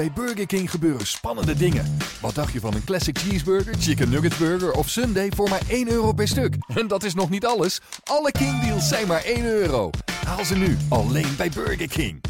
Bij 0.00 0.12
Burger 0.12 0.46
King 0.46 0.70
gebeuren 0.70 1.06
spannende 1.06 1.54
dingen. 1.54 1.84
Wat 2.20 2.34
dacht 2.34 2.52
je 2.52 2.60
van 2.60 2.74
een 2.74 2.84
classic 2.84 3.18
cheeseburger, 3.18 3.74
chicken 3.74 4.10
nugget 4.10 4.38
burger 4.38 4.72
of 4.72 4.88
sundae 4.88 5.30
voor 5.34 5.48
maar 5.48 5.62
1 5.68 5.90
euro 5.90 6.12
per 6.12 6.28
stuk? 6.28 6.54
En 6.80 6.88
dat 6.88 7.02
is 7.02 7.14
nog 7.14 7.30
niet 7.30 7.46
alles. 7.46 7.80
Alle 8.04 8.30
King 8.30 8.60
deals 8.60 8.88
zijn 8.88 9.06
maar 9.06 9.24
1 9.24 9.44
euro. 9.44 9.90
Haal 10.26 10.44
ze 10.44 10.56
nu 10.56 10.76
alleen 10.88 11.36
bij 11.36 11.50
Burger 11.54 11.88
King. 11.88 12.20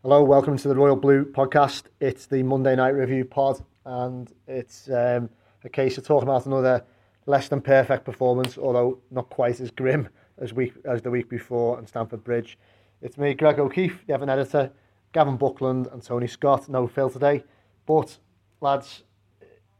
Hello, 0.00 0.26
welcome 0.26 0.56
to 0.56 0.70
the 0.70 0.76
Royal 0.76 0.98
Blue 0.98 1.24
podcast. 1.24 1.90
It's 1.98 2.26
the 2.26 2.42
Monday 2.42 2.74
Night 2.74 2.94
Review 2.94 3.28
pod, 3.28 3.62
and 3.82 4.32
it's 4.46 4.88
um, 4.88 5.28
a 5.64 5.68
case 5.70 5.98
of 5.98 6.06
talking 6.06 6.28
about 6.28 6.46
another 6.46 6.84
less 7.24 7.48
than 7.48 7.60
perfect 7.60 8.02
performance, 8.02 8.60
although 8.60 8.98
not 9.08 9.28
quite 9.28 9.62
as 9.62 9.70
grim 9.70 10.08
as 10.36 10.52
week 10.52 10.72
as 10.84 11.00
the 11.00 11.10
week 11.10 11.28
before 11.28 11.76
on 11.78 11.86
Stamford 11.86 12.22
Bridge. 12.22 12.58
It's 13.04 13.18
me, 13.18 13.34
Greg 13.34 13.58
O'Keefe, 13.58 14.06
the 14.06 14.14
Evan 14.14 14.30
editor, 14.30 14.72
Gavin 15.12 15.36
Buckland, 15.36 15.88
and 15.88 16.02
Tony 16.02 16.26
Scott. 16.26 16.70
No 16.70 16.88
Phil 16.88 17.10
today, 17.10 17.44
but 17.84 18.16
lads, 18.62 19.02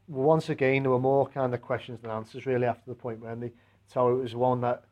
once 0.07 0.49
again 0.49 0.83
there 0.83 0.91
were 0.91 0.99
more 0.99 1.27
kind 1.29 1.51
of 1.51 1.59
questions 1.59 1.99
than 2.01 2.11
answers 2.11 2.45
really 2.45 2.67
after 2.67 2.83
the 2.85 2.93
point, 2.93 3.19
weren't 3.19 3.41
they? 3.41 3.51
So 3.87 4.09
it 4.09 4.21
was 4.21 4.35
one 4.35 4.61
that 4.61 4.83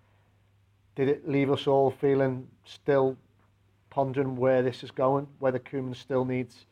did 0.95 1.09
it 1.09 1.29
leave 1.29 1.51
us 1.51 1.67
all 1.67 1.91
feeling 1.91 2.47
still 2.65 3.15
pondering 3.91 4.35
where 4.35 4.63
this 4.63 4.83
is 4.83 4.89
going, 4.89 5.27
whether 5.37 5.59
Koeman 5.59 5.95
still 5.95 6.25
needs 6.25 6.65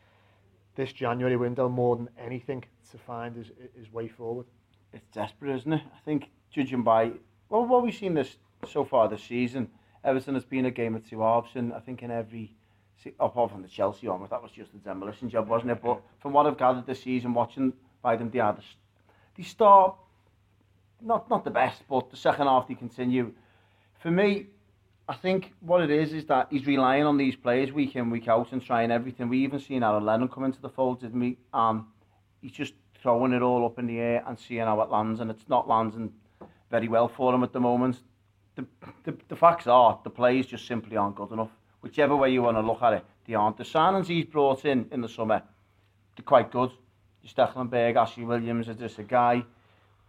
this 0.74 0.92
January 0.92 1.38
window 1.38 1.70
more 1.70 1.96
than 1.96 2.10
anything 2.18 2.64
to 2.90 2.98
find 2.98 3.36
his, 3.36 3.52
his 3.78 3.94
way 3.94 4.08
forward. 4.08 4.48
It's 4.94 5.06
desperate, 5.14 5.56
isn't 5.58 5.74
it? 5.74 5.84
I 5.96 6.00
think 6.06 6.32
judging 6.50 6.82
by 6.82 7.12
well, 7.50 7.68
what 7.68 7.84
we've 7.84 7.94
seen 7.94 8.16
this 8.16 8.38
so 8.68 8.84
far 8.84 9.08
this 9.08 9.22
season, 9.22 9.70
Everton 10.04 10.34
has 10.34 10.46
been 10.46 10.66
a 10.66 10.72
game 10.72 10.96
of 10.96 11.08
two 11.08 11.22
halves, 11.22 11.52
and 11.56 11.74
I 11.74 11.80
think 11.80 12.02
in 12.04 12.12
every 12.12 12.56
apart 13.20 13.52
from 13.52 13.64
the 13.64 13.68
Chelsea 13.68 14.08
one, 14.08 14.26
that 14.30 14.42
was 14.42 14.52
just 14.52 14.74
a 14.74 14.78
demolition 14.78 15.30
job, 15.30 15.48
wasn't 15.48 15.72
it? 15.72 15.82
But 15.82 16.02
from 16.20 16.34
what 16.34 16.46
I've 16.46 16.58
gathered 16.58 16.86
this 16.86 17.02
season, 17.02 17.34
watching 17.34 17.74
by 18.02 18.16
them, 18.16 18.30
they 18.30 18.40
are 18.40 18.56
the, 19.36 19.44
start 19.44 19.96
not 21.02 21.30
not 21.30 21.44
the 21.44 21.52
best, 21.52 21.82
but 21.90 22.10
the 22.12 22.18
second 22.18 22.48
half 22.48 22.68
they 22.68 22.76
continue. 22.76 23.32
For 24.00 24.12
me, 24.12 24.48
I 25.08 25.16
think 25.16 25.54
what 25.60 25.82
it 25.82 25.90
is 25.90 26.14
is 26.14 26.26
that 26.26 26.48
he's 26.52 26.66
relying 26.66 27.04
on 27.04 27.18
these 27.18 27.36
players 27.36 27.72
week 27.72 27.96
in, 27.96 28.10
week 28.10 28.28
out 28.28 28.52
and 28.52 28.64
trying 28.64 28.92
everything. 28.92 29.30
We 29.30 29.40
even 29.40 29.60
seen 29.60 29.84
Aaron 29.84 30.06
Lennon 30.06 30.28
come 30.28 30.44
into 30.44 30.62
the 30.62 30.70
fold, 30.70 31.02
didn't 31.02 31.20
we? 31.20 31.38
Um, 31.54 31.88
he's 32.42 32.52
just 32.52 32.74
throwing 33.02 33.34
it 33.34 33.42
all 33.42 33.66
up 33.66 33.80
in 33.80 33.88
the 33.88 34.00
air 34.00 34.24
and 34.28 34.40
seeing 34.40 34.62
how 34.62 34.80
it 34.82 34.90
lands, 34.90 35.20
and 35.20 35.32
it's 35.32 35.50
not 35.50 35.68
landing 35.68 36.14
very 36.70 36.88
well 36.88 37.08
for 37.08 37.34
him 37.34 37.44
at 37.44 37.52
the 37.52 37.60
moment. 37.60 37.98
The, 38.56 38.66
the, 39.04 39.18
the 39.30 39.36
facts 39.36 39.68
are 39.68 40.00
the 40.04 40.10
players 40.10 40.46
just 40.46 40.68
simply 40.68 40.98
aren't 40.98 41.16
good 41.16 41.32
enough. 41.32 41.52
Whichever 41.82 42.16
way 42.16 42.32
you 42.32 42.44
want 42.44 42.58
to 42.58 42.62
look 42.62 42.82
at 42.82 42.94
it, 42.94 43.06
they 43.26 43.34
aren't. 43.34 43.58
The 43.58 43.64
signings 43.64 44.08
he's 44.08 44.26
brought 44.26 44.66
in 44.66 44.88
in 44.92 45.02
the 45.02 45.10
summer, 45.10 45.42
they're 46.16 46.24
quite 46.24 46.52
good. 46.52 46.72
Stekelenburg, 47.28 47.96
Ashley 47.96 48.26
Williams 48.26 48.68
is 48.68 48.76
just 48.76 49.00
a 49.00 49.04
guy. 49.04 49.44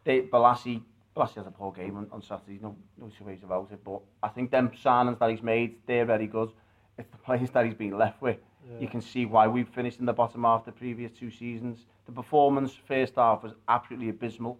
They, 0.04 0.22
Bolasie, 0.22 0.82
Bolasie 1.16 1.36
has 1.36 1.46
a 1.46 1.50
poor 1.50 1.72
game 1.72 1.96
on, 1.96 2.08
on 2.10 2.22
Saturday, 2.22 2.58
no, 2.60 2.74
no 2.98 3.10
two 3.16 3.24
ways 3.24 3.40
about 3.42 3.68
it. 3.70 3.82
But 3.84 4.00
I 4.22 4.28
think 4.28 4.50
them 4.50 4.70
signings 4.70 5.18
that 5.18 5.30
he's 5.30 5.42
made, 5.42 5.76
they're 5.86 6.04
very 6.04 6.26
good. 6.26 6.50
It's 6.98 7.08
the 7.10 7.18
players 7.24 7.50
that 7.50 7.64
he's 7.64 7.74
been 7.74 7.96
left 7.96 8.20
with. 8.20 8.38
Yeah. 8.66 8.80
You 8.80 8.88
can 8.88 9.00
see 9.00 9.26
why 9.26 9.46
we've 9.46 9.68
finished 9.68 10.00
in 10.00 10.06
the 10.06 10.12
bottom 10.12 10.44
half 10.44 10.64
the 10.64 10.72
previous 10.72 11.10
two 11.12 11.30
seasons. 11.30 11.86
The 12.06 12.12
performance 12.12 12.74
first 12.86 13.16
half 13.16 13.42
was 13.42 13.52
absolutely 13.68 14.08
abysmal. 14.08 14.58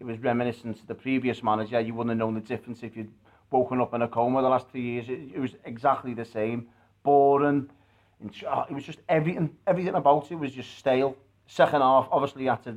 It 0.00 0.04
was 0.04 0.18
reminiscent 0.18 0.78
to 0.78 0.86
the 0.86 0.94
previous 0.94 1.42
manager. 1.42 1.80
You 1.80 1.94
wouldn't 1.94 2.10
have 2.10 2.18
known 2.18 2.34
the 2.34 2.40
difference 2.40 2.82
if 2.82 2.96
you'd 2.96 3.12
woken 3.54 3.80
up 3.80 3.94
in 3.94 4.02
a 4.02 4.08
coma 4.08 4.42
the 4.42 4.48
last 4.48 4.68
three 4.70 4.82
years. 4.82 5.08
It, 5.08 5.20
it 5.36 5.38
was 5.38 5.54
exactly 5.64 6.12
the 6.12 6.24
same. 6.24 6.66
Boring. 7.04 7.70
Oh, 8.48 8.64
it 8.68 8.74
was 8.74 8.84
just 8.84 9.00
everything, 9.08 9.50
everything 9.66 9.94
about 9.94 10.30
it 10.32 10.36
was 10.36 10.52
just 10.52 10.76
stale. 10.78 11.16
Second 11.46 11.82
half, 11.82 12.08
obviously, 12.10 12.42
you 12.44 12.50
had 12.50 12.64
to 12.64 12.76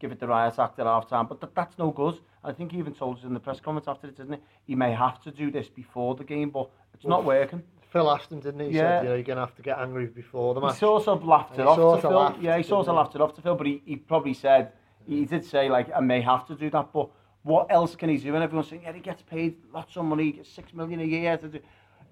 give 0.00 0.12
it 0.12 0.20
the 0.20 0.26
riot 0.26 0.58
act 0.58 0.78
at 0.78 0.86
half 0.86 1.08
time, 1.08 1.26
but 1.26 1.40
th 1.40 1.50
that's 1.54 1.76
no 1.78 1.90
good. 1.90 2.16
I 2.44 2.52
think 2.52 2.72
he 2.72 2.78
even 2.78 2.94
told 2.94 3.18
us 3.18 3.24
in 3.24 3.34
the 3.34 3.40
press 3.40 3.60
comments 3.60 3.88
after 3.88 4.06
it, 4.08 4.16
didn't 4.16 4.34
he? 4.34 4.40
He 4.70 4.74
may 4.84 4.92
have 4.92 5.20
to 5.26 5.30
do 5.30 5.50
this 5.50 5.68
before 5.82 6.12
the 6.20 6.24
game, 6.24 6.50
but 6.50 6.66
it's 6.94 7.04
well, 7.04 7.18
not 7.18 7.24
working. 7.24 7.62
Phil 7.92 8.10
asked 8.10 8.30
him, 8.30 8.40
didn't 8.40 8.60
he? 8.60 8.68
He 8.70 8.76
yeah. 8.76 8.82
said, 8.82 9.02
you 9.02 9.08
know, 9.08 9.14
you're 9.14 9.30
going 9.32 9.40
to 9.42 9.46
have 9.48 9.56
to 9.56 9.62
get 9.62 9.78
angry 9.78 10.06
before 10.06 10.54
the 10.54 10.60
match. 10.60 10.74
He 10.74 10.80
sort 10.80 11.08
of 11.08 11.24
laughed 11.24 11.58
it 11.58 11.66
off 11.66 11.76
to 11.76 12.02
Phil. 12.02 12.18
Laughed, 12.18 12.42
yeah, 12.46 12.56
he 12.56 12.62
sort 12.62 12.86
of 12.88 12.94
laughed 13.00 13.14
it 13.14 13.20
off 13.20 13.34
to 13.36 13.42
Phil, 13.44 13.56
but 13.60 13.66
he, 13.66 13.82
he 13.90 13.96
probably 13.96 14.34
said, 14.34 14.72
he 15.06 15.24
did 15.24 15.44
say, 15.44 15.70
like, 15.70 15.88
I 15.94 16.00
may 16.00 16.20
have 16.20 16.46
to 16.48 16.54
do 16.54 16.68
that, 16.70 16.92
but 16.92 17.08
what 17.48 17.66
else 17.70 17.96
can 17.96 18.10
he 18.10 18.18
do? 18.18 18.34
And 18.34 18.44
everyone's 18.44 18.68
saying, 18.68 18.82
yeah, 18.82 18.92
he 18.92 19.00
gets 19.00 19.22
paid 19.22 19.56
lots 19.72 19.96
of 19.96 20.04
money, 20.04 20.24
he 20.24 20.32
gets 20.32 20.50
six 20.50 20.74
million 20.74 21.00
a 21.00 21.04
year. 21.04 21.38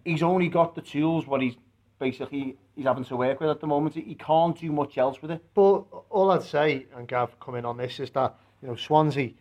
He's 0.02 0.22
only 0.22 0.48
got 0.48 0.74
the 0.74 0.80
tools, 0.80 1.26
what 1.26 1.42
he's 1.42 1.56
basically 1.98 2.56
he's 2.74 2.86
having 2.86 3.04
to 3.04 3.16
work 3.16 3.38
with 3.40 3.50
at 3.50 3.60
the 3.60 3.66
moment. 3.66 3.94
He 3.94 4.14
can't 4.14 4.58
do 4.58 4.72
much 4.72 4.96
else 4.96 5.20
with 5.20 5.30
it. 5.30 5.44
But 5.54 5.84
all 6.08 6.30
I'd 6.30 6.42
say, 6.42 6.86
and 6.96 7.06
Gav 7.06 7.38
coming 7.38 7.66
on 7.66 7.76
this, 7.76 8.00
is 8.00 8.10
that 8.10 8.34
you 8.62 8.68
know 8.68 8.76
Swansea 8.76 9.32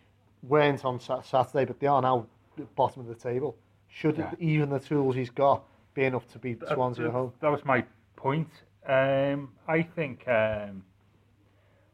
weren't 0.42 0.84
on 0.84 1.00
Saturday, 1.00 1.64
but 1.64 1.80
they 1.80 1.86
are 1.86 2.02
now 2.02 2.26
the 2.56 2.64
bottom 2.64 3.00
of 3.00 3.08
the 3.08 3.14
table. 3.14 3.56
Should 3.88 4.18
yeah. 4.18 4.32
even 4.38 4.68
the 4.68 4.80
tools 4.80 5.14
he's 5.14 5.30
got 5.30 5.64
be 5.94 6.04
enough 6.04 6.28
to 6.32 6.38
beat 6.38 6.62
Swansea 6.74 7.06
at 7.06 7.12
home? 7.12 7.32
That 7.40 7.50
was 7.50 7.64
my 7.64 7.84
point. 8.16 8.50
Um, 8.86 9.50
I 9.66 9.80
think 9.82 10.28
um, 10.28 10.84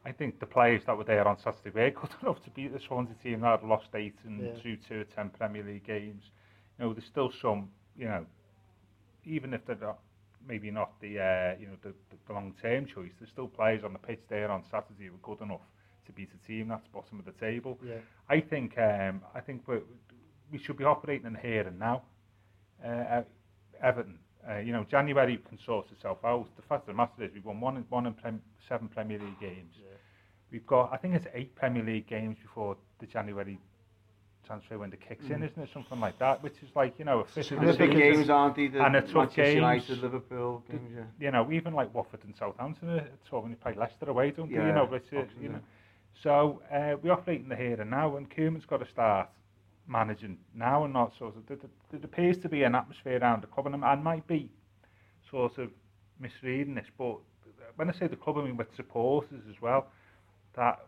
I 0.04 0.12
think 0.12 0.40
the 0.40 0.46
players 0.46 0.82
that 0.86 0.96
were 0.96 1.04
there 1.04 1.26
on 1.26 1.38
Saturday 1.38 1.70
were 1.70 1.90
good 1.90 2.10
enough 2.22 2.42
to 2.44 2.50
beat 2.50 2.72
the 2.72 2.80
Swansea 2.80 3.14
team 3.22 3.40
that 3.40 3.60
had 3.60 3.68
lost 3.68 3.88
eight 3.94 4.16
and 4.24 4.40
yeah. 4.40 4.62
drew 4.62 4.76
two 4.76 5.00
or 5.00 5.04
ten 5.04 5.30
Premier 5.30 5.62
League 5.62 5.86
games. 5.86 6.24
You 6.78 6.86
know, 6.86 6.92
there's 6.92 7.06
still 7.06 7.30
some, 7.40 7.68
you 7.96 8.06
know, 8.06 8.26
even 9.24 9.54
if 9.54 9.64
they're 9.66 9.76
not, 9.76 9.98
maybe 10.46 10.70
not 10.70 11.00
the, 11.00 11.20
uh, 11.20 11.60
you 11.60 11.66
know, 11.66 11.76
the, 11.82 11.92
the 12.26 12.32
long-term 12.32 12.86
choice, 12.86 13.12
there's 13.20 13.30
still 13.30 13.46
players 13.46 13.84
on 13.84 13.92
the 13.92 13.98
pitch 13.98 14.20
there 14.28 14.50
on 14.50 14.64
Saturday 14.70 15.06
who 15.06 15.12
were 15.12 15.36
good 15.36 15.44
enough 15.44 15.60
to 16.06 16.12
beat 16.12 16.30
a 16.34 16.46
team 16.46 16.68
that's 16.68 16.88
bottom 16.88 17.20
of 17.20 17.24
the 17.24 17.32
table. 17.32 17.78
Yeah. 17.86 17.94
I 18.28 18.40
think, 18.40 18.76
um, 18.78 19.22
I 19.34 19.40
think 19.40 19.68
we 19.68 19.78
we 20.50 20.58
should 20.58 20.76
be 20.76 20.84
operating 20.84 21.26
in 21.26 21.34
here 21.34 21.62
and 21.66 21.78
now. 21.78 22.02
Uh, 22.84 23.22
Everton, 23.82 24.18
uh, 24.48 24.58
you 24.58 24.72
know, 24.72 24.84
January 24.90 25.38
can 25.48 25.58
sort 25.64 25.90
itself 25.92 26.18
out. 26.24 26.46
The 26.56 26.62
fact 26.62 26.82
of 26.82 26.86
the 26.88 26.94
matter 26.94 27.24
is 27.24 27.30
we've 27.32 27.44
won 27.44 27.60
one, 27.60 27.84
one 27.88 28.06
in 28.06 28.14
prem, 28.14 28.40
seven 28.68 28.88
Premier 28.88 29.18
League 29.18 29.40
games. 29.40 29.74
Yeah. 29.78 29.88
We've 30.50 30.66
got, 30.66 30.92
I 30.92 30.96
think 30.96 31.14
it's 31.14 31.26
eight 31.34 31.54
Premier 31.54 31.82
League 31.82 32.06
games 32.06 32.36
before 32.42 32.76
the 32.98 33.06
January 33.06 33.58
transfer 34.46 34.76
window 34.78 34.98
kicks 35.08 35.24
mm. 35.24 35.36
in, 35.36 35.42
isn't 35.44 35.62
it? 35.62 35.68
Something 35.72 36.00
like 36.00 36.18
that, 36.18 36.42
which 36.42 36.56
is 36.62 36.68
like, 36.74 36.98
you 36.98 37.04
know, 37.04 37.20
a 37.20 37.24
fifth 37.24 37.52
of 37.52 37.60
the 37.60 37.72
big 37.72 37.92
games, 37.92 38.28
aren't 38.28 38.56
they? 38.56 38.66
The 38.66 38.84
and 38.84 38.96
a 38.96 39.02
tough 39.02 39.34
games. 39.34 39.54
United, 39.54 40.02
Liverpool 40.02 40.62
games, 40.70 40.90
yeah. 40.94 41.04
You 41.18 41.30
know, 41.30 41.50
even 41.52 41.72
like 41.74 41.94
Watford 41.94 42.24
and 42.24 42.34
Southampton 42.36 42.90
are 42.90 43.08
tough 43.30 43.42
when 43.42 43.50
you 43.50 43.56
play 43.56 43.74
Leicester 43.74 44.10
away, 44.10 44.32
don't 44.32 44.50
yeah, 44.50 44.60
they? 44.60 44.66
You 44.66 44.72
know, 44.72 44.88
but, 44.90 45.04
uh, 45.16 45.22
you 45.40 45.48
know. 45.48 45.60
So 46.22 46.60
uh, 46.72 46.96
we 47.02 47.10
operate 47.10 47.40
in 47.40 47.48
the 47.48 47.56
here 47.56 47.80
and 47.80 47.90
now, 47.90 48.16
and 48.16 48.28
Koeman's 48.28 48.66
got 48.66 48.78
to 48.78 48.88
start 48.88 49.28
managing 49.86 50.38
now 50.54 50.84
and 50.84 50.92
not 50.92 51.12
sort 51.18 51.36
of, 51.36 51.46
there, 51.46 51.58
there 51.90 52.00
appears 52.04 52.38
to 52.38 52.48
be 52.48 52.62
an 52.62 52.74
atmosphere 52.74 53.18
around 53.18 53.42
the 53.42 53.46
club, 53.46 53.66
and 53.66 53.84
I 53.84 53.94
might 53.96 54.26
be 54.26 54.50
sort 55.30 55.58
of 55.58 55.70
misreading 56.20 56.74
this, 56.74 56.86
but 56.96 57.18
when 57.76 57.90
I 57.90 57.92
say 57.92 58.06
the 58.06 58.16
club, 58.16 58.38
I 58.38 58.44
mean 58.44 58.56
with 58.56 58.74
supporters 58.76 59.42
as 59.48 59.60
well, 59.60 59.86
that 60.54 60.80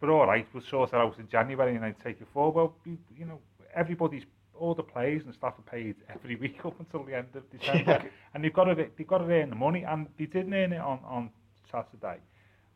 we're 0.00 0.12
all 0.12 0.26
right, 0.26 0.46
we'll 0.52 0.62
sort 0.62 0.90
it 0.90 0.96
out 0.96 1.18
in 1.18 1.28
January 1.28 1.74
and 1.74 1.84
then 1.84 1.94
take 2.02 2.20
it 2.20 2.28
forward. 2.32 2.54
Well, 2.54 2.74
you, 2.84 2.98
you 3.16 3.24
know, 3.24 3.40
everybody's, 3.74 4.24
all 4.58 4.74
the 4.74 4.82
players 4.82 5.22
and 5.24 5.34
staff 5.34 5.54
are 5.58 5.70
paid 5.70 5.96
every 6.12 6.36
week 6.44 6.64
up 6.64 6.78
until 6.78 7.04
the 7.04 7.16
end 7.16 7.28
of 7.34 7.50
December. 7.50 8.00
Yeah. 8.02 8.10
And 8.34 8.44
they've 8.44 8.52
got, 8.52 8.64
to, 8.64 8.74
they've 8.74 9.06
got 9.06 9.18
to 9.18 9.24
earn 9.24 9.50
the 9.50 9.56
money, 9.56 9.84
and 9.84 10.06
they 10.18 10.26
didn't 10.26 10.52
earn 10.52 10.72
it 10.72 10.80
on, 10.80 11.00
on 11.04 11.30
Saturday. 11.70 12.18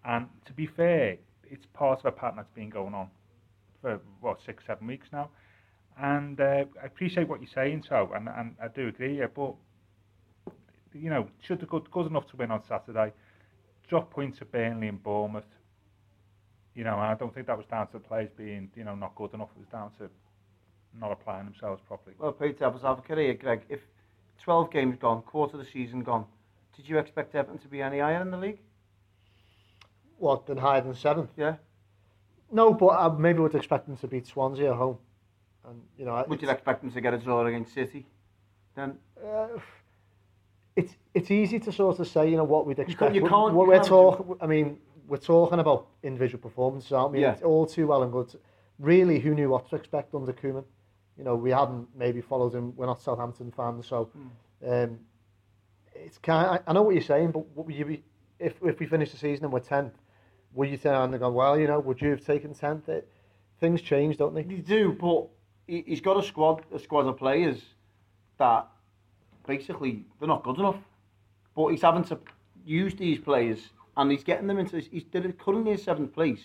And 0.04 0.28
to 0.46 0.52
be 0.52 0.66
fair, 0.66 1.18
it's 1.44 1.66
part 1.74 2.00
of 2.00 2.06
a 2.06 2.12
pattern 2.12 2.36
that's 2.36 2.54
been 2.54 2.70
going 2.70 2.94
on 2.94 3.08
for, 3.80 4.00
what, 4.20 4.40
six, 4.44 4.64
seven 4.66 4.86
weeks 4.86 5.08
now. 5.12 5.30
And 5.98 6.40
uh, 6.40 6.64
I 6.82 6.86
appreciate 6.86 7.28
what 7.28 7.40
you're 7.40 7.50
saying, 7.54 7.84
so, 7.88 8.10
and, 8.14 8.28
and 8.28 8.54
I 8.62 8.68
do 8.68 8.88
agree, 8.88 9.18
yeah, 9.18 9.26
but, 9.34 9.54
you 10.94 11.10
know, 11.10 11.28
should 11.42 11.60
have 11.60 11.68
good, 11.68 11.90
good 11.90 12.06
enough 12.06 12.28
to 12.30 12.36
win 12.36 12.50
on 12.50 12.62
Saturday. 12.66 13.12
Drop 13.88 14.10
points 14.10 14.38
at 14.40 14.50
Burnley 14.50 14.88
and 14.88 15.02
Bournemouth 15.02 15.44
you 16.74 16.84
know, 16.84 16.96
I 16.96 17.14
don't 17.14 17.34
think 17.34 17.46
that 17.46 17.56
was 17.56 17.66
down 17.66 17.86
to 17.88 17.94
the 17.94 17.98
players 18.00 18.30
being, 18.36 18.70
you 18.74 18.84
know, 18.84 18.94
not 18.94 19.14
good 19.14 19.34
enough. 19.34 19.48
It 19.56 19.60
was 19.60 19.68
down 19.68 19.90
to 19.98 20.08
not 20.98 21.12
applying 21.12 21.44
themselves 21.44 21.82
properly. 21.86 22.16
Well, 22.18 22.32
Peter, 22.32 22.52
devil's 22.52 22.84
advocate 22.84 23.18
here, 23.18 23.34
Greg. 23.34 23.62
If 23.68 23.80
12 24.42 24.72
games 24.72 24.96
gone, 25.00 25.22
quarter 25.22 25.58
of 25.58 25.64
the 25.64 25.70
season 25.70 26.02
gone, 26.02 26.24
did 26.76 26.88
you 26.88 26.98
expect 26.98 27.34
Everton 27.34 27.58
to 27.60 27.68
be 27.68 27.82
any 27.82 27.98
higher 27.98 28.22
in 28.22 28.30
the 28.30 28.36
league? 28.36 28.60
What, 30.18 30.46
than 30.46 30.58
higher 30.58 30.80
than 30.80 30.94
seventh? 30.94 31.30
Yeah. 31.36 31.56
No, 32.52 32.74
but 32.74 32.88
I 32.88 33.08
maybe 33.16 33.40
would 33.40 33.54
expect 33.54 33.86
them 33.86 33.96
to 33.98 34.08
beat 34.08 34.26
Swansea 34.26 34.70
at 34.70 34.76
home. 34.76 34.98
And 35.68 35.80
you 35.98 36.04
know, 36.04 36.24
would 36.28 36.42
you 36.42 36.50
expect 36.50 36.82
them 36.82 36.90
to 36.92 37.00
get 37.00 37.14
a 37.14 37.18
draw 37.18 37.46
against 37.46 37.74
City? 37.74 38.06
Then 38.74 38.98
uh, 39.24 39.48
it's 40.76 40.94
it's 41.14 41.30
easy 41.30 41.58
to 41.60 41.72
sort 41.72 41.98
of 41.98 42.08
say, 42.08 42.28
you 42.28 42.36
know, 42.36 42.44
what 42.44 42.66
we'd 42.66 42.78
expect. 42.78 43.14
You, 43.14 43.26
can't, 43.26 43.54
we're, 43.54 43.66
we're 43.66 43.82
talking. 43.82 44.36
I 44.40 44.46
mean, 44.46 44.78
we're 45.06 45.18
talking 45.18 45.58
about 45.58 45.86
individual 46.02 46.40
performances, 46.40 46.92
aren't 46.92 47.12
we? 47.12 47.20
Yeah. 47.20 47.32
It's 47.32 47.42
all 47.42 47.66
too 47.66 47.86
well 47.88 48.02
and 48.02 48.12
good. 48.12 48.34
Really, 48.78 49.18
who 49.20 49.34
knew 49.34 49.50
what 49.50 49.68
to 49.70 49.76
expect 49.76 50.14
under 50.14 50.32
Koeman? 50.32 50.64
You 51.18 51.24
know, 51.24 51.34
we 51.34 51.50
hadn't 51.50 51.88
maybe 51.94 52.20
followed 52.20 52.54
him. 52.54 52.74
We're 52.76 52.86
not 52.86 53.02
Southampton 53.02 53.52
fans, 53.54 53.86
so 53.86 54.08
mm. 54.64 54.84
um, 54.84 54.98
it's 55.94 56.18
kind. 56.18 56.56
Of, 56.56 56.62
I 56.66 56.72
know 56.72 56.82
what 56.82 56.94
you're 56.94 57.04
saying, 57.04 57.32
but 57.32 57.46
what 57.54 57.66
would 57.66 57.74
you 57.74 57.84
be 57.84 58.02
if 58.38 58.54
if 58.62 58.80
we 58.80 58.86
finish 58.86 59.10
the 59.10 59.18
season 59.18 59.44
and 59.44 59.52
we're 59.52 59.60
tenth? 59.60 59.92
Would 60.54 60.70
you 60.70 60.76
turn 60.76 60.94
around 60.94 61.10
and 61.12 61.20
go, 61.20 61.30
well, 61.30 61.58
you 61.58 61.66
know, 61.66 61.80
would 61.80 62.00
you 62.00 62.10
have 62.10 62.24
taken 62.24 62.54
tenth? 62.54 62.88
Things 63.60 63.82
change, 63.82 64.16
don't 64.16 64.34
they? 64.34 64.42
They 64.42 64.56
do, 64.56 64.92
but 64.92 65.28
he, 65.66 65.84
he's 65.86 66.00
got 66.00 66.16
a 66.16 66.22
squad, 66.22 66.64
a 66.74 66.78
squad 66.78 67.06
of 67.06 67.16
players 67.16 67.60
that 68.38 68.66
basically 69.46 70.04
they're 70.18 70.28
not 70.28 70.42
good 70.42 70.58
enough. 70.58 70.78
But 71.54 71.68
he's 71.68 71.82
having 71.82 72.04
to 72.04 72.18
use 72.64 72.94
these 72.94 73.18
players 73.18 73.60
and 73.96 74.10
he's 74.10 74.24
getting 74.24 74.46
them 74.46 74.58
into. 74.58 74.80
He's 74.80 75.04
currently 75.38 75.72
in 75.72 75.78
seventh 75.78 76.12
place, 76.12 76.40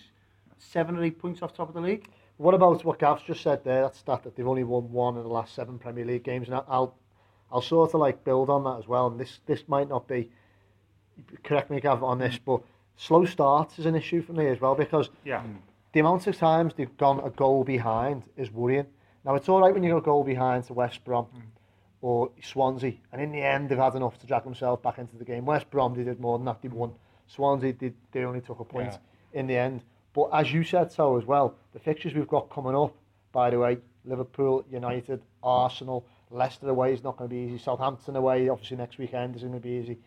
seven 0.58 0.98
or 0.98 1.04
eight 1.04 1.19
points 1.19 1.42
off 1.42 1.54
top 1.54 1.69
of 1.69 1.75
the 1.75 1.81
league. 1.81 2.08
What 2.38 2.54
about 2.54 2.84
what 2.84 3.00
Gav's 3.00 3.24
just 3.24 3.42
said 3.42 3.63
there? 3.63 3.84
That 3.84 3.96
stat 3.96 4.24
that 4.24 4.36
they've 4.36 4.48
only 4.48 4.66
won 4.66 4.92
one 4.92 5.16
in 5.16 5.24
the 5.24 5.30
last 5.30 5.56
seven 5.56 5.80
Premier 5.80 6.04
League 6.04 6.24
games, 6.24 6.50
and 6.50 6.62
I'll 6.68 6.96
I'll 7.51 7.62
sort 7.62 7.94
of 7.94 8.01
like 8.01 8.25
build 8.25 8.50
on 8.50 8.66
that 8.66 8.78
as 8.80 8.88
well. 8.88 9.08
And 9.08 9.19
this 9.19 9.40
this 9.46 9.63
might 9.68 9.88
not 9.88 10.08
be 10.08 10.30
correct 11.44 11.72
me, 11.72 11.80
Gav, 11.80 12.04
on 12.04 12.19
this, 12.19 12.38
but 12.38 12.62
slow 12.98 13.26
starts 13.26 13.80
is 13.80 13.86
an 13.86 13.96
issue 13.96 14.22
for 14.22 14.34
me 14.34 14.48
as 14.48 14.60
well 14.60 14.76
because 14.76 15.10
yeah. 15.24 15.44
the 15.94 16.00
amount 16.00 16.28
of 16.28 16.38
times 16.38 16.74
they've 16.76 16.98
gone 16.98 17.20
a 17.24 17.30
goal 17.30 17.64
behind 17.64 18.24
is 18.38 18.52
worrying. 18.52 18.86
Now 19.24 19.36
it's 19.36 19.50
all 19.50 19.62
right 19.62 19.74
when 19.74 19.84
you 19.84 19.92
go 19.92 19.98
a 19.98 20.02
goal 20.02 20.24
behind 20.24 20.64
to 20.66 20.74
West 20.74 21.04
Brom 21.04 21.26
mm. 21.26 21.42
or 22.02 22.32
Swansea, 22.42 22.94
and 23.12 23.22
in 23.22 23.32
the 23.32 23.42
end 23.42 23.70
they've 23.70 23.78
had 23.78 23.96
enough 23.96 24.20
to 24.20 24.28
drag 24.28 24.44
themselves 24.44 24.82
back 24.82 24.98
into 24.98 25.18
the 25.18 25.26
game. 25.26 25.46
West 25.46 25.70
Brom 25.70 25.96
they 25.96 26.04
did 26.04 26.20
more 26.20 26.38
than 26.38 26.46
that, 26.46 26.62
they 26.62 26.68
won. 26.68 26.94
Swansea 27.28 27.74
did 27.74 27.96
they 28.12 28.24
only 28.24 28.42
took 28.42 28.60
a 28.60 28.66
point 28.66 28.92
yeah. 28.92 29.40
in 29.40 29.48
the 29.48 29.58
end. 29.58 29.82
But 30.14 30.30
as 30.32 30.54
you 30.54 30.64
said 30.64 30.92
so 30.92 31.18
as 31.18 31.26
well, 31.26 31.56
the 31.74 31.80
fixtures 31.80 32.14
we've 32.14 32.28
got 32.28 32.50
coming 32.50 32.76
up, 32.76 32.96
by 33.34 33.50
the 33.50 33.60
way, 33.60 33.78
Liverpool, 34.06 34.64
United, 34.72 35.22
Arsenal, 35.44 36.06
Leicester 36.32 36.70
away 36.70 36.94
is 36.94 37.04
not 37.04 37.18
going 37.18 37.30
to 37.30 37.36
be 37.36 37.42
easy. 37.42 37.58
Southampton 37.58 38.16
away, 38.16 38.48
obviously 38.50 38.78
next 38.78 38.98
weekend 38.98 39.36
is 39.36 39.42
going 39.42 39.54
to 39.54 39.60
be 39.60 39.70
easy. 39.70 39.98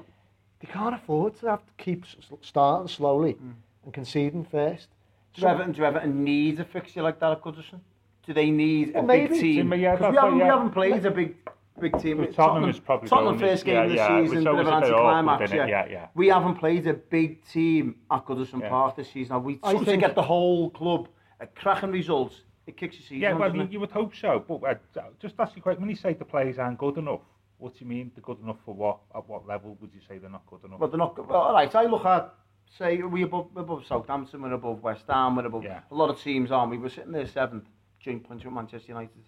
They 0.61 0.69
can't 0.73 0.95
afford 0.95 1.39
to 1.41 1.51
have 1.51 1.65
to 1.65 1.73
keep 1.77 2.05
starting 2.41 2.89
slowly 2.89 3.35
mm. 3.35 3.55
and 3.85 3.95
conceding 3.95 4.45
first. 4.45 4.89
Do, 5.35 5.43
so, 5.43 5.49
Everton, 5.49 5.73
do 5.73 5.85
Everton 5.85 6.25
need 6.25 6.59
a 6.59 6.65
fixture 6.65 7.03
like 7.03 7.21
that 7.21 7.33
at 7.33 7.43
Goodison? 7.43 7.81
Do 8.27 8.35
they 8.35 8.51
need 8.51 8.95
well, 8.95 9.05
a 9.05 9.07
maybe. 9.07 9.29
big 9.29 9.41
team? 9.41 9.73
Yeah, 9.73 9.77
we, 9.77 9.83
haven't, 9.83 10.15
yeah. 10.15 10.35
we 10.35 10.41
haven't 10.41 10.71
played 10.71 11.05
a 11.05 11.11
big 11.11 11.37
big 11.81 11.99
team. 12.01 12.19
Well, 12.19 12.33
Tottenham, 12.33 12.71
is 12.71 12.81
probably 12.81 13.09
Tottenham 13.09 13.39
first 13.39 13.65
game 13.65 13.75
yeah, 13.75 13.83
of 13.83 13.91
the 13.91 13.97
yeah, 13.97 14.23
season, 14.23 14.45
bit 14.45 14.55
of 14.55 14.59
an 14.59 14.67
anticlimax. 14.67 15.53
Yeah. 15.53 15.67
Yeah, 15.67 15.87
yeah. 15.89 16.07
We 16.15 16.29
haven't 16.29 16.57
played 16.57 16.87
a 16.87 16.95
big 16.95 17.45
team 17.47 17.97
at 18.11 18.27
Goodison 18.27 18.61
yeah. 18.61 18.69
Park 18.69 18.97
this 18.97 19.13
season. 19.13 19.43
We 19.43 19.61
I 19.63 19.75
to 19.75 19.97
get 19.97 20.15
the 20.15 20.23
whole 20.23 20.71
club 20.71 21.09
a 21.41 21.47
cracking 21.47 21.93
results. 21.93 22.43
It 22.67 22.77
kicks 22.77 22.97
your 22.97 23.03
season. 23.03 23.21
Yeah, 23.21 23.33
well, 23.33 23.55
you, 23.55 23.67
you 23.71 23.81
would 23.81 23.91
hope 23.91 24.15
so. 24.15 24.45
But 24.47 24.63
uh, 24.97 25.03
just 25.19 25.37
ask 25.39 25.57
you 25.57 25.63
quick, 25.63 25.81
when 25.81 25.89
you 25.89 25.97
say 25.97 26.13
the 26.13 26.25
players 26.25 26.59
aren't 26.59 26.79
good 26.79 26.99
enough, 26.99 27.21
what 27.59 27.75
do 27.75 27.85
you 27.85 27.87
mean 27.87 28.11
they're 28.15 28.23
good 28.23 28.41
enough 28.41 28.59
for 28.65 28.75
what? 28.75 28.99
At 29.15 29.29
what 29.29 29.47
level 29.47 29.77
would 29.81 29.93
you 29.93 30.01
say 30.09 30.19
they're 30.19 30.31
not 30.31 30.47
good 30.47 30.65
enough? 30.65 30.81
Well, 30.81 30.89
they're 30.89 30.99
not. 30.99 31.29
Well, 31.29 31.41
all 31.41 31.53
right. 31.53 31.71
So 31.71 31.81
I 31.81 31.87
look 31.87 32.05
at 32.05 32.35
say 32.79 32.99
we 32.99 33.23
above 33.23 33.49
above 33.57 33.85
Southampton, 33.87 34.43
we're 34.43 34.53
above 34.53 34.83
West 34.83 35.05
Ham, 35.09 35.37
we're 35.37 35.47
above 35.47 35.65
yeah. 35.65 35.81
a 35.91 35.95
lot 35.95 36.11
of 36.11 36.21
teams. 36.23 36.51
Aren't 36.51 36.71
we? 36.71 36.79
We're 36.79 36.89
sitting 36.89 37.13
there 37.13 37.27
seventh, 37.27 37.65
joint 38.01 38.25
points 38.25 38.45
with 38.45 38.55
Manchester 38.55 38.89
United. 38.89 39.25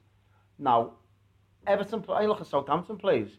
Now, 0.59 0.93
Everton, 1.67 2.05
I 2.09 2.27
look 2.27 2.41
at 2.41 2.47
Southampton 2.47 2.99
players, 2.99 3.31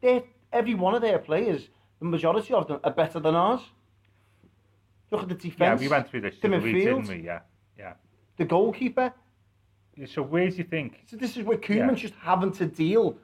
they 0.00 0.24
every 0.52 0.74
one 0.74 0.94
of 0.94 1.02
their 1.02 1.18
players, 1.18 1.68
the 1.98 2.04
majority 2.04 2.54
of 2.54 2.68
them 2.68 2.80
are 2.84 2.92
better 2.92 3.18
than 3.18 3.34
ours. 3.34 3.60
Look 5.10 5.22
at 5.22 5.28
the 5.28 5.34
defence. 5.34 5.80
Yeah, 5.80 5.86
we 5.86 5.88
went 5.88 6.08
through 6.08 6.22
this 6.22 6.36
the 6.40 6.48
midfield, 6.48 6.72
didn't 6.72 7.08
we? 7.08 7.22
Yeah, 7.24 7.40
yeah. 7.78 7.94
The 8.36 8.44
goalkeeper. 8.44 9.12
Yeah, 9.96 10.06
so 10.06 10.22
where 10.22 10.48
do 10.48 10.56
you 10.56 10.64
think? 10.64 11.02
So 11.06 11.16
this 11.16 11.36
is 11.36 11.44
where 11.44 11.58
Koeman's 11.58 12.02
yeah. 12.02 12.08
just 12.08 12.14
having 12.14 12.52
to 12.52 12.66
deal 12.66 13.18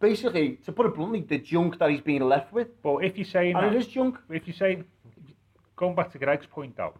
basically, 0.00 0.56
to 0.64 0.72
put 0.72 0.86
it 0.86 0.94
bluntly, 0.94 1.20
the 1.20 1.38
junk 1.38 1.78
that 1.78 1.90
he's 1.90 2.00
being 2.00 2.22
left 2.22 2.52
with. 2.52 2.82
But 2.82 3.04
if 3.04 3.16
you're 3.16 3.24
saying 3.24 3.54
and 3.54 3.64
that, 3.66 3.72
it 3.74 3.78
is 3.78 3.86
junk. 3.86 4.18
If 4.28 4.46
you're 4.46 4.56
saying, 4.56 4.84
going 5.76 5.94
back 5.94 6.10
to 6.12 6.18
Greg's 6.18 6.46
point 6.46 6.80
out, 6.80 6.98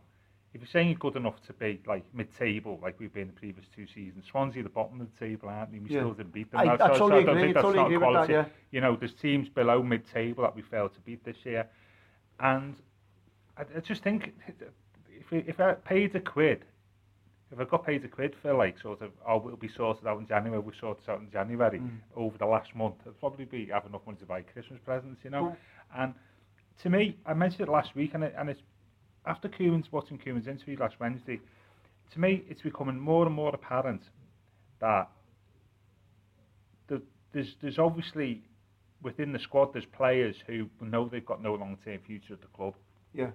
if 0.53 0.61
you're 0.61 0.69
saying 0.69 0.89
you're 0.89 0.99
good 0.99 1.17
enough 1.17 1.41
to 1.47 1.53
be 1.53 1.81
like 1.87 2.05
mid-table, 2.13 2.79
like 2.83 2.99
we've 2.99 3.13
been 3.13 3.29
the 3.29 3.33
previous 3.33 3.67
two 3.75 3.87
seasons, 3.87 4.25
Swansea 4.31 4.63
the 4.63 4.69
bottom 4.69 5.01
of 5.01 5.07
the 5.13 5.27
table, 5.27 5.49
aren't 5.49 5.73
they? 5.73 5.79
We 5.79 5.91
yeah. 5.91 6.01
still 6.01 6.13
didn't 6.13 6.33
beat 6.33 6.51
them. 6.51 6.61
I, 6.61 6.75
I, 6.75 6.77
totally 6.77 6.99
so 6.99 7.07
I 7.07 7.09
don't 7.11 7.29
agree, 7.29 7.43
think 7.43 7.55
that's 7.55 7.65
totally 7.65 7.93
not 7.93 8.01
quality. 8.01 8.33
That, 8.33 8.47
yeah. 8.49 8.53
You 8.73 8.81
know, 8.81 8.97
there's 8.97 9.15
teams 9.15 9.49
below 9.49 9.83
mid-table 9.83 10.43
that 10.43 10.57
we 10.57 10.63
failed 10.63 10.93
to 10.95 11.01
beat 11.01 11.25
this 11.25 11.37
year, 11.45 11.69
and 12.41 12.75
I, 13.57 13.63
I 13.77 13.81
just 13.81 14.03
think 14.03 14.35
if 15.09 15.33
if 15.33 15.61
I 15.61 15.75
paid 15.75 16.17
a 16.17 16.21
quid, 16.21 16.65
if 17.53 17.59
I 17.59 17.65
got 17.65 17.85
paid 17.85 18.05
a 18.05 18.09
quid 18.09 18.35
for 18.43 18.55
like 18.55 18.79
sort 18.81 19.03
of, 19.03 19.11
oh, 19.29 19.39
it'll 19.39 19.57
be 19.57 19.71
sorted 19.77 20.07
out 20.07 20.19
in 20.21 20.27
January, 20.27 20.61
we 20.61 20.73
sort 20.79 21.01
out 21.09 21.21
in 21.21 21.31
January 21.31 21.81
mm. 21.81 21.91
over 22.17 22.39
the 22.39 22.47
last 22.47 22.75
month, 22.77 22.95
I'd 23.07 23.19
probably 23.19 23.45
be 23.45 23.67
have 23.73 23.87
enough 23.87 24.03
money 24.07 24.19
to 24.19 24.27
buy 24.27 24.43
Christmas 24.43 24.79
presents, 24.85 25.21
you 25.25 25.31
know. 25.31 25.57
Yeah. 25.93 25.99
Mm. 25.99 26.05
And 26.05 26.15
to 26.83 26.91
me, 26.91 27.19
I 27.27 27.35
mentioned 27.35 27.63
it 27.63 27.71
last 27.71 27.95
week, 27.97 28.13
and, 28.15 28.23
it, 28.23 28.35
and 28.39 28.49
it's 28.49 28.61
after 29.27 29.49
Cuban's 29.49 29.87
watching 29.91 30.17
Cuban's 30.19 30.47
interview 30.47 30.79
last 30.79 30.95
Wednesday, 31.01 31.41
to 32.13 32.21
me, 32.21 32.45
it's 32.49 32.63
becoming 32.63 32.99
more 32.99 33.27
and 33.27 33.35
more 33.35 33.55
apparent 33.55 34.03
that 34.81 35.09
the, 36.89 37.03
there's, 37.33 37.57
there's 37.61 37.79
obviously 37.79 38.43
within 39.03 39.33
the 39.33 39.39
squad, 39.39 39.73
there's 39.73 39.85
players 39.87 40.37
who 40.47 40.69
know 40.81 41.09
they've 41.09 41.27
got 41.27 41.43
no 41.43 41.55
long 41.55 41.77
term 41.85 41.99
future 42.07 42.35
at 42.35 42.41
the 42.41 42.47
club. 42.49 42.75
Yeah. 43.13 43.31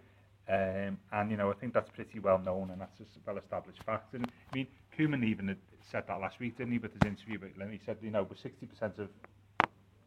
Um, 0.48 1.00
and, 1.12 1.32
you 1.32 1.38
know, 1.38 1.50
I 1.50 1.54
think 1.54 1.74
that's 1.74 1.90
pretty 1.90 2.20
well 2.20 2.38
known 2.38 2.70
and 2.70 2.80
that's 2.80 3.00
a 3.00 3.04
well-established 3.26 3.82
fact. 3.84 4.14
And, 4.14 4.28
I 4.28 4.56
mean, 4.56 4.68
Koeman 4.98 5.26
even 5.26 5.56
said 5.92 6.04
that 6.08 6.20
last 6.20 6.40
week, 6.40 6.58
didn't 6.58 6.74
he, 6.74 6.78
with 6.78 6.94
his 6.94 7.02
interview 7.10 7.40
with 7.40 7.58
Lynn? 7.58 7.72
He 7.72 7.80
said, 7.84 7.98
you 8.02 8.12
know, 8.12 8.24
we're 8.24 8.36
60% 8.36 9.00
of 9.00 9.10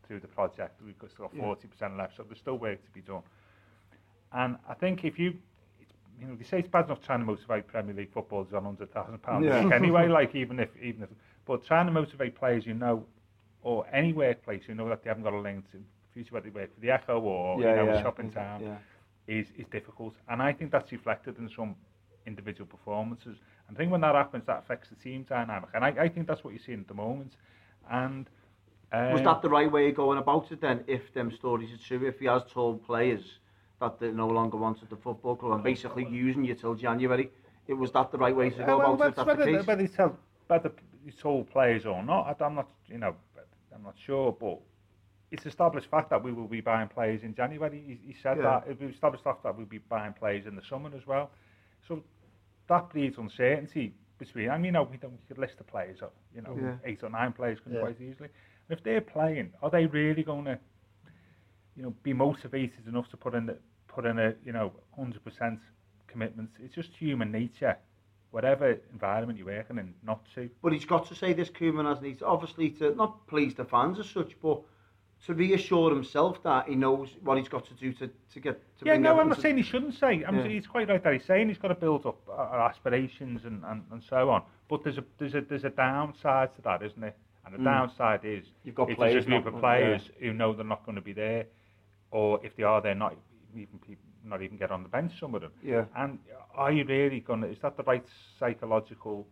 through 0.09 0.21
the 0.21 0.27
project, 0.27 0.81
we've 0.85 0.99
got 0.99 1.11
still 1.11 1.29
40% 1.29 1.59
yeah. 1.81 1.89
left, 1.97 2.17
so 2.17 2.25
there's 2.25 2.39
still 2.39 2.59
work 2.59 2.83
to 2.83 2.91
be 2.91 3.03
done. 3.03 3.23
And 4.33 4.57
I 4.69 4.75
think 4.75 5.05
if 5.05 5.19
you, 5.19 5.35
you 6.19 6.27
know, 6.27 6.35
they 6.35 6.45
say 6.45 6.59
it's 6.59 6.69
bad 6.69 6.87
enough 6.87 7.03
trying 7.03 7.21
to 7.21 7.27
motivate 7.27 7.67
Premier 7.67 7.95
League 7.95 8.13
footballers 8.13 8.53
on 8.53 8.65
£100,000 8.65 9.45
yeah. 9.45 9.77
anyway, 9.77 10.09
like, 10.19 10.35
even 10.35 10.59
if, 10.59 10.71
even 10.83 11.03
if, 11.03 11.11
but 11.45 11.65
trying 11.65 11.87
to 11.87 11.93
motivate 11.93 12.35
players 12.35 12.67
you 12.67 12.75
know, 12.75 13.05
or 13.63 13.87
any 13.93 14.13
workplace 14.13 14.63
you 14.67 14.75
know 14.75 14.89
that 14.89 15.05
they 15.05 15.11
haven't 15.11 15.25
got 15.25 15.35
a 15.35 15.39
link 15.39 15.71
to, 15.73 15.79
future 16.15 16.35
whether 16.35 16.49
they 16.49 16.59
work 16.59 16.75
for 16.75 16.81
the 16.81 16.91
Echo 16.91 17.21
or, 17.21 17.61
yeah, 17.61 17.71
you 17.71 17.77
know, 17.77 17.93
yeah. 17.93 17.99
a 17.99 18.03
shop 18.03 18.19
in 18.19 18.31
town, 18.31 18.63
yeah. 18.63 18.77
Is 19.29 19.47
is 19.57 19.67
difficult. 19.71 20.15
And 20.29 20.43
I 20.43 20.53
think 20.53 20.73
that's 20.73 20.91
reflected 20.91 21.39
in 21.39 21.49
some 21.49 21.77
individual 22.27 22.67
performances. 22.67 23.37
And 23.69 23.77
I 23.77 23.79
think 23.79 23.93
when 23.93 24.01
that 24.01 24.15
happens, 24.15 24.45
that 24.47 24.59
affects 24.59 24.89
the 24.89 24.97
team 24.97 25.25
dynamic. 25.29 25.71
And 25.75 25.85
I, 25.85 25.89
I 25.89 26.09
think 26.09 26.27
that's 26.27 26.43
what 26.43 26.53
you're 26.55 26.63
seeing 26.65 26.81
at 26.81 26.89
the 26.89 26.95
moment. 26.95 27.35
And 27.91 28.29
um, 28.93 29.13
was 29.13 29.23
that 29.23 29.43
the 29.43 29.49
right 29.49 29.71
way 29.71 29.91
of 29.91 29.95
going 29.95 30.19
about 30.19 30.51
it 30.51 30.61
then? 30.61 30.83
If 30.87 31.13
them 31.13 31.31
stories 31.31 31.73
are 31.73 31.83
true, 31.87 32.07
if 32.07 32.19
he 32.19 32.27
has 32.27 32.43
told 32.51 32.85
players 32.85 33.39
that 33.81 33.99
they 33.99 34.11
no 34.11 34.27
longer 34.27 34.57
wanted 34.57 34.91
the 34.91 34.97
football 34.97 35.37
club 35.37 35.53
and 35.53 35.63
basically 35.63 36.07
using 36.11 36.45
you 36.45 36.55
till 36.55 36.75
January. 36.75 37.31
It 37.67 37.75
was 37.75 37.93
that 37.93 38.11
the 38.11 38.19
right 38.19 38.35
way 38.35 38.51
to 38.51 38.65
go 38.65 38.79
well, 38.79 38.95
about 38.95 39.09
it? 39.11 39.17
That's 39.17 39.27
whether, 39.27 39.45
the 39.45 39.59
case. 39.59 39.67
Whether 39.67 39.83
he 39.83 39.89
tell 39.89 40.19
whether 40.47 40.73
he 41.05 41.13
told 41.13 41.51
players 41.51 41.85
or 41.87 42.03
not, 42.03 42.41
I'm 42.41 42.55
not, 42.55 42.69
you 42.87 42.99
know, 42.99 43.15
I'm 43.75 43.83
not 43.83 43.95
sure, 43.99 44.33
but 44.33 44.59
it's 45.31 45.47
established 45.47 45.91
fact 45.91 46.11
that 46.11 46.23
we 46.23 46.33
will 46.33 46.47
be 46.47 46.61
buying 46.61 46.89
players 46.89 47.23
in 47.23 47.35
January. 47.35 47.83
He, 47.87 48.13
he 48.13 48.17
said 48.23 48.39
yeah. 48.39 48.61
that. 48.65 48.65
It's 48.69 48.95
established 48.95 49.25
fact 49.25 49.43
that 49.43 49.57
we'll 49.57 49.67
be 49.67 49.79
buying 49.79 50.13
players 50.13 50.47
in 50.47 50.57
the 50.57 50.63
summer 50.63 50.91
as 50.97 51.07
well. 51.07 51.31
So 51.87 52.03
that 52.69 52.91
breeds 52.91 53.19
uncertainty 53.19 53.95
between. 54.19 54.51
I 54.51 54.57
mean, 54.57 54.67
you 54.67 54.73
know, 54.73 54.89
we, 54.91 54.97
don't, 54.97 55.13
we 55.13 55.19
could 55.29 55.39
list 55.39 55.59
the 55.59 55.65
players 55.65 56.01
of, 56.01 56.11
you 56.35 56.43
know, 56.43 56.57
yeah. 56.61 56.75
eight 56.85 57.03
or 57.03 57.11
nine 57.11 57.33
players 57.33 57.59
yeah. 57.71 57.81
quite 57.81 58.01
easily. 58.01 58.29
And 58.69 58.79
if 58.79 58.83
they're 58.83 59.01
playing, 59.01 59.53
are 59.63 59.71
they 59.71 59.87
really 59.87 60.23
going 60.23 60.47
to, 60.47 60.59
you 61.77 61.83
know, 61.83 61.95
be 62.03 62.13
motivated 62.13 62.87
enough 62.87 63.09
to 63.11 63.17
put 63.17 63.35
in 63.35 63.47
the, 63.47 63.57
put 63.99 64.07
in 64.07 64.19
a 64.19 64.35
you 64.45 64.53
know 64.53 64.73
100% 64.99 65.59
commitment. 66.07 66.51
It's 66.61 66.75
just 66.75 66.91
human 66.95 67.33
nature, 67.33 67.77
whatever 68.31 68.79
environment 68.93 69.39
you're 69.39 69.49
working 69.49 69.79
in, 69.79 69.93
not 70.05 70.25
to. 70.35 70.49
But 70.63 70.73
he's 70.73 70.85
got 70.85 71.09
to 71.09 71.15
say 71.15 71.33
this, 71.33 71.51
Koeman, 71.51 71.85
has 71.89 72.03
he? 72.03 72.17
Obviously, 72.25 72.71
to 72.71 72.95
not 72.95 73.27
please 73.27 73.55
the 73.55 73.65
fans 73.65 73.99
as 73.99 74.09
such, 74.09 74.37
but 74.41 74.61
to 75.27 75.35
reassure 75.35 75.91
himself 75.91 76.43
that 76.43 76.69
he 76.69 76.75
knows 76.75 77.09
what 77.23 77.39
he's 77.39 77.49
got 77.49 77.67
to 77.67 77.75
do 77.75 77.93
to, 77.93 78.09
to 78.33 78.41
get 78.41 78.61
to 78.79 78.87
yeah 78.87 78.97
no 78.97 79.21
I'm 79.21 79.29
not 79.29 79.41
saying 79.41 79.57
he 79.57 79.63
shouldn't 79.63 79.95
say 79.95 80.25
I 80.25 80.31
mean 80.31 80.45
yeah. 80.45 80.53
he's 80.53 80.67
quite 80.67 80.89
right 80.89 81.03
that 81.03 81.13
he's 81.13 81.25
saying 81.25 81.49
he's 81.49 81.59
got 81.59 81.69
to 81.69 81.75
build 81.75 82.07
up 82.07 82.19
uh, 82.29 82.69
aspirations 82.71 83.45
and, 83.45 83.65
and, 83.65 83.83
and 83.91 84.03
so 84.03 84.31
on 84.31 84.43
but 84.69 84.85
there's 84.85 84.99
a 84.99 85.05
there's 85.19 85.35
a 85.35 85.41
there's 85.41 85.65
a 85.65 85.71
downside 85.71 86.55
to 86.57 86.63
that 86.63 86.83
isn't 86.83 87.03
it 87.03 87.17
and 87.45 87.55
the 87.55 87.59
mm. 87.59 87.65
downside 87.65 88.21
is 88.25 88.45
you've 88.65 88.75
got 88.75 88.89
players 88.91 89.25
a 89.25 89.27
group 89.27 89.47
of 89.47 89.59
players 89.59 90.03
yeah. 90.21 90.29
who 90.29 90.33
know 90.35 90.53
they're 90.53 90.65
not 90.65 90.85
going 90.85 90.97
to 90.97 91.03
be 91.03 91.13
there 91.13 91.47
or 92.11 92.41
if 92.45 92.55
they 92.57 92.63
are 92.63 92.81
they're 92.81 92.95
not 92.95 93.17
even 93.55 93.79
people 93.81 94.05
not 94.29 94.43
even 94.43 94.57
get 94.57 94.71
on 94.71 94.83
the 94.83 94.89
bench, 94.89 95.13
some 95.19 95.35
of 95.35 95.43
them. 95.43 95.53
Yeah. 95.63 95.85
And 95.97 96.19
are 96.55 96.73
you 96.73 96.85
really 96.85 97.21
going 97.21 97.43
to, 97.43 97.49
is 97.49 97.59
that 97.63 97.77
the 97.77 97.83
right 97.85 98.05
psychological 98.39 99.27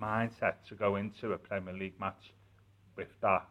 mindset 0.00 0.54
to 0.68 0.74
go 0.74 0.96
into 0.96 1.32
a 1.32 1.38
Premier 1.38 1.74
League 1.74 1.98
match 2.00 2.32
with 2.96 3.08
that 3.20 3.46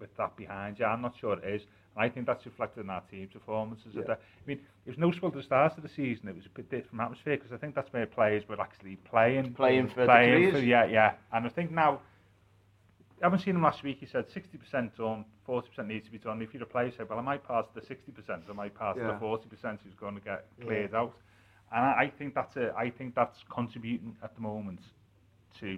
with 0.00 0.16
that 0.16 0.36
behind 0.36 0.78
you? 0.78 0.84
I'm 0.84 1.02
not 1.02 1.14
sure 1.18 1.38
it 1.38 1.44
is. 1.44 1.62
And 1.96 2.04
I 2.04 2.08
think 2.08 2.26
that's 2.26 2.44
reflected 2.46 2.84
in 2.84 2.90
our 2.90 3.02
team's 3.10 3.32
performances. 3.32 3.94
Yeah. 3.94 4.02
I 4.08 4.16
mean, 4.46 4.60
it 4.86 4.90
was 4.90 4.98
noticeable 4.98 5.28
at 5.28 5.34
the 5.34 5.42
start 5.42 5.76
of 5.76 5.82
the 5.82 5.88
season. 5.88 6.28
It 6.28 6.36
was 6.36 6.46
a 6.46 6.50
bit 6.50 6.70
different 6.70 7.00
atmosphere 7.00 7.36
because 7.36 7.52
I 7.52 7.56
think 7.56 7.74
that's 7.74 7.92
where 7.92 8.06
players 8.06 8.48
were 8.48 8.60
actually 8.60 8.96
playing. 8.96 9.54
Playing 9.54 9.88
for 9.88 10.04
playing 10.04 10.52
for, 10.52 10.58
Yeah, 10.58 10.86
yeah. 10.86 11.14
And 11.32 11.46
I 11.46 11.48
think 11.48 11.70
now, 11.70 12.00
I 13.20 13.26
haven't 13.26 13.40
seen 13.40 13.56
him 13.56 13.62
last 13.62 13.82
week. 13.82 13.98
He 14.00 14.06
said 14.06 14.26
60% 14.28 14.96
done, 14.96 15.24
40% 15.48 15.86
needs 15.86 16.06
to 16.06 16.12
be 16.12 16.18
done. 16.18 16.40
If 16.40 16.54
you're 16.54 16.62
a 16.62 16.66
player, 16.66 16.90
say, 16.90 17.04
well, 17.08 17.18
I 17.18 17.22
might 17.22 17.46
pass 17.46 17.66
the 17.74 17.80
60%, 17.80 18.48
I 18.48 18.52
might 18.52 18.74
pass 18.74 18.96
yeah. 18.96 19.08
the 19.08 19.12
40% 19.14 19.78
who's 19.84 19.94
going 19.98 20.14
to 20.14 20.20
get 20.20 20.46
cleared 20.62 20.90
yeah. 20.92 21.00
out. 21.00 21.14
And 21.72 21.84
I, 21.84 22.04
I 22.04 22.12
think 22.18 22.34
that's 22.34 22.56
a, 22.56 22.72
I 22.76 22.90
think 22.90 23.14
that's 23.14 23.38
contributing 23.52 24.16
at 24.22 24.34
the 24.34 24.40
moment 24.40 24.80
to 25.60 25.76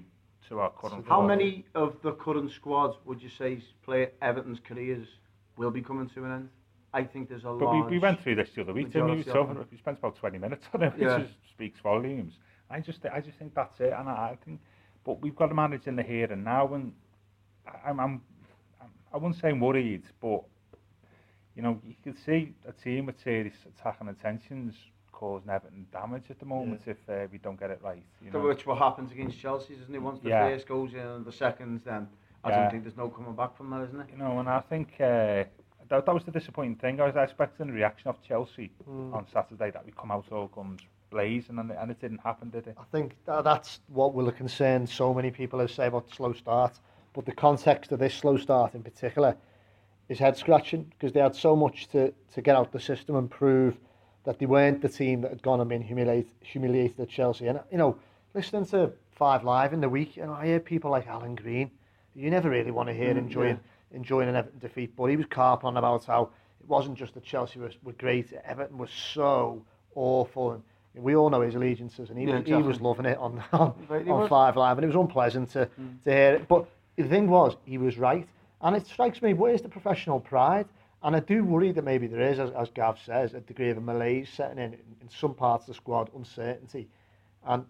to 0.48 0.60
our 0.60 0.70
current. 0.70 1.04
How 1.08 1.22
many 1.22 1.64
of 1.74 1.96
the 2.02 2.12
current 2.12 2.50
squads 2.50 2.96
would 3.04 3.22
you 3.22 3.28
say 3.28 3.62
play 3.84 4.10
Everton's 4.20 4.60
careers 4.60 5.06
will 5.56 5.70
be 5.70 5.82
coming 5.82 6.08
to 6.10 6.24
an 6.24 6.32
end? 6.32 6.48
I 6.94 7.04
think 7.04 7.28
there's 7.28 7.42
a 7.42 7.46
but 7.46 7.60
large. 7.60 7.82
But 7.82 7.90
we, 7.90 7.96
we 7.96 7.98
went 7.98 8.22
through 8.22 8.36
this 8.36 8.50
the 8.54 8.62
other 8.62 8.72
week. 8.72 8.92
We, 8.94 9.02
we 9.02 9.78
spent 9.78 9.98
about 9.98 10.16
20 10.16 10.38
minutes 10.38 10.66
on 10.74 10.82
it, 10.82 10.92
which 10.94 11.02
yeah. 11.02 11.22
speaks 11.50 11.80
volumes. 11.80 12.34
I 12.70 12.80
just, 12.80 13.00
I 13.06 13.20
just 13.20 13.38
think 13.38 13.54
that's 13.54 13.80
it, 13.80 13.92
and 13.96 14.08
I, 14.08 14.12
I 14.32 14.38
think, 14.44 14.60
but 15.04 15.20
we've 15.20 15.36
got 15.36 15.48
to 15.48 15.54
manage 15.54 15.86
in 15.86 15.96
the 15.96 16.02
here 16.02 16.30
and 16.32 16.44
now, 16.44 16.72
and 16.74 16.92
I'm, 17.86 18.00
I'm, 18.00 18.22
I 19.12 19.16
wouldn't 19.16 19.40
say 19.40 19.48
I'm 19.48 19.60
worried, 19.60 20.04
but 20.20 20.42
you 21.54 21.62
know, 21.62 21.80
you 21.86 21.94
can 22.02 22.16
see 22.16 22.54
a 22.66 22.72
team 22.72 23.06
with 23.06 23.20
serious 23.22 23.54
attacking 23.66 24.08
intentions 24.08 24.74
causing 25.22 25.50
Everton 25.50 25.86
damage 25.92 26.24
at 26.30 26.40
the 26.40 26.44
moment 26.44 26.80
yeah. 26.84 26.94
if 26.94 27.08
uh, 27.08 27.28
we 27.30 27.38
don't 27.38 27.58
get 27.58 27.70
it 27.70 27.80
right. 27.80 28.02
You 28.24 28.32
know? 28.32 28.40
Which 28.40 28.66
what 28.66 28.78
happens 28.78 29.12
against 29.12 29.38
Chelsea, 29.38 29.74
isn't 29.74 29.94
it? 29.94 30.02
Once 30.02 30.18
the 30.18 30.30
yeah. 30.30 30.48
first 30.48 30.66
goes 30.66 30.94
in 30.94 30.98
and 30.98 31.24
the 31.24 31.30
seconds, 31.30 31.82
then 31.84 32.08
I 32.42 32.50
yeah. 32.50 32.62
don't 32.62 32.70
think 32.72 32.82
there's 32.82 32.96
no 32.96 33.08
coming 33.08 33.36
back 33.36 33.56
from 33.56 33.70
that, 33.70 33.82
isn't 33.84 34.00
it? 34.00 34.08
You 34.10 34.18
know, 34.18 34.40
and 34.40 34.48
I 34.48 34.58
think 34.58 34.88
uh, 34.94 35.44
that, 35.88 36.06
that 36.06 36.12
was 36.12 36.24
the 36.24 36.32
disappointing 36.32 36.74
thing. 36.74 37.00
I 37.00 37.06
was 37.06 37.14
expecting 37.14 37.68
the 37.68 37.72
reaction 37.72 38.08
of 38.08 38.20
Chelsea 38.20 38.72
mm. 38.90 39.14
on 39.14 39.24
Saturday 39.32 39.70
that 39.70 39.86
we 39.86 39.92
come 39.92 40.10
out 40.10 40.24
all 40.32 40.48
guns 40.48 40.80
blazing, 41.12 41.60
and, 41.60 41.70
and 41.70 41.90
it 41.92 42.00
didn't 42.00 42.18
happen, 42.18 42.50
did 42.50 42.66
it? 42.66 42.76
I 42.76 42.84
think 42.90 43.14
that, 43.26 43.44
that's 43.44 43.78
what 43.86 44.14
will 44.14 44.32
concern 44.32 44.88
so 44.88 45.14
many 45.14 45.30
people 45.30 45.60
who 45.60 45.68
say 45.68 45.86
about 45.86 46.10
slow 46.12 46.32
start. 46.32 46.80
But 47.12 47.26
the 47.26 47.32
context 47.32 47.92
of 47.92 48.00
this 48.00 48.14
slow 48.14 48.38
start 48.38 48.74
in 48.74 48.82
particular 48.82 49.36
is 50.08 50.18
head 50.18 50.36
scratching 50.36 50.90
because 50.90 51.12
they 51.12 51.20
had 51.20 51.36
so 51.36 51.54
much 51.54 51.86
to, 51.88 52.12
to 52.34 52.42
get 52.42 52.56
out 52.56 52.72
the 52.72 52.80
system 52.80 53.14
and 53.14 53.30
prove 53.30 53.78
that 54.24 54.38
they 54.38 54.46
weren't 54.46 54.80
the 54.80 54.88
team 54.88 55.20
that 55.22 55.30
had 55.30 55.42
gone 55.42 55.60
and 55.60 55.68
been 55.68 55.82
humiliated, 55.82 56.30
humiliated 56.40 57.00
at 57.00 57.08
Chelsea. 57.08 57.46
And, 57.46 57.60
you 57.70 57.78
know, 57.78 57.96
listening 58.34 58.66
to 58.66 58.92
Five 59.12 59.44
Live 59.44 59.72
in 59.72 59.80
the 59.80 59.88
week, 59.88 60.16
you 60.16 60.24
know, 60.24 60.32
I 60.32 60.46
hear 60.46 60.60
people 60.60 60.90
like 60.90 61.06
Alan 61.06 61.34
Green, 61.34 61.70
you 62.14 62.30
never 62.30 62.50
really 62.50 62.70
want 62.70 62.88
to 62.88 62.94
hear 62.94 63.14
mm, 63.14 63.18
enjoying 63.18 63.58
yeah. 63.90 63.96
enjoying 63.96 64.28
an 64.28 64.36
Everton 64.36 64.58
defeat, 64.58 64.94
but 64.96 65.06
he 65.06 65.16
was 65.16 65.26
carping 65.26 65.76
about 65.76 66.04
how 66.04 66.30
it 66.60 66.68
wasn't 66.68 66.96
just 66.96 67.14
that 67.14 67.24
Chelsea 67.24 67.58
was, 67.58 67.74
were 67.82 67.92
great, 67.92 68.32
Everton 68.44 68.78
was 68.78 68.90
so 68.90 69.64
awful. 69.94 70.52
And 70.94 71.02
we 71.02 71.16
all 71.16 71.30
know 71.30 71.40
his 71.40 71.54
allegiances, 71.54 72.10
and 72.10 72.18
he, 72.18 72.26
yeah, 72.26 72.36
exactly. 72.36 72.56
he 72.56 72.62
was 72.62 72.80
loving 72.80 73.06
it 73.06 73.16
on 73.18 73.42
on, 73.52 73.74
on 73.90 74.28
Five 74.28 74.56
Live, 74.56 74.76
and 74.78 74.84
it 74.84 74.88
was 74.88 74.96
unpleasant 74.96 75.50
to, 75.50 75.68
mm. 75.80 76.02
to 76.04 76.10
hear 76.10 76.34
it. 76.34 76.48
But 76.48 76.66
the 76.96 77.04
thing 77.04 77.28
was, 77.28 77.56
he 77.64 77.78
was 77.78 77.98
right. 77.98 78.28
And 78.60 78.76
it 78.76 78.86
strikes 78.86 79.20
me, 79.22 79.34
where's 79.34 79.62
the 79.62 79.68
professional 79.68 80.20
pride? 80.20 80.66
And 81.04 81.16
I 81.16 81.20
do 81.20 81.44
worry 81.44 81.72
that 81.72 81.82
maybe 81.82 82.06
there 82.06 82.20
is, 82.20 82.38
as, 82.38 82.50
as 82.50 82.70
Gav 82.70 82.98
says, 83.04 83.34
a 83.34 83.40
degree 83.40 83.70
of 83.70 83.78
a 83.78 83.80
malaise 83.80 84.28
setting 84.28 84.58
in 84.58 84.74
in 84.74 85.08
some 85.10 85.34
parts 85.34 85.64
of 85.64 85.68
the 85.68 85.74
squad, 85.74 86.10
uncertainty. 86.14 86.88
And 87.44 87.64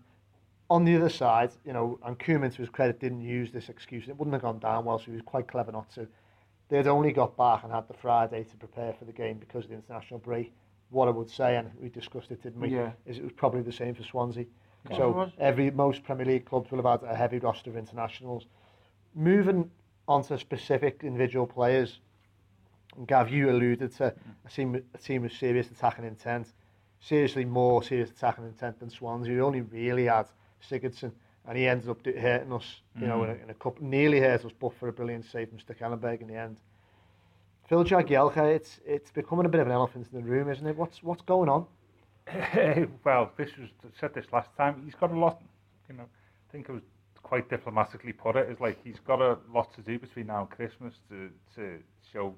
on 0.69 0.85
the 0.85 0.97
other 0.97 1.09
side, 1.09 1.51
you 1.67 1.73
know, 1.73 1.99
and 2.05 2.19
Koeman, 2.19 2.51
to 2.53 2.59
his 2.59 2.69
credit, 2.69 3.01
didn't 3.01 3.23
use 3.23 3.51
this 3.53 3.69
excuse. 3.69 4.09
It 4.09 4.17
wouldn't 4.17 4.33
have 4.33 4.43
gone 4.43 4.59
down 4.59 4.85
well, 4.85 4.99
so 4.99 5.07
he 5.07 5.13
was 5.13 5.23
quite 5.23 5.47
clever 5.47 5.73
not 5.73 5.91
to. 5.95 6.07
They'd 6.69 6.87
only 6.87 7.13
got 7.13 7.37
back 7.37 7.65
and 7.65 7.73
had 7.73 7.89
the 7.89 7.95
Friday 7.95 8.45
to 8.45 8.57
prepare 8.57 8.95
for 8.99 9.05
the 9.05 9.13
game 9.13 9.39
because 9.39 9.65
of 9.65 9.71
the 9.71 9.77
international 9.77 10.21
break. 10.21 10.53
What 10.89 11.09
I 11.09 11.11
would 11.11 11.31
say, 11.31 11.57
and 11.57 11.71
we 11.81 11.89
discussed 11.89 12.31
it, 12.31 12.43
didn't 12.43 12.61
we, 12.61 12.69
yeah. 12.69 12.93
is 13.07 13.19
it 13.19 13.25
was 13.25 13.33
probably 13.33 13.63
the 13.63 13.73
same 13.73 13.95
for 13.95 14.03
Swansea. 14.03 14.47
Yeah. 14.91 14.97
So 14.97 15.31
every 15.39 15.71
most 15.71 16.03
Premier 16.03 16.27
League 16.27 16.45
clubs 16.47 16.71
will 16.71 16.83
have 16.83 17.01
had 17.01 17.11
a 17.11 17.15
heavy 17.15 17.39
roster 17.39 17.71
of 17.71 17.77
internationals. 17.77 18.47
Moving 19.15 19.71
on 20.09 20.23
to 20.25 20.39
specific 20.39 21.01
individual 21.03 21.47
players, 21.47 22.01
and 22.97 23.07
Gav, 23.07 23.31
you 23.31 23.51
alluded 23.51 23.93
to 23.97 24.15
a 24.45 24.51
team, 24.51 24.83
a 24.95 24.99
team 24.99 25.23
with 25.23 25.33
serious 25.33 25.71
attacking 25.71 26.05
intent, 26.05 26.49
seriously 27.01 27.45
more 27.45 27.83
serious 27.83 28.11
attacking 28.11 28.45
intent 28.45 28.79
than 28.81 28.91
Swansea. 28.91 29.33
We 29.33 29.41
only 29.41 29.63
really 29.63 30.07
had 30.07 30.27
Sigurdsson, 30.69 31.13
and 31.47 31.59
he 31.59 31.67
ended 31.67 31.89
up 31.89 32.05
hurting 32.05 32.53
us, 32.53 32.81
you 32.97 33.07
mm. 33.07 33.09
know, 33.09 33.25
in 33.25 33.31
a, 33.31 33.35
in 33.35 33.51
a 33.51 33.55
couple, 33.55 33.85
nearly 33.85 34.21
hurt 34.21 34.45
us, 34.45 34.53
but 34.59 34.75
for 34.75 34.89
a 34.89 34.93
brilliant 34.93 35.25
save 35.25 35.49
from 35.49 35.59
Stekelenburg 35.59 36.21
in 36.21 36.29
the 36.29 36.37
end. 36.37 36.59
Phil 37.69 37.85
Jagielka, 37.85 38.55
it's 38.55 38.81
it's 38.85 39.11
becoming 39.11 39.47
a 39.47 39.49
bit 39.49 39.61
of 39.61 39.67
an 39.67 39.73
elephant 39.73 40.07
in 40.13 40.21
the 40.21 40.25
room, 40.25 40.51
isn't 40.51 40.67
it? 40.67 40.77
What's 40.77 41.03
what's 41.03 41.23
going 41.23 41.49
on? 41.49 41.67
well, 43.05 43.33
this 43.37 43.51
was 43.57 43.71
said 43.99 44.15
this 44.15 44.27
last 44.33 44.51
time. 44.57 44.83
He's 44.85 44.95
got 44.95 45.11
a 45.11 45.19
lot, 45.19 45.41
you 45.89 45.97
know. 45.97 46.05
I 46.05 46.53
think 46.53 46.69
it 46.69 46.73
was 46.73 46.83
quite 47.23 47.49
diplomatically 47.49 48.13
put 48.13 48.37
it. 48.37 48.49
it. 48.49 48.53
Is 48.53 48.61
like 48.61 48.79
he's 48.85 49.01
got 49.07 49.23
a 49.23 49.39
lot 49.53 49.73
to 49.75 49.81
do 49.81 49.99
between 49.99 50.27
now 50.27 50.41
and 50.41 50.51
Christmas 50.51 50.95
to 51.09 51.31
to 51.55 51.79
show 52.13 52.35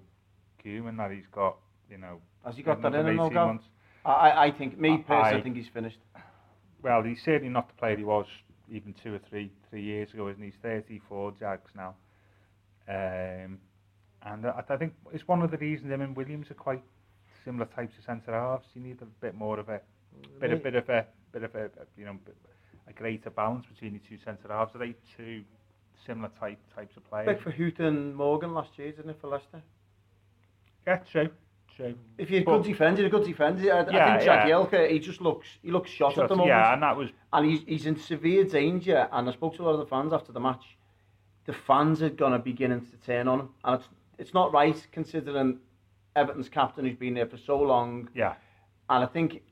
Koeman 0.65 0.97
that 0.99 1.11
he's 1.11 1.27
got, 1.33 1.57
you 1.91 1.99
know. 1.99 2.21
Has 2.45 2.57
he 2.57 2.63
got 2.63 2.83
that 2.83 2.95
in 2.95 3.07
him, 3.07 3.17
months. 3.17 3.65
I 4.05 4.47
I 4.47 4.51
think 4.51 4.79
me 4.79 4.99
personally, 4.99 5.37
I, 5.37 5.39
I 5.39 5.43
think 5.43 5.57
he's 5.57 5.69
finished. 5.73 5.99
Well, 6.83 7.03
he's 7.03 7.23
certainly 7.25 7.49
not 7.49 7.69
the 7.69 7.75
player 7.75 7.97
he 7.97 8.05
was 8.05 8.27
even 8.71 8.95
two 9.03 9.15
or 9.15 9.21
three 9.31 9.51
three 9.71 9.83
years 9.83 10.13
ago, 10.13 10.29
isn't 10.29 10.43
he? 10.43 10.51
He's 10.51 10.59
34 10.63 11.33
Jags 11.39 11.71
now. 11.75 11.95
Um, 12.89 13.59
and 14.23 14.47
I, 14.47 14.63
I 14.69 14.77
think 14.77 14.95
it's 15.13 15.27
one 15.27 15.43
of 15.43 15.51
the 15.51 15.57
reasons 15.59 15.91
him 15.91 16.01
and 16.01 16.17
Williams 16.17 16.51
are 16.51 16.55
quite 16.55 16.83
similar 17.45 17.67
types 17.67 17.95
of 17.99 18.05
centre 18.05 18.33
halves. 18.33 18.67
You 18.75 18.83
need 18.83 19.01
a 19.03 19.07
bit 19.07 19.35
more 19.35 19.59
of 19.59 19.69
a 19.69 19.81
bit 20.41 20.53
of 20.53 20.63
bit 20.63 20.75
of 20.75 20.89
a 20.89 21.07
bit 21.33 21.43
of 21.43 21.55
a 21.55 21.71
you 21.97 22.05
know 22.05 22.17
a 22.87 22.93
greater 22.93 23.31
balance 23.31 23.65
between 23.73 23.95
the 23.95 24.01
two 24.09 24.19
centre 24.25 24.49
halves. 24.49 24.75
Are 24.75 24.79
they 24.79 24.95
two 25.17 25.43
similar 26.07 26.31
type 26.39 26.59
types 26.75 26.97
of 26.97 27.09
players? 27.09 27.27
Big 27.27 27.43
for 27.43 27.51
Huth 27.51 27.79
and 27.79 28.15
Morgan 28.15 28.53
last 28.55 28.71
year, 28.77 28.93
didn't 28.93 29.11
it, 29.11 29.19
for 29.21 29.29
Leicester? 29.29 29.63
Yeah, 30.87 30.97
true. 30.99 31.31
True. 31.77 31.95
If 32.19 32.31
you're 32.31 32.43
a 32.43 32.45
good 32.45 32.63
defender, 32.63 33.01
you're 33.01 33.09
a 33.09 33.11
good 33.11 33.25
defender. 33.25 33.63
I, 33.63 33.65
yeah, 33.65 33.81
I 33.81 33.85
think 33.85 34.25
Jack 34.25 34.49
yeah. 34.49 34.87
he 34.87 34.99
just 35.01 35.21
looks 35.21 35.49
he 35.63 35.71
looks 35.73 35.91
shot, 35.91 36.15
shot 36.15 36.25
at 36.25 36.29
the 36.29 36.37
moment. 36.37 36.57
Yeah, 36.57 36.73
and 36.73 36.83
that 36.83 36.97
was 36.97 37.11
and 37.33 37.51
he's 37.51 37.63
he's 37.67 37.87
in 37.87 37.97
severe 37.97 38.45
danger. 38.45 39.09
And 39.11 39.29
I 39.29 39.33
spoke 39.33 39.57
to 39.57 39.63
a 39.63 39.65
lot 39.65 39.73
of 39.73 39.81
the 39.81 39.87
fans 39.87 40.13
after 40.13 40.31
the 40.31 40.41
match. 40.41 40.65
The 41.47 41.53
fans 41.53 42.01
are 42.03 42.11
gonna 42.11 42.39
beginning 42.39 42.87
to 42.87 42.97
turn 43.05 43.27
on 43.27 43.41
him, 43.41 43.49
and 43.65 43.81
it's 43.81 43.89
it's 44.19 44.35
not 44.35 44.53
right 44.53 44.87
considering 44.93 45.59
Everton's 46.15 46.49
captain 46.49 46.85
who's 46.85 46.97
been 46.97 47.15
there 47.15 47.27
for 47.27 47.39
so 47.39 47.61
long. 47.61 48.09
Yeah. 48.15 48.35
And 48.89 49.03
I 49.03 49.07
think 49.07 49.43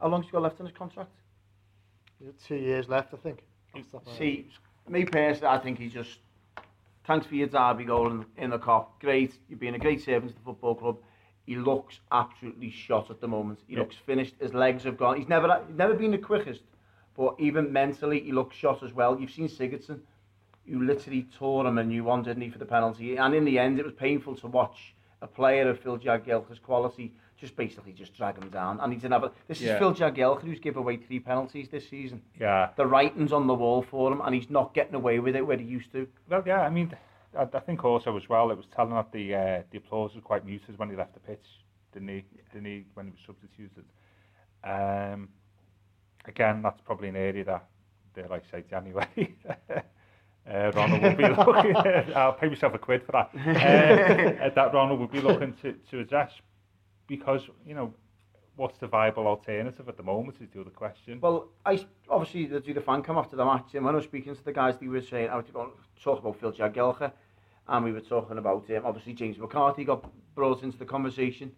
how 0.00 0.08
long's 0.08 0.26
he 0.26 0.32
got 0.32 0.42
left 0.42 0.60
in 0.60 0.66
his 0.66 0.74
contract? 0.76 1.12
Two 2.44 2.56
years 2.56 2.88
left, 2.88 3.14
I 3.14 3.18
think. 3.18 3.42
See, 4.18 4.48
me 4.88 5.04
personally, 5.04 5.54
I 5.54 5.58
think 5.58 5.78
he's 5.78 5.92
just 5.92 6.18
Thanks 7.06 7.26
for 7.26 7.36
your 7.36 7.46
derby 7.46 7.84
goal 7.84 8.10
in, 8.10 8.26
in 8.36 8.50
the 8.50 8.58
cup. 8.58 9.00
Great. 9.00 9.32
You've 9.48 9.60
been 9.60 9.76
a 9.76 9.78
great 9.78 10.04
servant 10.04 10.32
to 10.32 10.38
the 10.38 10.44
football 10.44 10.74
club. 10.74 10.98
He 11.46 11.54
looks 11.54 12.00
absolutely 12.10 12.70
shot 12.70 13.10
at 13.10 13.20
the 13.20 13.28
moment. 13.28 13.60
He 13.68 13.74
yeah. 13.74 13.80
looks 13.80 13.94
finished. 14.04 14.34
His 14.40 14.52
legs 14.52 14.82
have 14.82 14.98
gone. 14.98 15.16
He's 15.16 15.28
never 15.28 15.62
he's 15.68 15.76
never 15.76 15.94
been 15.94 16.10
the 16.10 16.18
quickest, 16.18 16.62
but 17.16 17.36
even 17.38 17.72
mentally, 17.72 18.20
he 18.20 18.32
looks 18.32 18.56
shot 18.56 18.82
as 18.82 18.92
well. 18.92 19.20
You've 19.20 19.30
seen 19.30 19.48
Sigurdsson, 19.48 20.00
you 20.66 20.84
literally 20.84 21.28
tore 21.38 21.64
him 21.64 21.78
and 21.78 21.92
you 21.92 22.02
one, 22.02 22.24
didn't 22.24 22.42
he, 22.42 22.50
for 22.50 22.58
the 22.58 22.66
penalty? 22.66 23.16
And 23.16 23.34
in 23.34 23.44
the 23.44 23.60
end, 23.60 23.78
it 23.78 23.84
was 23.84 23.94
painful 23.94 24.34
to 24.38 24.48
watch 24.48 24.96
a 25.22 25.28
player 25.28 25.70
of 25.70 25.78
Phil 25.78 25.98
Jagielka's 25.98 26.58
quality 26.58 27.12
just 27.38 27.56
basically 27.56 27.92
just 27.92 28.14
drag 28.14 28.36
him 28.36 28.48
down. 28.50 28.80
And 28.80 28.92
he 28.92 28.98
didn't 28.98 29.12
have 29.12 29.24
a, 29.24 29.32
this 29.48 29.60
yeah. 29.60 29.74
is 29.74 29.78
Phil 29.78 29.94
Jagielka 29.94 30.42
who's 30.42 30.58
given 30.58 30.78
away 30.78 30.96
three 30.96 31.20
penalties 31.20 31.68
this 31.70 31.88
season. 31.88 32.22
Yeah. 32.40 32.70
The 32.76 32.86
writing's 32.86 33.32
on 33.32 33.46
the 33.46 33.54
wall 33.54 33.84
for 33.90 34.12
him 34.12 34.20
and 34.22 34.34
he's 34.34 34.50
not 34.50 34.74
getting 34.74 34.94
away 34.94 35.18
with 35.18 35.36
it 35.36 35.46
where 35.46 35.58
he 35.58 35.64
used 35.64 35.92
to. 35.92 36.08
Well, 36.28 36.42
yeah, 36.46 36.60
I 36.60 36.70
mean, 36.70 36.96
I, 37.38 37.42
I 37.42 37.60
think 37.60 37.84
also 37.84 38.16
as 38.16 38.28
well, 38.28 38.50
it 38.50 38.56
was 38.56 38.66
telling 38.74 38.94
that 38.94 39.12
the 39.12 39.34
uh, 39.34 39.62
the 39.70 39.78
applause 39.78 40.14
was 40.14 40.24
quite 40.24 40.46
muted 40.46 40.78
when 40.78 40.90
he 40.90 40.96
left 40.96 41.14
the 41.14 41.20
pitch, 41.20 41.44
didn't 41.92 42.08
he? 42.08 42.24
Didn't 42.52 42.66
he, 42.66 42.84
when 42.94 43.06
he 43.06 43.12
was 43.12 43.20
substituted? 43.26 43.84
Um, 44.64 45.28
again, 46.24 46.62
that's 46.62 46.80
probably 46.80 47.08
an 47.08 47.16
area 47.16 47.44
that, 47.44 47.66
dare 48.14 48.32
I 48.32 48.40
say, 48.50 48.64
anyway. 48.74 49.06
Uh, 50.48 50.70
Ronald 50.76 51.02
will 51.02 51.16
be 51.16 51.22
looking. 51.44 51.74
I'll 52.14 52.32
pay 52.34 52.48
myself 52.48 52.72
a 52.74 52.78
quid 52.78 53.02
for 53.04 53.10
that. 53.10 53.30
Uh, 53.34 54.48
that 54.54 54.72
Ronald 54.72 55.00
will 55.00 55.08
be 55.08 55.20
looking 55.20 55.54
to, 55.62 55.72
to 55.90 55.98
address 55.98 56.30
because 57.06 57.42
you 57.66 57.74
know 57.74 57.92
what's 58.56 58.78
the 58.78 58.86
viable 58.86 59.26
alternative 59.26 59.88
at 59.88 59.96
the 59.96 60.02
moment 60.02 60.38
is 60.40 60.48
the 60.50 60.60
other 60.60 60.70
question. 60.70 61.20
Well, 61.20 61.48
I 61.64 61.84
obviously 62.08 62.46
they 62.46 62.58
do 62.60 62.74
the 62.74 62.80
fan 62.80 63.02
come 63.02 63.18
after 63.18 63.36
the 63.36 63.44
match, 63.44 63.74
and 63.74 63.84
when 63.84 63.94
I 63.94 63.96
was 63.96 64.04
speaking 64.04 64.34
to 64.34 64.44
the 64.44 64.52
guys, 64.52 64.76
they 64.78 64.88
were 64.88 65.02
saying 65.02 65.28
I 65.28 65.36
was 65.36 65.44
talk 66.02 66.18
about 66.18 66.40
Phil 66.40 66.52
Jagielka, 66.52 67.12
and 67.68 67.84
we 67.84 67.92
were 67.92 68.00
talking 68.00 68.38
about 68.38 68.66
him. 68.66 68.78
Um, 68.78 68.86
obviously, 68.86 69.12
James 69.12 69.38
McCarthy 69.38 69.84
got 69.84 70.10
brought 70.34 70.62
into 70.62 70.78
the 70.78 70.84
conversation, 70.84 71.52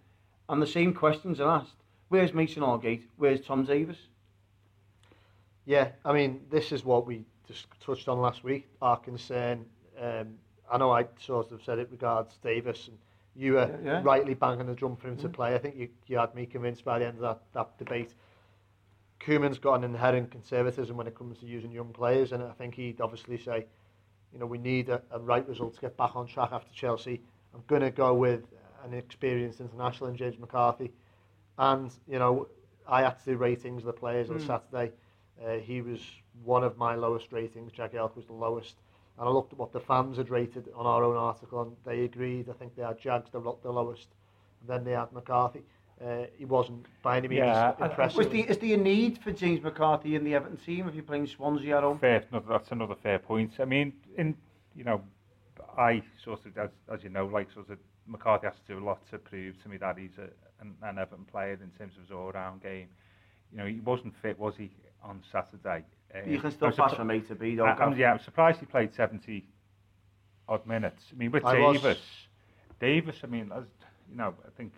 and 0.48 0.60
the 0.60 0.66
same 0.66 0.92
questions 0.92 1.40
are 1.40 1.48
asked: 1.48 1.76
Where's 2.08 2.34
Mason 2.34 2.62
Holgate? 2.62 3.08
Where's 3.16 3.40
Tom 3.40 3.64
Davies? 3.64 4.08
Yeah, 5.64 5.88
I 6.04 6.12
mean, 6.12 6.40
this 6.50 6.72
is 6.72 6.84
what 6.84 7.06
we 7.06 7.24
just 7.46 7.66
touched 7.80 8.08
on 8.08 8.20
last 8.20 8.42
week, 8.42 8.66
our 8.80 8.96
concern. 8.96 9.66
Um, 10.00 10.34
I 10.70 10.78
know 10.78 10.90
I 10.92 11.06
sort 11.20 11.52
of 11.52 11.62
said 11.62 11.78
it 11.78 11.88
regards 11.90 12.36
Davies 12.42 12.88
and 12.88 12.98
you 13.38 13.54
were 13.54 13.78
yeah, 13.84 14.02
rightly 14.02 14.34
banging 14.34 14.66
the 14.66 14.74
drum 14.74 14.96
for 14.96 15.08
him 15.08 15.16
mm. 15.16 15.22
to 15.22 15.28
play. 15.28 15.54
I 15.54 15.58
think 15.58 15.76
you, 15.76 15.88
you 16.06 16.18
had 16.18 16.34
me 16.34 16.44
convinced 16.44 16.84
by 16.84 16.98
the 16.98 17.06
end 17.06 17.16
of 17.16 17.22
that, 17.22 17.40
that 17.54 17.78
debate. 17.78 18.14
Koeman's 19.20 19.58
got 19.58 19.74
an 19.74 19.84
inherent 19.84 20.30
conservatism 20.30 20.96
when 20.96 21.06
it 21.06 21.14
comes 21.14 21.38
to 21.38 21.46
using 21.46 21.70
young 21.70 21.92
players, 21.92 22.32
and 22.32 22.42
I 22.42 22.52
think 22.52 22.74
he'd 22.74 23.00
obviously 23.00 23.38
say, 23.38 23.66
you 24.32 24.38
know, 24.38 24.46
we 24.46 24.58
need 24.58 24.88
a, 24.88 25.00
a 25.12 25.20
right 25.20 25.48
result 25.48 25.74
to 25.76 25.80
get 25.80 25.96
back 25.96 26.16
on 26.16 26.26
track 26.26 26.50
after 26.52 26.72
Chelsea, 26.74 27.20
I'm 27.54 27.62
going 27.66 27.82
to 27.82 27.90
go 27.90 28.14
with 28.14 28.44
an 28.84 28.94
experienced 28.94 29.60
international 29.60 30.10
in 30.10 30.16
James 30.16 30.38
McCarthy. 30.38 30.92
And, 31.58 31.90
you 32.06 32.18
know, 32.18 32.48
I 32.86 33.02
had 33.02 33.18
to 33.20 33.24
do 33.24 33.36
ratings 33.36 33.82
of 33.82 33.86
the 33.86 33.92
players 33.92 34.28
mm. 34.28 34.34
on. 34.34 34.40
Saturday. 34.40 34.92
Uh, 35.44 35.54
he 35.54 35.82
was 35.82 36.00
one 36.44 36.64
of 36.64 36.76
my 36.76 36.94
lowest 36.94 37.32
ratings. 37.32 37.72
Jagielka 37.72 38.16
was 38.16 38.26
the 38.26 38.32
lowest. 38.32 38.74
And 39.18 39.28
I 39.28 39.32
looked 39.32 39.52
at 39.52 39.58
what 39.58 39.72
the 39.72 39.80
fans 39.80 40.16
had 40.16 40.30
rated 40.30 40.68
on 40.74 40.86
our 40.86 41.02
own 41.02 41.16
article, 41.16 41.62
and 41.62 41.72
they 41.84 42.04
agreed. 42.04 42.48
I 42.48 42.52
think 42.52 42.76
they 42.76 42.82
had 42.82 43.00
Jags 43.00 43.30
the, 43.30 43.40
the 43.40 43.70
lowest. 43.70 44.08
And 44.60 44.70
then 44.70 44.84
they 44.84 44.92
had 44.92 45.12
McCarthy. 45.12 45.62
Uh, 46.04 46.26
he 46.36 46.44
wasn't 46.44 46.86
by 47.02 47.16
any 47.16 47.26
means 47.26 47.40
yeah, 47.40 47.72
impressive. 47.80 48.18
Was 48.18 48.28
the, 48.28 48.42
is 48.42 48.58
there 48.58 48.74
a 48.74 48.76
need 48.76 49.18
for 49.18 49.32
James 49.32 49.60
McCarthy 49.60 50.14
in 50.14 50.22
the 50.22 50.34
Everton 50.34 50.56
team 50.58 50.86
if 50.86 50.94
you're 50.94 51.02
playing 51.02 51.26
Swansea 51.26 51.76
at 51.76 51.82
home? 51.82 51.98
Fair, 51.98 52.24
no, 52.30 52.40
that's 52.48 52.70
another 52.70 52.94
fair 52.94 53.18
point. 53.18 53.54
I 53.58 53.64
mean, 53.64 53.92
in 54.16 54.36
you 54.76 54.84
know, 54.84 55.02
I 55.76 56.02
sort 56.22 56.46
of, 56.46 56.56
as, 56.56 56.70
as 56.92 57.02
you 57.02 57.10
know, 57.10 57.26
like 57.26 57.50
sort 57.52 57.70
of 57.70 57.78
McCarthy 58.06 58.46
has 58.46 58.54
to 58.54 58.74
do 58.74 58.78
a 58.78 58.84
lot 58.84 59.00
to 59.10 59.18
prove 59.18 59.60
to 59.64 59.68
me 59.68 59.76
that 59.78 59.98
he's 59.98 60.16
a, 60.18 60.28
an, 60.62 60.74
an 60.82 60.98
Everton 60.98 61.24
player 61.24 61.54
in 61.54 61.70
terms 61.76 61.94
of 61.96 62.02
his 62.02 62.12
all-round 62.12 62.62
game. 62.62 62.86
You 63.50 63.58
know, 63.58 63.66
he 63.66 63.80
wasn't 63.80 64.14
fit, 64.22 64.38
was 64.38 64.54
he, 64.56 64.70
on 65.02 65.20
Saturday? 65.32 65.84
Uh, 66.14 66.20
you 66.26 66.40
can 66.40 66.50
still 66.50 66.72
pass 66.72 66.94
from 66.94 67.10
A 67.10 67.20
to 67.20 67.34
B, 67.34 67.54
though. 67.54 67.66
I, 67.66 67.72
I'm, 67.72 67.96
yeah, 67.96 68.12
I'm 68.12 68.20
surprised 68.20 68.60
he 68.60 68.66
played 68.66 68.94
70 68.94 69.46
odd 70.48 70.66
minutes. 70.66 71.04
I 71.12 71.16
mean, 71.16 71.30
with 71.30 71.44
I 71.44 71.56
Davies, 71.56 71.82
was... 71.82 71.98
Davies, 72.80 73.16
I 73.22 73.26
mean, 73.26 73.52
as, 73.54 73.64
you 74.10 74.16
know, 74.16 74.34
I 74.46 74.50
think 74.56 74.72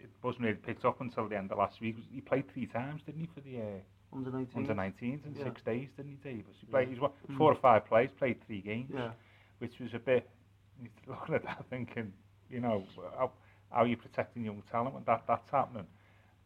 it 0.00 0.10
wasn't 0.22 0.44
really 0.44 0.56
picked 0.56 0.84
up 0.84 1.00
until 1.00 1.28
the 1.28 1.36
end 1.36 1.52
of 1.52 1.58
last 1.58 1.80
week. 1.80 1.96
He 2.12 2.20
played 2.20 2.50
three 2.52 2.66
times, 2.66 3.02
didn't 3.06 3.20
he, 3.20 3.28
for 3.32 3.40
the 3.40 3.58
uh, 3.58 4.16
under 4.16 4.30
19s? 4.30 4.56
Under 4.56 4.74
19s 4.74 5.02
in 5.02 5.34
yeah. 5.36 5.44
six 5.44 5.62
days, 5.62 5.88
didn't 5.96 6.18
he, 6.22 6.28
Davies? 6.28 6.54
He 6.60 6.66
played, 6.66 6.88
yeah. 6.88 6.94
he's 6.94 7.02
mm. 7.02 7.38
four 7.38 7.52
or 7.52 7.56
five 7.56 7.86
plays, 7.86 8.10
played 8.18 8.44
three 8.46 8.60
games, 8.60 8.90
yeah. 8.92 9.10
which 9.58 9.78
was 9.78 9.94
a 9.94 9.98
bit, 9.98 10.28
looking 11.06 11.34
at 11.34 11.44
that 11.44 11.64
thinking, 11.70 12.12
you 12.50 12.60
know, 12.60 12.84
how, 13.16 13.30
how 13.70 13.82
are 13.82 13.86
you 13.86 13.96
protecting 13.96 14.44
young 14.44 14.62
talent 14.70 14.94
when 14.94 15.04
that, 15.04 15.22
that's 15.28 15.50
happening? 15.50 15.86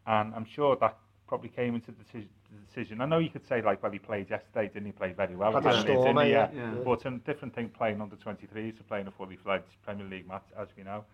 And 0.07 0.35
I'm 0.35 0.47
sure 0.47 0.77
that 0.77 0.97
probably 1.27 1.49
came 1.49 1.75
into 1.75 1.91
the 1.91 2.05
decision, 2.05 2.29
the 2.57 2.67
decision. 2.67 3.01
I 3.01 3.07
know 3.07 3.19
you 3.19 3.31
could 3.31 3.47
say, 3.47 3.63
like, 3.63 3.83
well, 3.83 3.93
he 3.93 3.99
played 3.99 4.31
yesterday, 4.31 4.69
didn't 4.69 4.87
he 4.87 4.93
play 4.93 5.13
very 5.13 5.37
well? 5.37 5.53
Had 5.53 5.67
a 5.67 5.81
storm, 5.81 6.17
yeah. 6.19 6.25
Yeah. 6.25 6.49
yeah. 6.55 6.71
But 6.85 6.93
it's 6.93 7.05
a 7.05 7.11
different 7.25 7.55
thing 7.55 7.69
playing 7.69 8.01
under 8.01 8.17
23s 8.17 8.77
to 8.79 8.85
playing 8.85 9.07
a 9.07 9.11
fully 9.11 9.37
fledged 9.37 9.65
Premier 9.85 10.07
League 10.07 10.29
match, 10.29 10.47
as 10.59 10.69
we 10.77 10.83
know. 10.83 11.05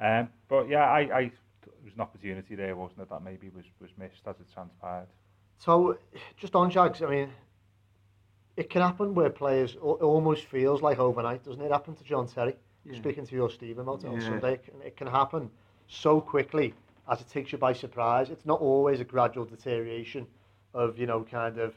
Um, 0.00 0.28
but 0.48 0.68
yeah, 0.68 0.84
I, 0.84 0.98
I, 1.00 1.30
there 1.64 1.74
was 1.84 1.94
an 1.94 2.00
opportunity 2.00 2.54
there, 2.54 2.76
wasn't 2.76 3.00
it, 3.00 3.10
that 3.10 3.22
maybe 3.22 3.48
was, 3.48 3.64
was 3.80 3.90
missed 3.98 4.22
as 4.26 4.36
it 4.40 4.46
transpired. 4.52 5.08
So, 5.58 5.98
just 6.36 6.54
on 6.54 6.70
Jags, 6.70 7.02
I 7.02 7.06
mean, 7.06 7.30
it 8.56 8.70
can 8.70 8.82
happen 8.82 9.14
where 9.14 9.30
players, 9.30 9.74
it 9.74 9.78
almost 9.80 10.44
feels 10.44 10.82
like 10.82 10.98
overnight, 10.98 11.44
doesn't 11.44 11.62
it? 11.62 11.70
Happen 11.70 11.94
to 11.94 12.04
John 12.04 12.26
Terry, 12.26 12.56
yeah. 12.84 12.96
speaking 12.96 13.26
to 13.26 13.34
your 13.34 13.50
Stephen 13.50 13.82
about 13.82 14.04
it 14.04 14.08
yeah. 14.08 14.12
on 14.12 14.20
Sunday. 14.20 14.54
It 14.54 14.64
can, 14.64 14.82
it 14.82 14.96
can 14.96 15.06
happen 15.06 15.50
so 15.88 16.20
quickly 16.20 16.74
as 17.08 17.20
it 17.20 17.28
takes 17.28 17.52
you 17.52 17.58
by 17.58 17.72
surprise. 17.72 18.30
It's 18.30 18.46
not 18.46 18.60
always 18.60 19.00
a 19.00 19.04
gradual 19.04 19.44
deterioration 19.44 20.26
of, 20.76 20.98
you 20.98 21.06
know, 21.06 21.24
kind 21.28 21.58
of, 21.58 21.74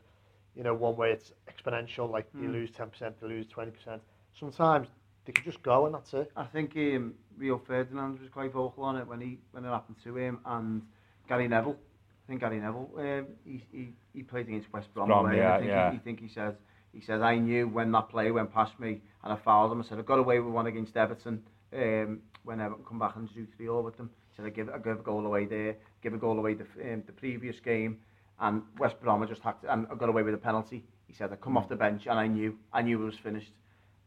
you 0.56 0.64
know, 0.64 0.74
one 0.74 0.96
way 0.96 1.12
it's 1.12 1.32
exponential, 1.50 2.10
like 2.12 2.32
mm. 2.34 2.44
you 2.44 2.50
lose 2.50 2.70
10%, 2.72 3.14
you 3.22 3.28
lose 3.28 3.46
20%. 3.48 4.00
Sometimes 4.38 4.88
they 5.26 5.32
could 5.32 5.46
just 5.46 5.62
go 5.64 5.86
and 5.86 5.96
that's 5.96 6.14
it. 6.14 6.32
I 6.36 6.46
think 6.46 6.76
um, 6.76 7.14
Rio 7.38 7.62
Ferdinand 7.66 8.20
was 8.20 8.30
quite 8.30 8.52
vocal 8.52 8.84
on 8.84 8.98
it 8.98 9.08
when 9.08 9.22
he 9.22 9.38
when 9.52 9.64
it 9.64 9.70
happened 9.70 9.98
to 10.04 10.18
him 10.18 10.40
and 10.46 10.82
Gary 11.28 11.48
Neville. 11.48 11.78
I 11.78 12.28
think 12.28 12.42
Gary 12.42 12.60
Neville, 12.60 12.90
um, 12.98 13.26
he, 13.46 13.64
he, 13.72 13.90
he 14.14 14.22
played 14.24 14.48
against 14.48 14.72
West 14.72 14.94
Brom. 14.94 15.08
Brom 15.08 15.34
yeah, 15.34 15.56
I 15.56 15.58
think 15.60 15.70
yeah. 15.70 15.92
He, 15.92 15.98
he 15.98 16.04
think 16.04 16.20
he 16.20 16.30
said, 16.30 16.56
he 16.94 17.02
says, 17.02 17.22
I 17.22 17.38
knew 17.38 17.68
when 17.68 17.92
that 17.92 18.10
player 18.10 18.34
went 18.34 18.54
past 18.54 18.80
me 18.80 19.02
and 19.24 19.34
I 19.34 19.36
fouled 19.38 19.72
him. 19.72 19.82
I 19.82 19.88
said, 19.88 20.00
I 20.00 20.02
got 20.02 20.20
away 20.20 20.40
with 20.40 20.54
one 20.54 20.68
against 20.68 20.98
Everton 20.98 21.42
um, 21.74 22.20
when 22.44 22.60
Everton 22.60 22.86
come 22.88 23.00
back 23.00 23.16
and 23.16 23.34
do 23.34 23.48
3 23.58 23.70
all 23.70 23.84
with 23.84 23.98
them. 23.98 24.10
He 24.30 24.36
said, 24.36 24.46
I 24.46 24.50
give, 24.50 24.70
I 24.70 24.78
give 24.78 25.00
a 25.00 25.04
goal 25.04 25.26
away 25.26 25.46
there, 25.46 25.76
give 26.02 26.14
a 26.14 26.18
goal 26.18 26.38
away 26.38 26.56
the, 26.56 26.66
um, 26.82 27.04
the 27.06 27.14
previous 27.14 27.60
game 27.60 28.00
and 28.40 28.62
West 28.78 29.00
Brom 29.02 29.26
just 29.28 29.42
hacked 29.42 29.66
and 29.68 29.88
got 29.98 30.10
away 30.10 30.24
with 30.24 30.34
a 30.34 30.38
penalty. 30.38 30.84
He 31.08 31.14
said, 31.14 31.32
I 31.32 31.36
come 31.36 31.58
off 31.58 31.68
the 31.68 31.76
bench 31.76 32.08
and 32.08 32.18
I 32.18 32.28
knew, 32.28 32.58
I 32.72 32.82
knew 32.82 33.02
it 33.02 33.06
was 33.06 33.18
finished. 33.18 33.52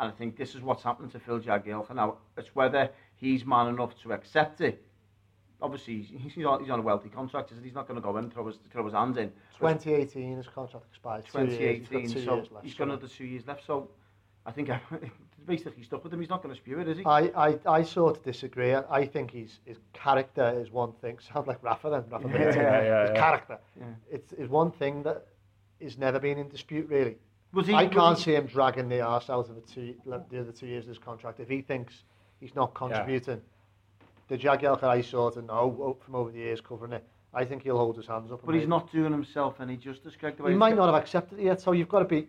And 0.01 0.11
I 0.11 0.15
think 0.15 0.37
this 0.37 0.55
is 0.55 0.63
what's 0.63 0.83
happened 0.83 1.13
to 1.13 1.21
Phil 1.21 1.41
Jagielka. 1.41 1.95
Now, 1.95 2.17
it's 2.37 2.55
whether 2.55 2.91
he's 3.15 3.45
man 3.45 3.69
enough 3.69 3.93
to 4.03 4.13
accept 4.13 4.61
it. 4.61 4.85
Obviously, 5.61 6.03
he's, 6.03 6.33
he's, 6.35 6.45
on, 6.45 6.61
he's 6.61 6.71
on 6.71 6.81
a 6.81 6.83
wealthy 6.83 7.09
contract, 7.09 7.53
and 7.53 7.65
he's 7.65 7.75
not 7.75 7.87
going 7.87 7.95
to 7.95 8.03
go 8.03 8.17
in 8.17 8.25
and 8.25 8.33
throw 8.33 8.47
his, 8.47 8.57
throw 8.73 8.85
his 8.85 8.95
hand 8.95 9.17
in. 9.17 9.31
2018, 9.61 10.37
his 10.37 10.49
contract 10.49 10.87
expires. 10.91 11.25
2018, 11.27 11.79
he's 11.79 11.89
got 11.89 12.03
two 12.03 12.25
so 12.25 12.35
years 12.35 12.51
left, 12.51 12.65
he's 12.65 12.75
got 12.75 12.89
another 12.89 13.07
two 13.07 13.25
years 13.25 13.47
left. 13.47 13.65
So 13.65 13.91
I 14.45 14.51
think 14.51 14.71
basically 15.47 15.83
stuck 15.83 16.03
with 16.05 16.13
him. 16.13 16.21
He's 16.21 16.29
not 16.29 16.43
going 16.43 16.55
to 16.55 16.61
spew 16.61 16.79
it, 16.81 16.89
is 16.89 16.99
he? 16.99 17.05
I, 17.05 17.21
I, 17.37 17.59
I 17.67 17.83
sort 17.83 18.17
of 18.17 18.23
disagree. 18.23 18.75
I 18.75 19.07
think 19.07 19.31
he's, 19.31 19.61
his 19.65 19.79
character 19.93 20.59
is 20.61 20.71
one 20.71 20.93
thing. 21.01 21.19
Sound 21.33 21.47
like 21.47 21.63
Rafa 21.63 21.91
then, 21.91 22.05
Rafa 22.11 22.29
yeah, 22.29 22.39
yeah, 22.39 22.55
yeah, 22.55 23.01
his 23.03 23.11
yeah. 23.11 23.17
character. 23.17 23.59
Yeah. 23.79 23.87
It's, 24.11 24.33
it's 24.33 24.51
one 24.51 24.71
thing 24.71 25.03
that 25.03 25.27
is 25.81 25.99
never 25.99 26.19
been 26.19 26.39
in 26.39 26.49
dispute, 26.49 26.89
really. 26.89 27.17
Was 27.53 27.67
he, 27.67 27.75
I 27.75 27.87
can't 27.87 28.17
he... 28.17 28.25
see 28.25 28.35
him 28.35 28.47
dragging 28.47 28.89
the 28.89 29.01
arse 29.01 29.29
out 29.29 29.49
of 29.49 29.55
the, 29.55 29.61
two, 29.61 29.95
the 30.07 30.41
other 30.41 30.53
two 30.53 30.67
years 30.67 30.85
of 30.85 30.89
his 30.89 30.99
contract. 30.99 31.41
If 31.41 31.49
he 31.49 31.61
thinks 31.61 32.05
he's 32.41 32.55
not 32.55 32.75
contributing, 32.75 33.41
yeah. 33.41 34.07
the 34.29 34.39
Jagielka 34.39 34.85
I 34.85 35.03
sort 35.03 35.37
of 35.37 35.45
know 35.45 35.97
from 36.05 36.15
over 36.15 36.31
the 36.31 36.39
years 36.39 36.61
covering 36.61 36.93
it, 36.93 37.05
I 37.35 37.45
think 37.45 37.63
he'll 37.63 37.79
hold 37.79 37.97
his 37.97 38.07
hands 38.07 38.31
up. 38.31 38.41
But 38.45 38.55
he's 38.55 38.69
not 38.69 38.93
doing 38.93 39.13
himself 39.13 39.61
any 39.61 39.77
justice, 39.77 40.15
Greg. 40.19 40.37
The 40.37 40.43
way 40.43 40.51
he 40.51 40.57
might 40.57 40.77
not 40.77 40.87
have 40.87 40.95
accepted 40.95 41.39
it 41.39 41.45
yet, 41.45 41.61
so 41.61 41.73
you've 41.73 41.89
got 41.89 42.01
to 42.01 42.05
be. 42.05 42.29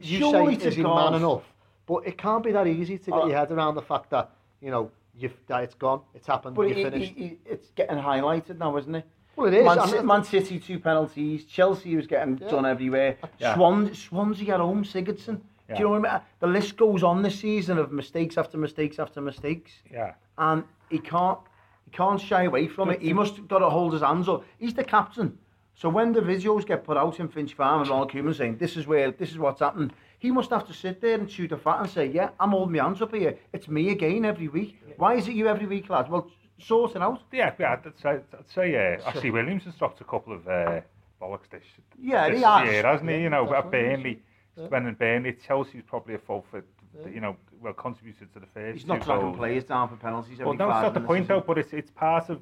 You 0.00 0.18
Surely 0.18 0.58
say, 0.58 0.68
is 0.68 0.76
he 0.76 0.82
man 0.82 1.14
enough? 1.14 1.42
But 1.88 2.06
it 2.06 2.18
can't 2.18 2.44
be 2.44 2.52
that 2.52 2.66
easy 2.66 2.98
to 2.98 3.10
get 3.10 3.18
uh, 3.18 3.26
your 3.26 3.36
head 3.36 3.50
around 3.50 3.74
the 3.74 3.82
fact 3.82 4.10
that, 4.10 4.30
you 4.60 4.70
know, 4.70 4.90
you've, 5.16 5.34
that 5.46 5.64
it's 5.64 5.74
gone, 5.74 6.02
it's 6.14 6.26
happened, 6.26 6.54
but 6.54 6.68
you're 6.68 6.90
finished. 6.90 7.14
He, 7.14 7.28
he, 7.28 7.38
it's 7.46 7.70
getting 7.70 7.96
highlighted 7.96 8.58
now, 8.58 8.76
isn't 8.76 8.94
it? 8.94 9.06
Well, 9.34 9.46
it 9.46 9.54
is. 9.54 9.64
Man, 9.64 9.78
I 9.78 9.90
mean, 9.90 10.06
Man 10.06 10.24
City, 10.24 10.58
two 10.58 10.78
penalties. 10.80 11.44
Chelsea 11.46 11.96
was 11.96 12.06
getting 12.06 12.38
yeah. 12.38 12.50
done 12.50 12.66
everywhere. 12.66 13.16
Yeah. 13.38 13.54
Swan, 13.54 13.94
Swansea 13.94 14.54
at 14.54 14.60
home, 14.60 14.84
Sigurdsson. 14.84 15.40
Yeah. 15.68 15.76
Do 15.76 15.78
you 15.78 15.84
know 15.84 16.00
what 16.00 16.10
I 16.10 16.12
mean? 16.14 16.22
The 16.40 16.46
list 16.46 16.76
goes 16.76 17.02
on 17.02 17.22
this 17.22 17.38
season 17.40 17.78
of 17.78 17.90
mistakes 17.90 18.36
after 18.36 18.58
mistakes 18.58 18.98
after 18.98 19.20
mistakes. 19.20 19.72
Yeah. 19.90 20.14
And 20.36 20.64
he 20.90 20.98
can't 20.98 21.38
he 21.84 21.90
can't 21.90 22.20
shy 22.20 22.44
away 22.44 22.68
from 22.68 22.90
it. 22.90 23.00
He 23.00 23.12
must 23.12 23.36
have 23.36 23.48
got 23.48 23.60
to 23.60 23.70
hold 23.70 23.92
his 23.92 24.02
hands 24.02 24.28
up. 24.28 24.44
He's 24.58 24.74
the 24.74 24.84
captain. 24.84 25.38
So 25.74 25.88
when 25.88 26.12
the 26.12 26.20
videos 26.20 26.66
get 26.66 26.82
put 26.84 26.96
out 26.96 27.20
in 27.20 27.28
Finch 27.28 27.54
Farm 27.54 27.82
and 27.82 27.88
Ronald 27.88 28.10
Koeman 28.10 28.36
saying 28.36 28.56
this 28.56 28.76
is 28.76 28.86
where 28.86 29.12
this 29.12 29.30
is 29.30 29.38
what's 29.38 29.60
happened, 29.60 29.92
he 30.18 30.30
must 30.30 30.50
have 30.50 30.66
to 30.66 30.74
sit 30.74 31.00
there 31.00 31.14
and 31.14 31.28
chew 31.28 31.48
the 31.48 31.56
fat 31.56 31.80
and 31.80 31.90
say, 31.90 32.06
yeah, 32.06 32.30
I'm 32.40 32.50
holding 32.50 32.76
my 32.76 32.82
hands 32.82 33.00
up 33.00 33.14
here. 33.14 33.38
It's 33.52 33.68
me 33.68 33.90
again 33.90 34.24
every 34.24 34.48
week. 34.48 34.80
Why 34.96 35.14
is 35.14 35.28
it 35.28 35.34
you 35.34 35.46
every 35.48 35.66
week, 35.66 35.88
lads? 35.88 36.08
Well, 36.08 36.30
sorting 36.58 37.02
out. 37.02 37.22
Yeah, 37.32 37.52
yeah 37.58 37.76
I'd 37.84 37.98
say, 38.00 38.10
I'd 38.10 38.50
say 38.52 38.96
uh, 38.96 39.08
Ashley 39.08 39.30
Williams 39.30 39.64
has 39.64 39.74
dropped 39.74 40.00
a 40.00 40.04
couple 40.04 40.32
of 40.32 40.46
uh, 40.48 40.80
bollocks 41.22 41.48
this, 41.50 41.62
yeah, 42.00 42.28
this 42.28 42.38
he 42.38 42.44
has. 42.44 42.70
year, 42.70 42.82
hasn't 42.82 43.10
he? 43.10 43.18
You 43.18 43.30
know, 43.30 43.52
at 43.54 43.70
Burnley, 43.70 44.20
yeah. 44.56 44.66
when 44.66 44.92
Burnley, 44.94 45.36
Chelsea's 45.46 45.84
probably 45.86 46.14
a 46.14 46.18
fault 46.18 46.46
for, 46.50 46.64
yeah. 47.00 47.08
you 47.08 47.20
know, 47.20 47.36
well 47.60 47.72
contributed 47.72 48.32
to 48.34 48.40
the 48.40 48.46
first. 48.46 48.78
He's 48.78 48.86
not 48.86 49.04
dragging 49.04 49.34
players 49.34 49.64
down 49.64 49.88
for 49.88 49.96
penalties. 49.96 50.38
Well, 50.38 50.54
no, 50.54 50.70
it's 50.70 50.82
not 50.82 50.94
the 50.94 51.00
point 51.00 51.28
though, 51.28 51.40
but 51.40 51.58
it's 51.58 51.72
it's 51.72 51.90
part 51.90 52.28
of 52.28 52.40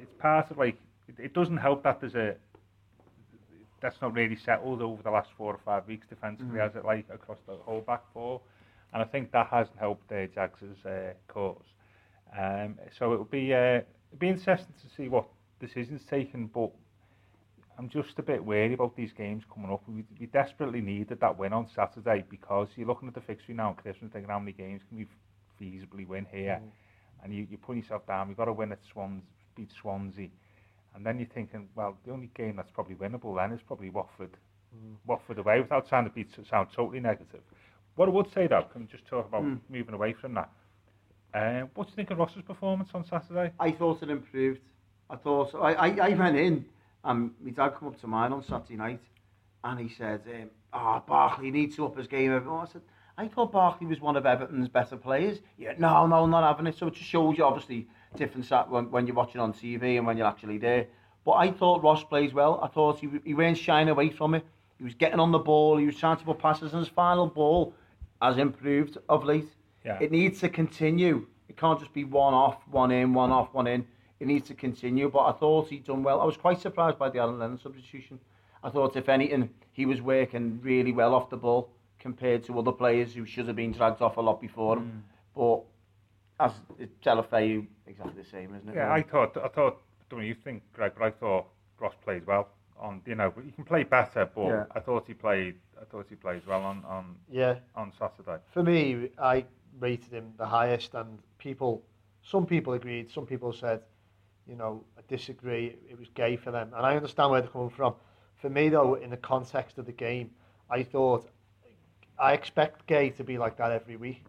it's 0.00 0.14
part 0.18 0.50
of 0.50 0.58
like 0.58 0.76
it, 1.08 1.16
it 1.18 1.34
doesn't 1.34 1.56
help 1.56 1.82
that 1.84 2.00
there's 2.00 2.14
a 2.14 2.36
that's 3.84 4.00
not 4.00 4.14
really 4.14 4.36
settled 4.36 4.80
over 4.80 5.02
the 5.02 5.10
last 5.10 5.28
four 5.36 5.52
or 5.52 5.60
five 5.62 5.86
weeks 5.86 6.06
defensively, 6.08 6.58
mm. 6.58 6.66
as 6.66 6.74
it 6.74 6.86
like 6.86 7.06
across 7.12 7.36
the 7.46 7.54
whole 7.54 7.82
back 7.82 8.00
four, 8.14 8.40
and 8.94 9.02
I 9.02 9.04
think 9.04 9.30
that 9.32 9.48
hasn't 9.48 9.78
helped 9.78 10.10
uh, 10.10 10.26
Jags's 10.34 10.82
uh, 10.86 11.12
cause. 11.28 11.66
Um, 12.36 12.78
so 12.98 13.12
it'll 13.12 13.26
be 13.26 13.52
uh, 13.52 13.82
it'll 14.08 14.18
be 14.18 14.30
interesting 14.30 14.74
to 14.82 14.96
see 14.96 15.08
what 15.08 15.26
decisions 15.60 16.00
taken, 16.08 16.46
but 16.46 16.70
I'm 17.78 17.90
just 17.90 18.18
a 18.18 18.22
bit 18.22 18.42
wary 18.42 18.72
about 18.72 18.96
these 18.96 19.12
games 19.12 19.44
coming 19.52 19.70
up. 19.70 19.82
We, 19.86 20.04
we 20.18 20.26
desperately 20.26 20.80
needed 20.80 21.20
that 21.20 21.38
win 21.38 21.52
on 21.52 21.68
Saturday 21.68 22.24
because 22.30 22.68
you're 22.76 22.88
looking 22.88 23.08
at 23.08 23.14
the 23.14 23.20
fixture 23.20 23.52
now 23.52 23.68
on 23.68 23.74
Christmas, 23.74 24.12
thinking 24.12 24.30
how 24.30 24.38
many 24.38 24.52
games 24.52 24.80
can 24.88 24.96
we 24.96 25.06
feasibly 25.60 26.08
win 26.08 26.26
here, 26.32 26.58
mm. 26.62 26.70
and 27.22 27.34
you, 27.34 27.46
you 27.50 27.58
put 27.58 27.76
yourself 27.76 28.06
down. 28.06 28.28
We've 28.28 28.36
got 28.38 28.46
to 28.46 28.54
win 28.54 28.72
at 28.72 28.78
Swans, 28.90 29.24
beat 29.54 29.70
Swansea, 29.78 30.30
and 30.94 31.04
then 31.04 31.18
you're 31.18 31.28
thinking, 31.28 31.68
well, 31.74 31.96
the 32.04 32.12
only 32.12 32.30
game 32.34 32.56
that's 32.56 32.70
probably 32.70 32.94
winnable 32.94 33.36
then 33.36 33.52
is 33.52 33.60
probably 33.66 33.90
Watford. 33.90 34.36
Mm. 34.74 34.96
Watford 35.06 35.38
away, 35.38 35.60
without 35.60 35.88
trying 35.88 36.04
to 36.04 36.10
be 36.10 36.26
sound 36.48 36.68
totally 36.74 37.00
negative. 37.00 37.40
What 37.96 38.08
I 38.08 38.12
would 38.12 38.32
say 38.32 38.46
though, 38.46 38.64
can 38.72 38.82
we 38.82 38.86
just 38.86 39.06
talk 39.06 39.26
about 39.26 39.44
mm. 39.44 39.58
moving 39.68 39.94
away 39.94 40.12
from 40.12 40.34
that? 40.34 40.50
Uh, 41.32 41.62
what 41.74 41.86
do 41.86 41.90
you 41.90 41.96
think 41.96 42.10
of 42.10 42.18
Ross's 42.18 42.42
performance 42.42 42.90
on 42.94 43.04
Saturday? 43.04 43.52
I 43.58 43.72
thought 43.72 44.02
it 44.02 44.10
improved. 44.10 44.60
I 45.10 45.16
thought 45.16 45.54
I, 45.54 45.74
I, 45.74 45.88
I 45.88 46.08
went 46.10 46.36
in 46.36 46.64
and 47.04 47.30
my 47.40 47.50
dad 47.50 47.74
come 47.78 47.88
up 47.88 48.00
to 48.00 48.06
mine 48.06 48.32
on 48.32 48.42
Saturday 48.42 48.76
night 48.76 49.00
and 49.64 49.80
he 49.80 49.88
said, 49.88 50.22
um, 50.26 50.50
"Ah, 50.72 50.96
oh, 50.96 51.04
Barkley 51.06 51.50
needs 51.50 51.76
to 51.76 51.86
up 51.86 51.96
his 51.96 52.06
game." 52.06 52.32
I 52.32 52.66
said, 52.66 52.82
"I 53.18 53.28
thought 53.28 53.52
Barkley 53.52 53.86
was 53.86 54.00
one 54.00 54.16
of 54.16 54.26
Everton's 54.26 54.68
better 54.68 54.96
players." 54.96 55.38
Yeah, 55.58 55.74
no, 55.78 56.06
no, 56.06 56.26
not 56.26 56.44
having 56.44 56.66
it. 56.66 56.78
So 56.78 56.88
it 56.88 56.94
just 56.94 57.08
shows 57.08 57.36
you 57.36 57.44
obviously 57.44 57.88
different 58.16 58.70
when, 58.70 58.90
when 58.90 59.06
you're 59.06 59.16
watching 59.16 59.40
on 59.40 59.52
TV 59.52 59.96
and 59.96 60.06
when 60.06 60.16
you're 60.16 60.26
actually 60.26 60.58
there. 60.58 60.86
But 61.24 61.32
I 61.32 61.50
thought 61.50 61.82
Ross 61.82 62.04
plays 62.04 62.32
well. 62.34 62.60
I 62.62 62.68
thought 62.68 62.98
he 62.98 63.08
he 63.24 63.34
weren't 63.34 63.58
shying 63.58 63.88
away 63.88 64.10
from 64.10 64.34
it. 64.34 64.44
He 64.78 64.84
was 64.84 64.94
getting 64.94 65.20
on 65.20 65.32
the 65.32 65.38
ball. 65.38 65.76
He 65.76 65.86
was 65.86 65.96
trying 65.96 66.18
to 66.18 66.24
put 66.24 66.38
passes, 66.38 66.72
and 66.72 66.80
his 66.80 66.88
final 66.88 67.26
ball 67.26 67.72
has 68.20 68.38
improved 68.38 68.98
of 69.08 69.24
late. 69.24 69.48
Yeah. 69.84 69.98
It 70.00 70.10
needs 70.10 70.40
to 70.40 70.48
continue 70.48 71.26
It 71.48 71.56
can't 71.56 71.78
just 71.78 71.92
be 71.92 72.04
one 72.04 72.32
off, 72.32 72.56
one 72.70 72.90
in, 72.90 73.12
one 73.12 73.30
off, 73.30 73.52
one 73.52 73.66
in. 73.66 73.86
It 74.18 74.26
needs 74.26 74.48
to 74.48 74.54
continue. 74.54 75.10
But 75.10 75.26
I 75.26 75.32
thought 75.32 75.68
he'd 75.68 75.84
done 75.84 76.02
well. 76.02 76.20
I 76.20 76.24
was 76.24 76.36
quite 76.36 76.60
surprised 76.60 76.98
by 76.98 77.10
the 77.10 77.18
Aaron 77.18 77.38
Lennon 77.38 77.58
substitution. 77.58 78.18
I 78.62 78.70
thought, 78.70 78.96
if 78.96 79.08
anything, 79.08 79.50
he 79.72 79.84
was 79.84 80.00
working 80.00 80.58
really 80.62 80.92
well 80.92 81.14
off 81.14 81.28
the 81.28 81.36
ball 81.36 81.68
compared 81.98 82.44
to 82.44 82.58
other 82.58 82.72
players 82.72 83.14
who 83.14 83.26
should 83.26 83.46
have 83.46 83.56
been 83.56 83.72
dragged 83.72 84.00
off 84.00 84.16
a 84.16 84.20
lot 84.20 84.40
before 84.40 84.78
him. 84.78 84.84
Mm. 84.84 85.66
But 86.38 86.44
as 86.44 86.52
Deulofeu, 87.04 87.66
exactly 87.86 88.22
the 88.22 88.28
same, 88.28 88.54
isn't 88.54 88.68
it? 88.68 88.76
Yeah, 88.76 88.92
I 88.92 89.02
thought, 89.02 89.36
I 89.36 89.48
thought, 89.48 89.82
don't 90.10 90.24
you 90.24 90.34
think, 90.34 90.62
Greg, 90.72 90.92
but 90.98 91.04
I 91.04 91.10
thought 91.10 91.46
Ross 91.78 91.94
played 92.04 92.26
well 92.26 92.48
on, 92.78 93.00
you 93.06 93.14
know, 93.14 93.32
he 93.44 93.52
can 93.52 93.64
play 93.64 93.84
better, 93.84 94.28
but 94.34 94.46
yeah. 94.46 94.64
I 94.74 94.80
thought 94.80 95.06
he 95.06 95.14
played, 95.14 95.56
I 95.80 95.84
thought 95.84 96.06
he 96.08 96.16
played 96.16 96.42
well 96.46 96.62
on, 96.62 96.84
on, 96.84 97.16
yeah. 97.30 97.56
on 97.74 97.92
Saturday. 97.98 98.42
For 98.52 98.62
me, 98.62 99.10
I 99.18 99.44
rated 99.78 100.12
him 100.12 100.32
the 100.36 100.46
highest, 100.46 100.94
and 100.94 101.18
people, 101.38 101.82
some 102.22 102.46
people 102.46 102.72
agreed, 102.72 103.10
some 103.10 103.26
people 103.26 103.52
said, 103.52 103.80
you 104.46 104.56
know, 104.56 104.84
I 104.98 105.02
disagree, 105.08 105.76
it 105.88 105.98
was 105.98 106.08
Gueye 106.08 106.38
for 106.38 106.50
them, 106.50 106.72
and 106.76 106.84
I 106.84 106.96
understand 106.96 107.30
where 107.30 107.40
they're 107.40 107.50
coming 107.50 107.70
from. 107.70 107.94
For 108.40 108.50
me, 108.50 108.68
though, 108.68 108.94
in 108.94 109.10
the 109.10 109.16
context 109.16 109.78
of 109.78 109.86
the 109.86 109.92
game, 109.92 110.30
I 110.68 110.82
thought 110.82 111.28
I 112.18 112.32
expect 112.32 112.86
Gueye 112.86 113.16
to 113.16 113.24
be 113.24 113.38
like 113.38 113.56
that 113.56 113.72
every 113.72 113.96
week. 113.96 114.24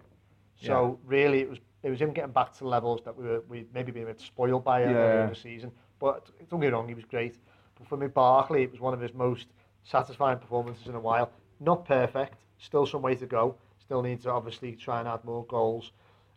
So 0.62 1.00
yeah. 1.04 1.10
really, 1.10 1.40
it 1.42 1.50
was 1.50 1.60
it 1.86 1.92
was 1.92 2.02
him 2.02 2.12
getting 2.12 2.32
back 2.32 2.52
to 2.58 2.68
levels 2.68 3.02
that 3.06 3.16
we 3.16 3.26
were 3.26 3.44
we 3.48 3.68
maybe 3.72 3.92
been 3.92 4.04
a 4.04 4.08
bit 4.08 4.20
spoiled 4.20 4.64
by 4.64 4.82
yeah. 4.82 4.88
earlier 4.88 5.24
in 5.26 5.30
the 5.30 5.36
season. 5.36 5.72
But 6.00 6.28
don't 6.50 6.60
get 6.60 6.68
me 6.68 6.74
wrong, 6.74 6.88
he 6.88 6.96
was 6.96 7.06
great. 7.06 7.38
But 7.78 7.88
for 7.88 7.96
me, 7.96 8.08
Barkley, 8.08 8.64
it 8.64 8.72
was 8.72 8.80
one 8.80 8.96
of 8.96 9.00
his 9.00 9.14
most 9.14 9.48
satisfying 9.84 10.40
performances 10.40 10.88
in 10.88 10.96
a 10.96 11.00
while. 11.00 11.32
Not 11.60 11.86
perfect, 11.86 12.40
still 12.58 12.88
some 12.88 13.04
way 13.04 13.14
to 13.16 13.28
go. 13.28 13.56
Still 13.78 14.02
needs 14.02 14.24
to 14.24 14.32
obviously 14.32 14.76
try 14.76 15.00
and 15.00 15.08
add 15.08 15.24
more 15.24 15.46
goals. 15.46 15.92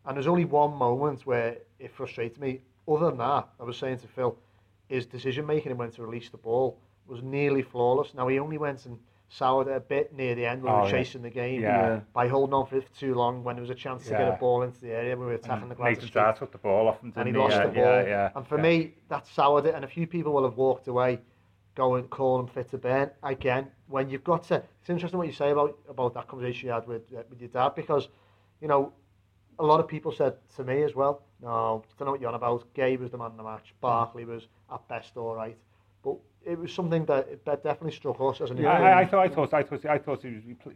And 0.05 0.15
there's 0.15 0.27
only 0.27 0.45
one 0.45 0.75
moment 0.75 1.25
where 1.25 1.57
it 1.79 1.95
frustrated 1.95 2.39
me. 2.39 2.61
Other 2.87 3.07
than 3.07 3.19
that, 3.19 3.49
I 3.59 3.65
was 3.65 3.79
saying 3.79 4.01
to 4.01 4.07
Phil, 4.07 4.37
his 4.89 5.07
decision 5.07 5.47
making 5.47 5.71
and 5.71 5.79
when 5.79 5.91
to 5.93 6.03
release 6.03 6.29
the 6.29 6.37
ball 6.37 6.79
was 7.07 7.23
nearly 7.23 7.63
flawless. 7.63 8.13
Now 8.13 8.29
he 8.29 8.39
only 8.39 8.59
went 8.59 8.85
and 8.85 8.99
soured 9.29 9.69
it 9.69 9.77
a 9.77 9.81
bit 9.81 10.15
near 10.15 10.35
the 10.35 10.47
end 10.47 10.63
when 10.63 10.73
we 10.73 10.81
were 10.81 10.87
oh, 10.87 10.91
chasing 10.91 11.23
yeah. 11.23 11.29
the 11.29 11.35
game. 11.35 11.63
Yeah. 11.63 12.01
by 12.15 12.29
holding 12.29 12.55
on 12.55 12.67
for 12.67 12.81
too 12.99 13.15
long 13.15 13.45
when 13.45 13.57
there 13.57 13.61
was 13.61 13.71
a 13.71 13.75
chance 13.75 14.05
to 14.05 14.11
get 14.11 14.23
a 14.23 14.37
ball 14.41 14.63
into 14.63 14.81
the 14.81 14.91
area 14.91 15.11
when 15.11 15.27
we 15.27 15.33
were 15.33 15.39
attacking 15.39 15.63
and 15.63 15.71
the 15.71 15.75
Glasgow 15.75 15.95
Nathan 15.95 16.09
Starr 16.09 16.35
took 16.35 16.53
the 16.53 16.59
ball 16.59 16.89
off 16.89 17.01
him 17.01 17.13
and 17.15 17.29
he 17.29 17.35
lost 17.35 17.55
yeah, 17.55 17.67
the 17.67 17.73
ball. 17.73 18.31
and 18.37 18.49
for 18.49 18.59
me 18.59 18.95
that 19.09 19.27
soured 19.27 19.67
it 19.67 19.75
and 19.75 19.85
a 19.85 19.89
few 19.89 20.07
people 20.07 20.33
will 20.33 20.45
have 20.45 20.57
walked 20.57 20.89
away 20.89 21.21
going 21.75 22.05
calling 22.09 22.49
fit 22.49 22.71
to 22.71 22.79
burn 22.79 23.11
again. 23.23 23.69
When 23.87 24.09
you've 24.09 24.25
got 24.25 24.45
to 24.45 24.57
it's 24.81 24.91
interesting 24.91 25.19
what 25.19 25.27
you 25.27 25.35
say 25.35 25.51
about 25.51 25.79
about 25.89 26.15
that 26.15 26.27
conversation 26.27 26.69
you 26.69 26.73
had 26.73 26.87
with 26.87 27.03
uh, 27.13 27.23
with 27.29 27.41
your 27.41 27.51
dad 27.51 27.75
because 27.77 28.09
you 28.61 28.69
know 28.69 28.93
a 29.59 29.65
lot 29.65 29.79
of 29.79 29.89
people 29.89 30.11
said 30.11 30.35
to 30.57 30.65
me 30.65 30.83
as 30.83 30.95
well 30.95 31.23
no 31.43 31.49
I 31.49 31.99
don't 31.99 32.07
know 32.07 32.13
what 32.13 32.21
you're 32.21 32.31
on 32.31 32.35
about. 32.35 32.73
Gueye 32.75 32.99
was 32.99 33.11
the 33.11 33.19
man 33.19 33.33
in 33.33 33.37
the 33.37 33.43
match. 33.43 33.75
Barkley 33.81 34.25
was 34.25 34.49
at 34.73 34.87
best 34.89 35.17
all 35.17 35.35
right 35.35 35.57
but 36.03 36.17
it 36.45 36.59
was 36.59 36.73
something 36.73 37.05
that, 37.07 37.45
that 37.45 37.63
definitely 37.63 37.93
struck 37.93 38.21
us 38.21 38.41
as 38.41 38.51
an. 38.51 38.59
Yeah, 38.59 38.73
I, 38.73 39.01
I, 39.01 39.07
thought, 39.07 39.25
I 39.25 39.29
thought, 39.35 39.55
I 39.55 39.63
thought, 39.63 39.87
I 39.87 39.99
thought 39.99 40.23
he 40.23 40.29
was, 40.31 40.75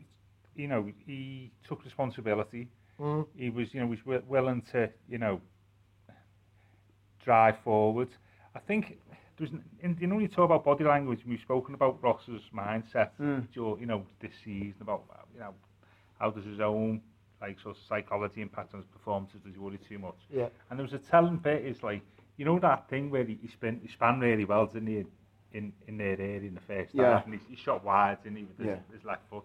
you 0.55 0.69
know, 0.69 0.91
he 1.07 1.51
took 1.67 1.85
responsibility. 1.85 2.69
Mm. 3.01 3.27
He 3.37 3.51
was, 3.51 3.73
you 3.73 3.81
know, 3.81 3.87
was 3.87 4.23
willing 4.29 4.63
to, 4.73 4.91
you 5.09 5.19
know, 5.19 5.41
drive 7.25 7.57
forward. 7.65 8.09
I 8.55 8.59
think 8.59 8.99
there's, 9.39 9.51
in, 9.81 9.97
you 10.01 10.07
know, 10.07 10.17
when 10.17 10.23
you 10.23 10.29
talk 10.29 10.45
about 10.45 10.65
body 10.65 10.85
language, 10.85 11.21
we've 11.27 11.41
spoken 11.41 11.75
about 11.75 12.03
Ross's 12.03 12.43
mindset, 12.55 13.11
mm. 13.21 13.47
you 13.55 13.87
know, 13.87 14.05
this 14.21 14.33
season 14.45 14.75
about, 14.81 15.05
you 15.35 15.41
know, 15.41 15.55
how 16.19 16.31
does 16.31 16.45
his 16.45 16.61
own 16.61 17.01
like 17.41 17.59
sort 17.61 17.77
of 17.77 17.83
psychology 17.89 18.41
impact 18.41 18.75
on 18.75 18.81
his 18.81 18.87
performances? 18.87 19.41
Does 19.45 19.55
he 19.55 19.59
worry 19.59 19.79
too 19.89 19.99
much? 19.99 20.15
Yeah. 20.31 20.49
And 20.71 20.79
there 20.79 20.85
was 20.85 20.93
a 20.93 20.99
telling 20.99 21.37
bit 21.37 21.65
is 21.65 21.83
like 21.83 22.03
you 22.37 22.45
know 22.45 22.59
that 22.59 22.89
thing 22.89 23.11
where 23.11 23.25
he, 23.25 23.39
he, 23.41 23.49
spin, 23.49 23.81
he 23.83 23.89
span 23.93 24.21
really 24.21 24.45
well, 24.45 24.67
didn't 24.67 24.89
he, 24.89 25.05
in, 25.53 25.73
in 25.87 25.99
their 25.99 26.21
area 26.21 26.49
in 26.49 26.55
the 26.55 26.61
first 26.61 26.95
yeah. 26.95 27.15
half, 27.15 27.25
and 27.25 27.35
he, 27.35 27.41
he 27.55 27.57
shot 27.57 27.85
wide, 27.85 28.19
didn't 28.23 28.39
he, 28.39 28.45
with 28.45 28.59
his, 28.59 28.67
yeah. 28.67 28.95
his 28.95 29.05
left 29.05 29.23
foot. 29.31 29.45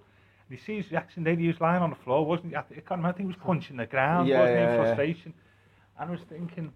And 0.49 0.57
you 0.57 0.63
see 0.65 0.81
his 0.81 0.91
reaction 0.91 1.23
there, 1.23 1.35
he 1.35 1.47
was 1.47 1.59
lying 1.59 1.81
on 1.81 1.89
the 1.89 1.97
floor, 1.97 2.25
wasn't 2.25 2.49
he? 2.49 2.55
I, 2.55 2.61
can't 2.61 2.89
remember, 2.91 3.09
I 3.09 3.11
think 3.11 3.29
he 3.29 3.35
was 3.35 3.43
punching 3.43 3.77
the 3.77 3.85
ground, 3.85 4.27
yeah, 4.27 4.39
wasn't 4.39 4.57
yeah, 4.57 4.71
he, 4.71 4.77
in 4.77 4.85
frustration. 4.85 5.33
Yeah. 5.35 6.01
And 6.01 6.09
I 6.09 6.11
was 6.11 6.21
thinking, 6.29 6.73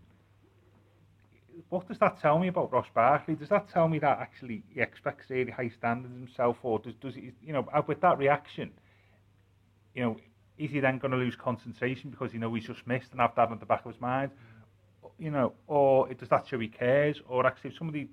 what 1.70 1.88
does 1.88 1.98
that 2.00 2.20
tell 2.20 2.38
me 2.40 2.48
about 2.50 2.72
Ross 2.72 2.88
Barkley? 2.94 3.36
Does 3.36 3.50
that 3.50 3.70
tell 3.70 3.88
me 3.88 4.00
that 4.00 4.20
actually 4.20 4.64
he 4.74 4.82
expects 4.82 5.30
really 5.30 5.52
high 5.52 5.70
standards 5.70 6.14
himself, 6.14 6.58
or 6.64 6.80
does, 6.80 6.96
does 6.96 7.16
he, 7.16 7.32
you 7.42 7.54
know, 7.54 7.68
uh, 7.74 7.82
with 7.88 8.02
that 8.02 8.18
reaction, 8.18 8.72
you 9.96 10.04
know, 10.04 10.18
is 10.58 10.72
he 10.72 10.80
then 10.80 10.98
going 10.98 11.12
to 11.12 11.18
lose 11.18 11.36
concentration 11.36 12.10
because 12.10 12.32
he 12.32 12.38
knows 12.38 12.56
he's 12.60 12.68
just 12.68 12.86
missed 12.86 13.12
and 13.12 13.22
have 13.22 13.34
that 13.36 13.52
at 13.52 13.60
the 13.60 13.66
back 13.66 13.86
of 13.86 13.94
his 13.94 14.02
mind? 14.02 14.32
You 15.22 15.30
know, 15.30 15.54
or 15.68 16.12
does 16.14 16.30
that 16.30 16.48
show 16.48 16.60
he 16.60 16.68
cares? 16.68 17.22
Or 17.30 17.46
actually, 17.46 17.70
if 17.70 17.78
somebody 17.78 18.10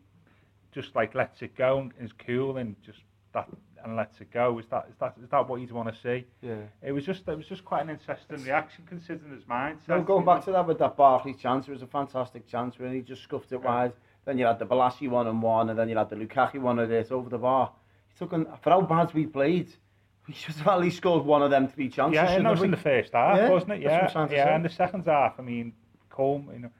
just 0.73 0.94
like 0.94 1.14
lets 1.14 1.40
it 1.40 1.57
go 1.57 1.79
and 1.79 1.92
is 1.99 2.12
cool 2.12 2.59
and 2.59 2.77
just 2.85 2.99
that 3.33 3.49
and 3.83 3.97
lets 3.97 4.21
it 4.21 4.31
go, 4.31 4.59
is 4.59 4.66
that 4.71 4.87
is 4.90 4.97
that 5.01 5.14
is 5.23 5.31
that 5.31 5.49
what 5.49 5.61
you'd 5.61 5.73
want 5.73 5.88
to 5.92 6.01
see? 6.01 6.27
Yeah. 6.42 6.57
It 6.83 6.92
was 6.92 7.07
just 7.07 7.27
it 7.27 7.37
was 7.37 7.47
just 7.47 7.64
quite 7.64 7.83
an 7.83 7.90
interesting 7.90 8.44
reaction 8.44 8.85
considering 8.87 9.33
his 9.33 9.44
mindset. 9.44 9.88
No, 9.88 10.03
going 10.03 10.27
back 10.27 10.44
to 10.44 10.53
that 10.53 10.66
with 10.66 10.79
that 10.81 10.99
Barkley 10.99 11.33
chance, 11.33 11.66
it 11.66 11.71
was 11.71 11.83
a 11.83 11.87
fantastic 11.87 12.47
chance 12.47 12.79
when 12.79 12.92
he 12.92 13.01
just 13.01 13.23
scuffed 13.23 13.53
it 13.53 13.61
yeah. 13.62 13.71
wide. 13.71 13.92
Then 14.27 14.37
you 14.37 14.44
had 14.44 14.59
the 14.59 14.66
Bolasie 14.66 15.09
one 15.09 15.27
and 15.27 15.40
one, 15.40 15.71
and 15.71 15.79
then 15.79 15.88
you 15.88 15.97
had 15.97 16.11
the 16.11 16.16
Lukaku 16.16 16.61
one 16.61 16.79
of 16.79 16.90
this 16.90 17.11
over 17.11 17.31
the 17.31 17.38
bar. 17.38 17.73
He 18.12 18.18
took 18.18 18.35
an, 18.35 18.47
for 18.62 18.71
how 18.71 18.83
bad 18.83 19.14
we 19.14 19.25
played. 19.25 19.73
We 20.27 20.35
should 20.35 20.57
have 20.57 20.68
at 20.68 20.81
least 20.81 20.99
scored 20.99 21.25
one 21.25 21.42
of 21.42 21.51
them 21.51 21.68
three 21.68 21.88
chances. 21.88 22.16
Yeah, 22.16 22.33
and 22.33 22.44
that 22.44 22.51
was 22.51 22.62
in 22.62 22.71
the 22.71 22.77
first 22.77 23.14
half, 23.14 23.38
yeah, 23.38 23.49
wasn't 23.49 23.73
it? 23.73 23.81
Yeah, 23.81 24.29
yeah. 24.31 24.57
In 24.57 24.62
the 24.62 24.68
second 24.68 25.07
half, 25.07 25.37
I 25.38 25.42
mean, 25.42 25.73
Coleman, 26.11 26.55
you 26.55 26.61
know, 26.62 26.71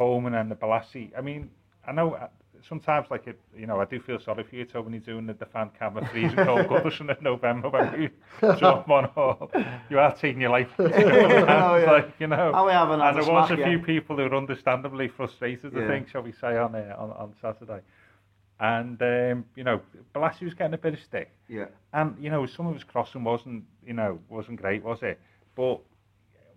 Coleman 0.00 0.32
and 0.34 0.50
the 0.50 0.54
Bolasie. 0.54 1.10
I 1.16 1.20
mean, 1.20 1.50
I 1.86 1.92
know 1.92 2.14
uh, 2.14 2.28
sometimes, 2.66 3.08
like, 3.10 3.26
it, 3.26 3.38
you 3.54 3.66
know, 3.66 3.82
I 3.82 3.84
do 3.84 4.00
feel 4.00 4.18
sorry 4.18 4.44
for 4.44 4.56
you, 4.56 4.64
Toby, 4.64 4.84
when 4.84 4.94
you're 4.94 5.02
doing 5.02 5.26
the, 5.26 5.34
the 5.34 5.44
fan 5.44 5.68
camera 5.78 6.08
freezing 6.10 6.36
cold 6.36 6.68
Goodison 6.68 7.14
in 7.14 7.22
November 7.22 7.68
when 7.68 8.00
you 8.00 8.10
jump 8.58 8.88
on 8.88 9.10
all. 9.14 9.50
You 9.90 9.98
are 9.98 10.16
taking 10.16 10.40
your 10.40 10.52
life. 10.52 10.70
oh, 10.78 10.86
yeah. 10.88 11.92
like, 11.92 12.14
you 12.18 12.28
know. 12.28 12.50
Oh, 12.54 12.64
we 12.64 12.72
haven't 12.72 13.02
and 13.02 13.14
there 13.14 13.30
was 13.30 13.50
a 13.50 13.56
few 13.58 13.78
people 13.78 14.16
who 14.16 14.22
were 14.22 14.34
understandably 14.34 15.08
frustrated, 15.08 15.74
yeah. 15.74 15.84
I 15.84 15.88
think, 15.88 16.08
shall 16.08 16.22
we 16.22 16.32
say, 16.32 16.56
on, 16.56 16.74
uh, 16.74 16.96
on, 16.96 17.10
on 17.10 17.34
Saturday. 17.42 17.82
And, 18.58 19.02
um, 19.02 19.44
you 19.54 19.64
know, 19.64 19.82
Bolasie 20.14 20.44
was 20.44 20.54
getting 20.54 20.72
a 20.72 20.78
bit 20.78 20.94
of 20.94 21.00
stick. 21.00 21.30
Yeah. 21.46 21.66
And, 21.92 22.16
you 22.18 22.30
know, 22.30 22.46
some 22.46 22.66
of 22.66 22.72
his 22.72 22.84
crossing 22.84 23.22
wasn't, 23.22 23.64
you 23.86 23.92
know, 23.92 24.18
wasn't 24.30 24.62
great, 24.62 24.82
was 24.82 25.02
it? 25.02 25.20
But 25.54 25.80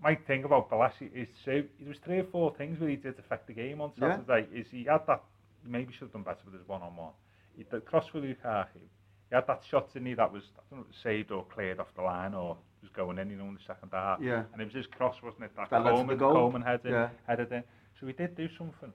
my 0.03 0.15
thing 0.15 0.43
about 0.43 0.69
Bolasie 0.69 1.09
is 1.15 1.29
there 1.45 1.63
was 1.87 1.97
three 2.03 2.19
or 2.19 2.25
four 2.25 2.53
things 2.55 2.79
where 2.79 2.89
he 2.89 2.97
did 2.97 3.17
affect 3.17 3.47
the 3.47 3.53
game 3.53 3.79
on 3.79 3.93
Saturday. 3.97 4.47
Yeah. 4.51 4.59
Is 4.59 4.67
he 4.69 4.83
had 4.83 5.07
that 5.07 5.23
maybe 5.65 5.93
should 5.93 6.01
have 6.01 6.11
done 6.11 6.23
better 6.23 6.41
with 6.45 6.55
his 6.55 6.67
one 6.67 6.81
on 6.81 6.95
one. 6.95 7.13
He 7.55 7.63
did 7.63 7.85
cross 7.85 8.07
for 8.07 8.19
Lukaku. 8.19 8.83
He 9.29 9.35
had 9.35 9.47
that 9.47 9.63
shot 9.69 9.89
in 9.95 10.05
he 10.05 10.13
that 10.15 10.31
was 10.31 10.43
I 10.57 10.61
don't 10.69 10.79
know 10.81 10.85
saved 11.01 11.31
or 11.31 11.45
cleared 11.45 11.79
off 11.79 11.87
the 11.95 12.01
line 12.01 12.33
or 12.33 12.57
was 12.81 12.91
going 12.93 13.17
in, 13.17 13.29
you 13.29 13.37
know, 13.37 13.45
in 13.45 13.53
the 13.53 13.61
second 13.65 13.89
half. 13.93 14.19
Yeah. 14.21 14.43
And 14.51 14.61
it 14.61 14.65
was 14.65 14.73
his 14.73 14.87
cross, 14.87 15.15
wasn't 15.23 15.45
it? 15.45 15.51
That, 15.55 15.69
that 15.69 15.83
Coleman, 15.83 16.19
Coleman 16.19 16.61
headed, 16.61 16.91
yeah. 16.91 17.09
headed 17.25 17.51
in. 17.51 17.63
So 17.99 18.05
he 18.05 18.13
did 18.13 18.35
do 18.35 18.49
something. 18.57 18.91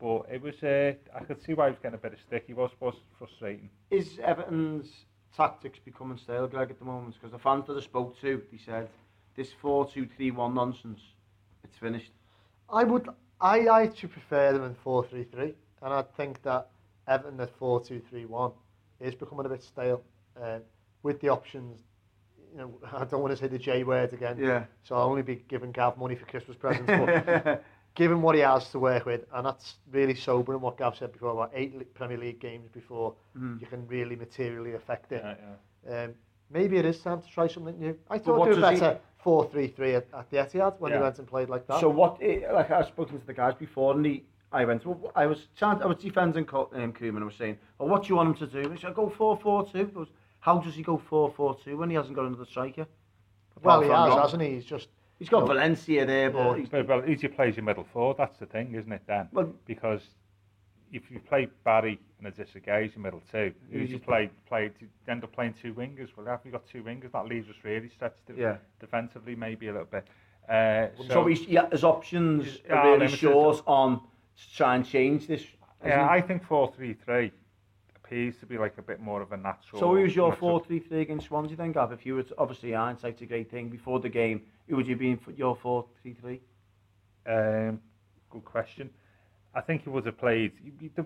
But 0.00 0.26
it 0.30 0.40
was, 0.40 0.54
uh, 0.62 0.92
I 1.14 1.24
could 1.24 1.42
see 1.42 1.54
why 1.54 1.66
he 1.66 1.70
was 1.70 1.78
getting 1.82 1.98
a 1.98 2.00
bit 2.00 2.12
of 2.12 2.18
stick. 2.20 2.44
He 2.46 2.54
was, 2.54 2.70
was 2.80 2.94
frustrating. 3.18 3.70
Is 3.90 4.20
Everton's 4.22 5.06
tactics 5.36 5.78
becoming 5.84 6.18
stale, 6.18 6.46
Greg, 6.46 6.70
at 6.70 6.78
the 6.78 6.84
moment? 6.84 7.14
Because 7.14 7.32
the 7.32 7.38
fans 7.38 7.66
that 7.66 7.76
I 7.76 7.80
spoke 7.80 8.20
to, 8.20 8.42
he 8.50 8.58
said, 8.58 8.88
this 9.36 9.52
four 9.60 9.88
two 9.88 10.08
three 10.16 10.30
one 10.30 10.54
nonsense. 10.54 11.00
It's 11.64 11.76
finished. 11.76 12.12
I 12.70 12.84
would. 12.84 13.08
I 13.40 13.66
I 13.66 13.82
actually 13.82 14.08
prefer 14.10 14.52
them 14.52 14.64
in 14.64 14.74
four 14.82 15.04
three 15.04 15.24
three, 15.24 15.54
and 15.82 15.92
I 15.92 16.02
think 16.16 16.42
that 16.42 16.68
Everton 17.06 17.40
at 17.40 17.56
four 17.58 17.80
two 17.80 18.00
three 18.10 18.24
one 18.24 18.52
is 19.00 19.14
becoming 19.14 19.46
a 19.46 19.48
bit 19.48 19.62
stale. 19.62 20.02
Um, 20.40 20.62
with 21.02 21.20
the 21.20 21.28
options, 21.28 21.80
you 22.52 22.58
know, 22.58 22.74
I 22.92 23.04
don't 23.04 23.22
want 23.22 23.32
to 23.32 23.36
say 23.36 23.48
the 23.48 23.58
J 23.58 23.84
word 23.84 24.12
again. 24.12 24.36
Yeah. 24.38 24.64
So 24.84 24.96
I'll 24.96 25.08
only 25.08 25.22
be 25.22 25.44
giving 25.48 25.72
Gav 25.72 25.96
money 25.98 26.14
for 26.14 26.26
Christmas 26.26 26.56
presents, 26.56 26.86
but 26.86 27.64
given 27.94 28.22
what 28.22 28.34
he 28.34 28.42
has 28.42 28.68
to 28.70 28.78
work 28.78 29.06
with, 29.06 29.22
and 29.34 29.46
that's 29.46 29.76
really 29.90 30.14
sobering. 30.14 30.60
What 30.60 30.78
Gav 30.78 30.96
said 30.96 31.12
before 31.12 31.30
about 31.30 31.52
eight 31.54 31.94
Premier 31.94 32.18
League 32.18 32.40
games 32.40 32.68
before 32.72 33.14
mm. 33.36 33.60
you 33.60 33.66
can 33.66 33.86
really 33.86 34.16
materially 34.16 34.74
affect 34.74 35.12
it. 35.12 35.22
Yeah, 35.24 35.34
yeah. 35.88 36.04
Um, 36.04 36.14
maybe 36.50 36.76
it 36.76 36.84
is 36.84 37.00
time 37.00 37.22
to 37.22 37.28
try 37.28 37.46
something 37.46 37.78
new. 37.78 37.96
I 38.10 38.18
thought 38.18 38.52
do 38.52 38.60
better. 38.60 38.92
He... 38.92 38.98
4-3-3 39.26 39.96
at, 39.96 40.06
at 40.14 40.30
the 40.30 40.36
Etihad 40.36 40.78
when 40.78 40.92
yeah. 40.92 40.98
he 40.98 41.02
went 41.02 41.18
and 41.18 41.26
played 41.26 41.48
like 41.48 41.66
that. 41.66 41.80
So 41.80 41.88
what, 41.88 42.22
like 42.22 42.70
I 42.70 42.84
spoke 42.86 43.10
to 43.10 43.20
the 43.26 43.34
guys 43.34 43.54
before 43.54 43.94
and 43.94 44.06
he, 44.06 44.22
I 44.52 44.64
went, 44.64 44.86
well, 44.86 45.10
I 45.16 45.26
was 45.26 45.48
chant, 45.56 45.82
I 45.82 45.86
was 45.86 45.96
defending 45.96 46.44
um, 46.44 46.92
Koeman 46.92 47.08
and 47.08 47.22
I 47.22 47.24
was 47.24 47.34
saying, 47.34 47.58
well, 47.78 47.88
what 47.88 48.04
do 48.04 48.10
you 48.10 48.16
want 48.16 48.28
him 48.28 48.48
to 48.48 48.52
do? 48.52 48.60
And 48.60 48.72
he 48.72 48.80
said, 48.80 48.94
go 48.94 49.12
4-4-2. 49.18 49.92
Was, 49.94 50.08
How 50.38 50.58
does 50.58 50.76
he 50.76 50.82
go 50.82 51.02
4-4-2 51.10 51.76
when 51.76 51.90
he 51.90 51.96
hasn't 51.96 52.14
got 52.14 52.26
another 52.26 52.44
striker? 52.44 52.86
Well, 53.62 53.80
well 53.80 54.06
he 54.06 54.10
has, 54.12 54.22
hasn't 54.22 54.42
he? 54.42 54.50
He's 54.50 54.64
just... 54.64 54.88
He's 55.18 55.28
got 55.28 55.40
you 55.40 55.46
Valencia 55.46 56.06
there, 56.06 56.30
but... 56.30 56.52
Yeah. 56.52 56.56
He's, 56.58 56.68
but 56.68 56.86
well, 56.86 57.08
easier 57.08 57.30
plays 57.30 57.56
your 57.56 57.64
middle 57.64 57.86
four, 57.92 58.14
that's 58.16 58.38
the 58.38 58.46
thing, 58.46 58.74
isn't 58.74 58.92
it, 58.92 59.02
Dan? 59.06 59.28
Well, 59.32 59.52
Because 59.64 60.02
if 60.96 61.10
you 61.10 61.20
play 61.20 61.48
Barry 61.64 62.00
and 62.18 62.34
Idrissa 62.34 62.64
Gueye 62.66 62.94
in 62.94 63.02
middle 63.02 63.22
two, 63.30 63.52
who 63.70 63.80
you 63.80 63.98
play 63.98 64.30
play 64.48 64.70
to 64.80 65.10
end 65.10 65.22
up 65.22 65.32
playing 65.32 65.54
two 65.60 65.74
wingers? 65.74 66.08
Well, 66.16 66.26
haven't 66.26 66.46
you 66.46 66.52
got 66.52 66.66
two 66.66 66.82
wingers? 66.82 67.12
That 67.12 67.26
leaves 67.26 67.48
us 67.48 67.56
really 67.62 67.88
stretched 67.88 68.22
yeah. 68.36 68.56
defensively, 68.80 69.36
maybe 69.36 69.68
a 69.68 69.72
little 69.72 69.86
bit. 69.86 70.06
Uh, 70.48 70.88
So, 70.96 71.08
so, 71.08 71.26
he's, 71.26 71.42
yeah, 71.42 71.68
his 71.70 71.84
options 71.84 72.58
are 72.70 72.84
really 72.84 72.98
limited. 72.98 73.18
short 73.18 73.62
on 73.66 74.00
to 74.00 74.54
try 74.54 74.76
and 74.76 74.86
change 74.86 75.26
this. 75.26 75.44
yeah, 75.84 76.08
I 76.08 76.20
think 76.20 76.44
4-3-3 76.44 77.30
appears 77.96 78.38
to 78.38 78.46
be 78.46 78.56
like 78.56 78.78
a 78.78 78.82
bit 78.82 79.00
more 79.00 79.20
of 79.20 79.32
a 79.32 79.36
natural. 79.36 79.80
so 79.80 79.94
who's 79.94 80.14
your 80.14 80.30
natural- 80.30 80.60
4-3-3 80.60 81.00
against 81.02 81.26
Swansea 81.26 81.56
then, 81.56 81.72
Gav? 81.72 81.92
If 81.92 82.06
you 82.06 82.14
were, 82.14 82.22
to, 82.22 82.34
obviously 82.38 82.72
hindsight's 82.72 83.20
a 83.22 83.26
great 83.26 83.50
thing, 83.50 83.68
before 83.68 83.98
the 84.00 84.08
game, 84.08 84.42
who 84.68 84.76
would 84.76 84.86
you 84.86 84.96
be 84.96 85.10
in 85.10 85.18
for 85.18 85.32
your 85.32 85.56
4-3-3? 85.56 86.40
Um, 87.26 87.80
good 88.30 88.44
question. 88.44 88.90
I 89.56 89.62
think 89.62 89.84
he 89.84 89.88
would 89.88 90.04
have 90.04 90.18
played. 90.18 90.52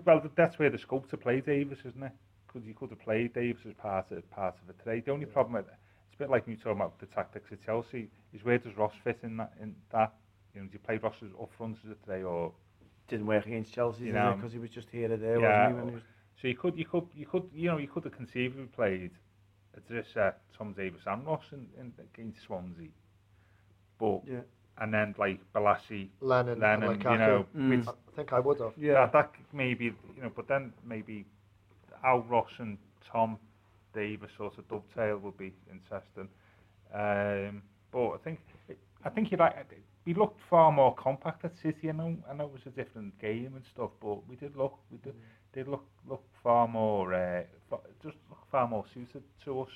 Well, 0.05 0.21
that's 0.35 0.59
where 0.59 0.69
the 0.69 0.77
scope 0.77 1.09
to 1.11 1.17
play 1.17 1.39
Davis, 1.39 1.79
isn't 1.85 2.03
it? 2.03 2.11
Because 2.45 2.67
he 2.67 2.73
could 2.73 2.89
have 2.89 2.99
played 2.99 3.33
Davis 3.33 3.61
as 3.65 3.73
part 3.75 4.11
of 4.11 4.29
part 4.29 4.55
of 4.61 4.69
it 4.69 4.77
today. 4.83 4.99
The 4.99 5.11
only 5.11 5.25
yeah. 5.25 5.33
problem 5.33 5.53
with 5.53 5.67
it's 5.67 6.15
a 6.15 6.17
bit 6.17 6.29
like 6.29 6.45
you 6.47 6.57
talking 6.57 6.73
about 6.73 6.99
the 6.99 7.05
tactics 7.05 7.49
at 7.53 7.65
Chelsea 7.65 8.09
is 8.33 8.43
where 8.43 8.57
does 8.57 8.75
Ross 8.75 8.91
fit 9.05 9.19
in 9.23 9.37
that? 9.37 9.53
In 9.61 9.73
that, 9.93 10.13
you 10.53 10.59
know, 10.59 10.67
do 10.67 10.73
you 10.73 10.79
play 10.79 10.97
Ross 10.97 11.15
as 11.23 11.29
up 11.41 11.49
front 11.57 11.77
as 11.85 11.91
it 11.91 12.03
today 12.05 12.23
or 12.23 12.51
didn't 13.07 13.25
work 13.25 13.45
against 13.45 13.73
Chelsea? 13.73 14.03
You 14.03 14.13
know, 14.13 14.33
because 14.35 14.51
he 14.51 14.59
was 14.59 14.69
just 14.69 14.89
here 14.89 15.09
or 15.13 15.17
there. 15.17 15.39
Yeah. 15.39 15.71
Wasn't 15.71 15.77
he, 15.77 15.79
when 15.79 15.87
he 15.87 15.95
was... 15.95 16.03
So 16.41 16.47
you 16.49 16.57
could, 16.57 16.77
you 16.77 16.85
could, 16.85 17.07
you 17.15 17.25
could, 17.25 17.43
you 17.53 17.69
know, 17.69 17.77
you 17.77 17.87
could 17.87 18.03
have 18.03 18.13
conceivably 18.13 18.65
played 18.65 19.11
Adrissa, 19.79 20.33
Tom 20.57 20.73
Davis, 20.73 21.01
and 21.05 21.25
Ross 21.25 21.43
in, 21.53 21.67
in, 21.79 21.93
against 22.13 22.41
Swansea, 22.41 22.89
but. 23.97 24.21
Yeah 24.27 24.41
and 24.79 24.93
then 24.93 25.13
like 25.17 25.39
Bolasie, 25.53 26.09
Lennon, 26.21 26.59
Lennon, 26.59 26.89
and 26.91 27.03
you 27.03 27.17
know, 27.17 27.45
Mm. 27.55 27.87
I 27.87 28.15
think 28.15 28.33
I 28.33 28.39
would 28.39 28.59
have. 28.59 28.73
Yeah. 28.77 28.93
that, 28.93 29.13
that 29.13 29.31
maybe 29.53 29.85
you 29.85 30.21
know, 30.21 30.31
but 30.35 30.47
then 30.47 30.73
maybe 30.85 31.25
Al 32.03 32.21
Ross 32.21 32.49
and 32.59 32.77
Tom 33.11 33.37
Davies 33.93 34.29
sort 34.37 34.57
of 34.57 34.67
dovetail 34.69 35.17
would 35.19 35.37
be 35.37 35.53
interesting. 35.71 36.29
Um, 36.93 37.61
but 37.91 38.11
I 38.11 38.17
think 38.23 38.39
I 39.03 39.09
think 39.09 39.31
you're 39.31 39.39
right. 39.39 39.55
We 40.05 40.13
looked 40.15 40.39
far 40.49 40.71
more 40.71 40.95
compact 40.95 41.45
at 41.45 41.55
City. 41.61 41.89
I 41.89 41.91
know 41.91 42.17
I 42.29 42.33
know 42.33 42.45
it 42.45 42.53
was 42.53 42.65
a 42.65 42.69
different 42.69 43.17
game 43.19 43.53
and 43.55 43.65
stuff, 43.65 43.91
but 44.01 44.27
we 44.27 44.35
did 44.35 44.55
look 44.55 44.79
we 44.91 44.97
did 44.97 45.15
did 45.53 45.67
look 45.67 45.85
look 46.07 46.23
far 46.43 46.67
more 46.67 47.13
uh, 47.13 47.43
just 48.01 48.17
look 48.29 48.39
far 48.51 48.67
more 48.67 48.85
suited 48.93 49.23
to 49.45 49.61
us. 49.61 49.69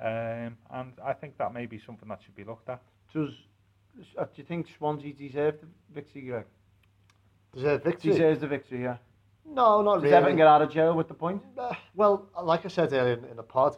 Um, 0.00 0.58
and 0.70 0.92
I 1.02 1.14
think 1.14 1.38
that 1.38 1.54
may 1.54 1.64
be 1.66 1.80
something 1.86 2.08
that 2.08 2.20
should 2.22 2.36
be 2.36 2.44
looked 2.44 2.68
at. 2.68 2.82
Does, 3.14 3.30
do 3.96 4.26
you 4.36 4.44
think 4.44 4.68
Swansea 4.76 5.12
deserved 5.12 5.62
the 5.62 5.66
victory, 5.94 6.22
Greg? 6.22 6.44
Deserved 7.54 7.84
victory? 7.84 8.12
Deserves 8.12 8.40
the 8.40 8.46
victory, 8.46 8.82
yeah. 8.82 8.96
No, 9.44 9.80
not 9.82 9.96
Does 9.96 10.04
really. 10.04 10.14
Everton 10.14 10.36
get 10.36 10.46
out 10.46 10.62
of 10.62 10.70
jail 10.70 10.94
with 10.94 11.08
the 11.08 11.14
point? 11.14 11.42
Uh, 11.56 11.72
well, 11.94 12.28
like 12.42 12.64
I 12.64 12.68
said 12.68 12.92
earlier 12.92 13.14
in, 13.14 13.24
in 13.26 13.36
the 13.36 13.42
pod, 13.42 13.76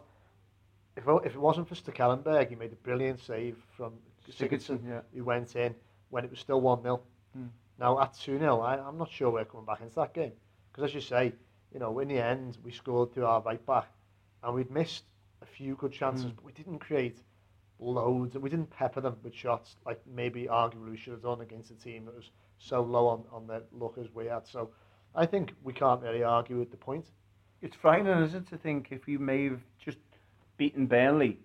if 0.97 1.07
it, 1.07 1.21
if 1.25 1.35
it 1.35 1.39
wasn't 1.39 1.67
for 1.67 1.75
Stekelenburg, 1.75 2.49
he 2.49 2.55
made 2.55 2.73
a 2.73 2.75
brilliant 2.77 3.19
save 3.19 3.55
from 3.77 3.93
Sigurdsson, 4.29 4.79
yeah. 4.87 5.01
who 5.13 5.23
went 5.23 5.55
in 5.55 5.73
when 6.09 6.23
it 6.25 6.29
was 6.29 6.39
still 6.39 6.59
1 6.59 6.81
0. 6.81 7.01
Hmm. 7.33 7.45
Now, 7.79 8.01
at 8.01 8.13
2 8.15 8.39
0, 8.39 8.61
I'm 8.61 8.97
not 8.97 9.11
sure 9.11 9.29
we're 9.29 9.45
coming 9.45 9.65
back 9.65 9.81
into 9.81 9.95
that 9.95 10.13
game. 10.13 10.33
Because, 10.71 10.89
as 10.89 10.95
you 10.95 11.01
say, 11.01 11.33
you 11.73 11.79
know, 11.79 11.99
in 11.99 12.07
the 12.07 12.19
end, 12.19 12.57
we 12.63 12.71
scored 12.71 13.13
through 13.13 13.25
our 13.25 13.41
right 13.41 13.63
back 13.65 13.87
and 14.43 14.55
we'd 14.55 14.71
missed 14.71 15.03
a 15.41 15.45
few 15.45 15.75
good 15.75 15.91
chances, 15.93 16.25
Hmm. 16.25 16.31
but 16.35 16.45
we 16.45 16.51
didn't 16.51 16.79
create 16.79 17.21
loads. 17.79 18.35
We 18.37 18.49
didn't 18.49 18.69
pepper 18.69 19.01
them 19.01 19.17
with 19.23 19.33
shots 19.33 19.77
like 19.85 19.99
maybe 20.13 20.45
arguably 20.45 20.91
we 20.91 20.97
should 20.97 21.13
have 21.13 21.23
done 21.23 21.41
against 21.41 21.71
a 21.71 21.75
team 21.75 22.05
that 22.05 22.15
was 22.15 22.29
so 22.57 22.81
low 22.81 23.07
on, 23.07 23.23
on 23.31 23.47
their 23.47 23.61
luck 23.71 23.97
as 23.97 24.07
we 24.13 24.25
had. 24.25 24.45
So 24.47 24.69
I 25.15 25.25
think 25.25 25.53
we 25.63 25.73
can't 25.73 26.01
really 26.01 26.23
argue 26.23 26.57
with 26.57 26.71
the 26.71 26.77
point. 26.77 27.05
It's 27.61 27.75
frightening, 27.75 28.21
isn't 28.23 28.47
it, 28.47 28.49
to 28.49 28.57
think 28.57 28.87
if 28.91 29.07
you 29.07 29.19
may 29.19 29.45
have 29.45 29.61
just 29.83 29.97
beaten 30.57 30.85
Burnley 30.87 31.39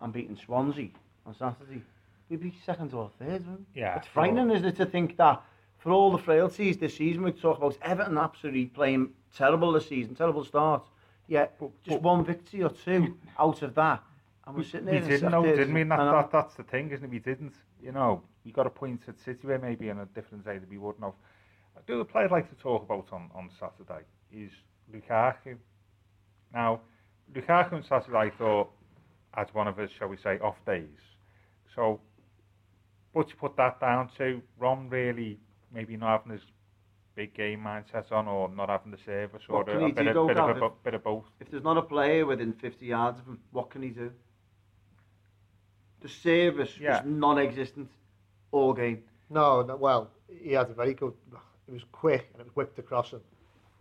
and 0.00 0.12
beaten 0.12 0.36
Swansea 0.36 0.88
on 1.26 1.34
Saturday, 1.34 1.82
we'd 2.28 2.40
be 2.40 2.54
second 2.64 2.92
or 2.94 3.10
third, 3.18 3.46
wouldn't 3.46 3.66
we? 3.74 3.80
Yeah, 3.80 3.96
It's 3.96 4.06
frightening, 4.08 4.50
isn't 4.50 4.66
it, 4.66 4.76
to 4.76 4.86
think 4.86 5.16
that 5.18 5.42
for 5.78 5.92
all 5.92 6.10
the 6.10 6.18
frailties 6.18 6.76
this 6.78 6.96
season, 6.96 7.22
we 7.22 7.32
talk 7.32 7.58
about 7.58 7.76
Everton 7.82 8.18
absolutely 8.18 8.66
playing 8.66 9.10
terrible 9.36 9.72
this 9.72 9.88
season, 9.88 10.14
terrible 10.14 10.44
start. 10.44 10.84
Yeah, 11.28 11.46
just 11.84 12.02
one 12.02 12.24
victory 12.24 12.62
or 12.64 12.70
two 12.70 13.16
out 13.38 13.62
of 13.62 13.74
that. 13.76 14.02
And 14.50 14.58
we're 14.58 14.64
sitting 14.64 14.86
there 14.86 15.00
We 15.00 15.08
didn't 15.08 15.30
know, 15.30 15.44
didn't 15.44 15.74
we? 15.74 15.82
And 15.82 15.90
that, 15.90 15.98
that, 15.98 16.30
that's 16.32 16.54
the 16.54 16.64
thing, 16.64 16.90
isn't 16.90 17.04
it? 17.04 17.10
We 17.10 17.18
didn't. 17.18 17.54
You 17.82 17.92
know, 17.92 18.22
we 18.44 18.52
got 18.52 18.66
a 18.66 18.70
point 18.70 19.02
at 19.08 19.18
City 19.20 19.46
where 19.46 19.58
maybe 19.58 19.88
in 19.88 19.98
a 19.98 20.06
different 20.06 20.44
day 20.44 20.58
that 20.58 20.68
we 20.68 20.78
wouldn't 20.78 21.04
have. 21.04 21.14
The 21.86 22.04
player 22.04 22.24
I'd 22.24 22.30
like 22.30 22.48
to 22.50 22.56
talk 22.56 22.82
about 22.82 23.08
on, 23.12 23.30
on 23.34 23.50
Saturday 23.58 24.04
is 24.32 24.50
Lukaku. 24.92 25.56
Now, 26.52 26.80
Lukaku 27.34 27.74
on 27.74 27.84
Saturday 27.84 28.16
I 28.18 28.30
thought 28.30 28.70
had 29.32 29.52
one 29.54 29.68
of 29.68 29.76
his, 29.76 29.90
shall 29.96 30.08
we 30.08 30.16
say, 30.16 30.38
off 30.40 30.56
days. 30.66 30.88
So, 31.74 32.00
but 33.14 33.28
you 33.28 33.36
put 33.36 33.56
that 33.56 33.80
down 33.80 34.10
to 34.18 34.42
Ron 34.58 34.88
really 34.88 35.38
maybe 35.72 35.96
not 35.96 36.20
having 36.20 36.32
his 36.32 36.42
big 37.14 37.34
game 37.34 37.60
mindset 37.60 38.10
on 38.12 38.26
or 38.26 38.48
not 38.48 38.68
having 38.68 38.90
the 38.90 38.98
service 39.04 39.42
or 39.48 39.58
What 39.58 39.66
can 39.66 39.82
a, 39.82 39.86
he 39.86 39.92
bit, 39.92 40.06
of, 40.08 40.26
bit, 40.26 40.36
of 40.38 40.62
a, 40.62 40.70
bit 40.84 40.94
of 40.94 41.04
both. 41.04 41.24
if 41.40 41.50
there's 41.50 41.62
not 41.62 41.76
a 41.76 41.82
player 41.82 42.26
within 42.26 42.52
50 42.52 42.86
yards 42.86 43.20
of 43.20 43.26
him, 43.26 43.38
what 43.52 43.70
can 43.70 43.82
he 43.82 43.90
do? 43.90 44.10
The 46.00 46.08
service 46.08 46.78
Yeah. 46.78 47.02
was 47.02 47.06
non-existent 47.06 47.90
all 48.52 48.72
game. 48.72 49.02
No, 49.28 49.62
no, 49.62 49.76
well, 49.76 50.10
he 50.28 50.52
had 50.52 50.70
a 50.70 50.74
very 50.74 50.94
good. 50.94 51.12
It 51.68 51.72
was 51.72 51.84
quick 51.92 52.28
and 52.32 52.40
it 52.40 52.44
was 52.46 52.56
whipped 52.56 52.78
across 52.78 53.12
him. 53.12 53.20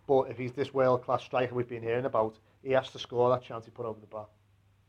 But 0.06 0.30
if 0.30 0.38
he's 0.38 0.52
this 0.54 0.74
world 0.74 1.04
class 1.04 1.24
striker 1.24 1.56
we've 1.56 1.68
been 1.68 1.82
hearing 1.82 2.06
about, 2.06 2.38
he 2.64 2.72
has 2.72 2.90
to 2.92 3.00
score 3.00 3.30
that 3.30 3.42
chance 3.44 3.66
he 3.66 3.72
put 3.72 3.86
over 3.86 4.00
the 4.00 4.08
bar. 4.08 4.28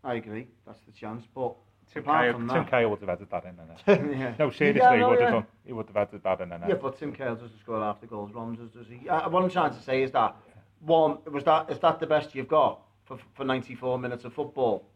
I 0.05 0.15
agree, 0.15 0.49
that's 0.67 0.81
the 0.83 0.93
chance. 0.93 1.27
But 1.35 1.55
Tim 1.93 2.03
apart 2.03 2.21
Cahill, 2.21 2.39
Tim 2.39 2.47
that, 2.49 2.71
Cahill 2.71 2.91
would 2.91 3.01
have 3.01 3.09
headed 3.09 3.31
that 3.31 3.45
in 3.45 3.57
there. 3.57 4.13
yeah. 4.19 4.35
No, 4.39 4.51
seriously, 4.51 4.81
Yeah, 4.81 4.95
he 4.95 5.01
no, 5.01 5.09
would 5.11 5.21
have 5.21 5.33
done. 5.33 5.47
He 5.65 5.73
would 5.73 5.87
have 5.87 5.97
headed 5.97 6.23
that 6.23 6.41
in 6.41 6.49
there. 6.51 6.65
Yeah, 6.69 6.75
but 6.75 6.99
Tim 6.99 7.13
Cahill 7.13 7.37
doesn't 7.37 7.59
score 7.61 7.81
half 7.81 8.01
the 8.01 8.07
goals. 8.07 8.33
Ron 8.33 8.55
does, 8.55 8.71
does 8.71 8.87
he? 8.89 9.09
Uh, 9.09 9.29
what 9.29 9.43
I'm 9.43 9.51
trying 9.51 9.75
to 9.75 9.83
say 9.83 10.03
is 10.03 10.11
that 10.13 10.37
one 10.81 11.19
was 11.31 11.45
that 11.45 11.71
is 11.71 11.79
that 11.81 12.01
the 12.01 12.07
best 12.07 12.35
you've 12.35 12.49
got 12.49 12.81
for 13.05 13.19
for 13.35 13.45
94 13.45 13.99
minutes 13.99 14.25
of 14.25 14.33
football 14.33 14.87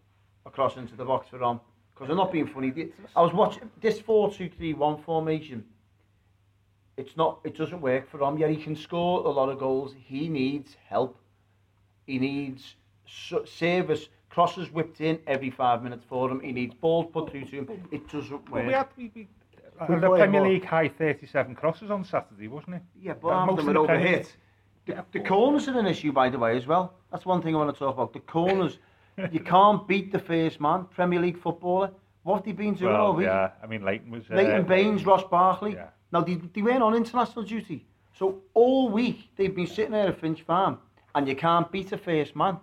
across 0.47 0.77
into 0.77 0.94
the 0.97 1.05
box 1.05 1.29
for 1.29 1.38
Ron? 1.38 1.61
Because 1.95 2.11
I'm 2.11 2.17
not 2.17 2.33
being 2.33 2.47
funny. 2.47 2.91
I 3.15 3.23
was 3.23 3.33
watching 3.33 3.71
this 3.81 4.01
4-2-3-1 4.01 5.05
formation. 5.05 5.65
It's 6.97 7.17
not. 7.17 7.41
It 7.45 7.57
doesn't 7.57 7.81
work 7.81 8.09
for 8.09 8.21
him. 8.23 8.39
Yeah, 8.39 8.49
he 8.49 8.57
can 8.57 8.77
score 8.77 9.25
a 9.25 9.29
lot 9.31 9.49
of 9.49 9.59
goals. 9.59 9.95
He 9.99 10.29
needs 10.29 10.77
help. 10.89 11.19
He 12.07 12.19
needs 12.19 12.77
service. 13.47 14.09
Crosses 14.29 14.71
whipped 14.71 15.01
in 15.01 15.19
every 15.27 15.51
five 15.51 15.83
minutes 15.83 16.05
for 16.09 16.31
him. 16.31 16.41
He 16.41 16.53
needs 16.53 16.75
balls 16.75 17.07
put 17.13 17.31
through 17.31 17.45
to 17.47 17.57
him. 17.59 17.69
It 17.93 18.09
doesn't 18.09 18.49
Well, 18.51 18.63
work. 18.63 18.67
we 18.67 18.73
had 18.73 18.89
we, 18.97 19.13
we, 19.15 19.29
uh, 19.81 19.87
We 19.89 19.95
the 19.97 20.09
Premier 20.09 20.41
more. 20.41 20.51
League 20.51 20.65
high 20.65 20.89
37 20.89 21.55
crosses 21.55 21.91
on 21.91 22.05
Saturday, 22.05 22.49
wasn't 22.49 22.77
it? 22.77 22.83
Yeah, 23.01 23.15
but 23.21 23.29
Uh, 23.29 23.41
half 23.41 23.49
of 23.51 23.57
them 23.57 23.69
of 23.69 23.77
are 23.77 23.81
the 23.83 23.87
Premier- 23.87 24.19
overhit. 24.19 24.33
The, 24.87 25.05
the 25.13 25.21
corners 25.21 25.67
are 25.69 25.79
an 25.79 25.87
issue, 25.87 26.13
by 26.13 26.29
the 26.29 26.39
way, 26.39 26.57
as 26.57 26.67
well. 26.67 26.95
That's 27.11 27.25
one 27.27 27.43
thing 27.43 27.55
I 27.55 27.59
want 27.59 27.75
to 27.75 27.79
talk 27.79 27.95
about. 27.95 28.13
The 28.13 28.21
corners, 28.21 28.79
you 29.31 29.40
can't 29.40 29.87
beat 29.87 30.12
the 30.12 30.18
first 30.18 30.61
man, 30.61 30.87
Premier 30.94 31.20
League 31.20 31.40
footballer. 31.40 31.90
What 32.22 32.37
have 32.37 32.44
they 32.44 32.53
been 32.53 32.74
doing 32.74 32.94
all 32.94 33.14
week? 33.14 33.27
yeah. 33.27 33.50
I 33.62 33.66
mean, 33.66 33.85
Leighton 33.85 34.11
was. 34.11 34.24
Uh, 34.31 34.35
Leighton 34.37 34.64
Baines, 34.64 35.05
Ross 35.05 35.24
Barkley. 35.31 35.74
Yeah. 35.74 35.88
Now, 36.12 36.22
they, 36.22 36.35
they 36.35 36.62
weren't 36.62 36.83
on 36.83 36.94
international 36.94 37.44
duty. 37.44 37.87
So 38.18 38.40
all 38.55 38.88
week, 38.90 39.31
they've 39.37 39.55
been 39.55 39.66
sitting 39.66 39.92
there 39.92 40.09
at 40.09 40.20
Finch 40.20 40.42
Farm, 40.42 40.79
and 41.14 41.29
you 41.29 41.35
can't 41.37 41.70
beat 41.70 41.92
a 41.92 41.98
first 41.98 42.35
man. 42.37 42.59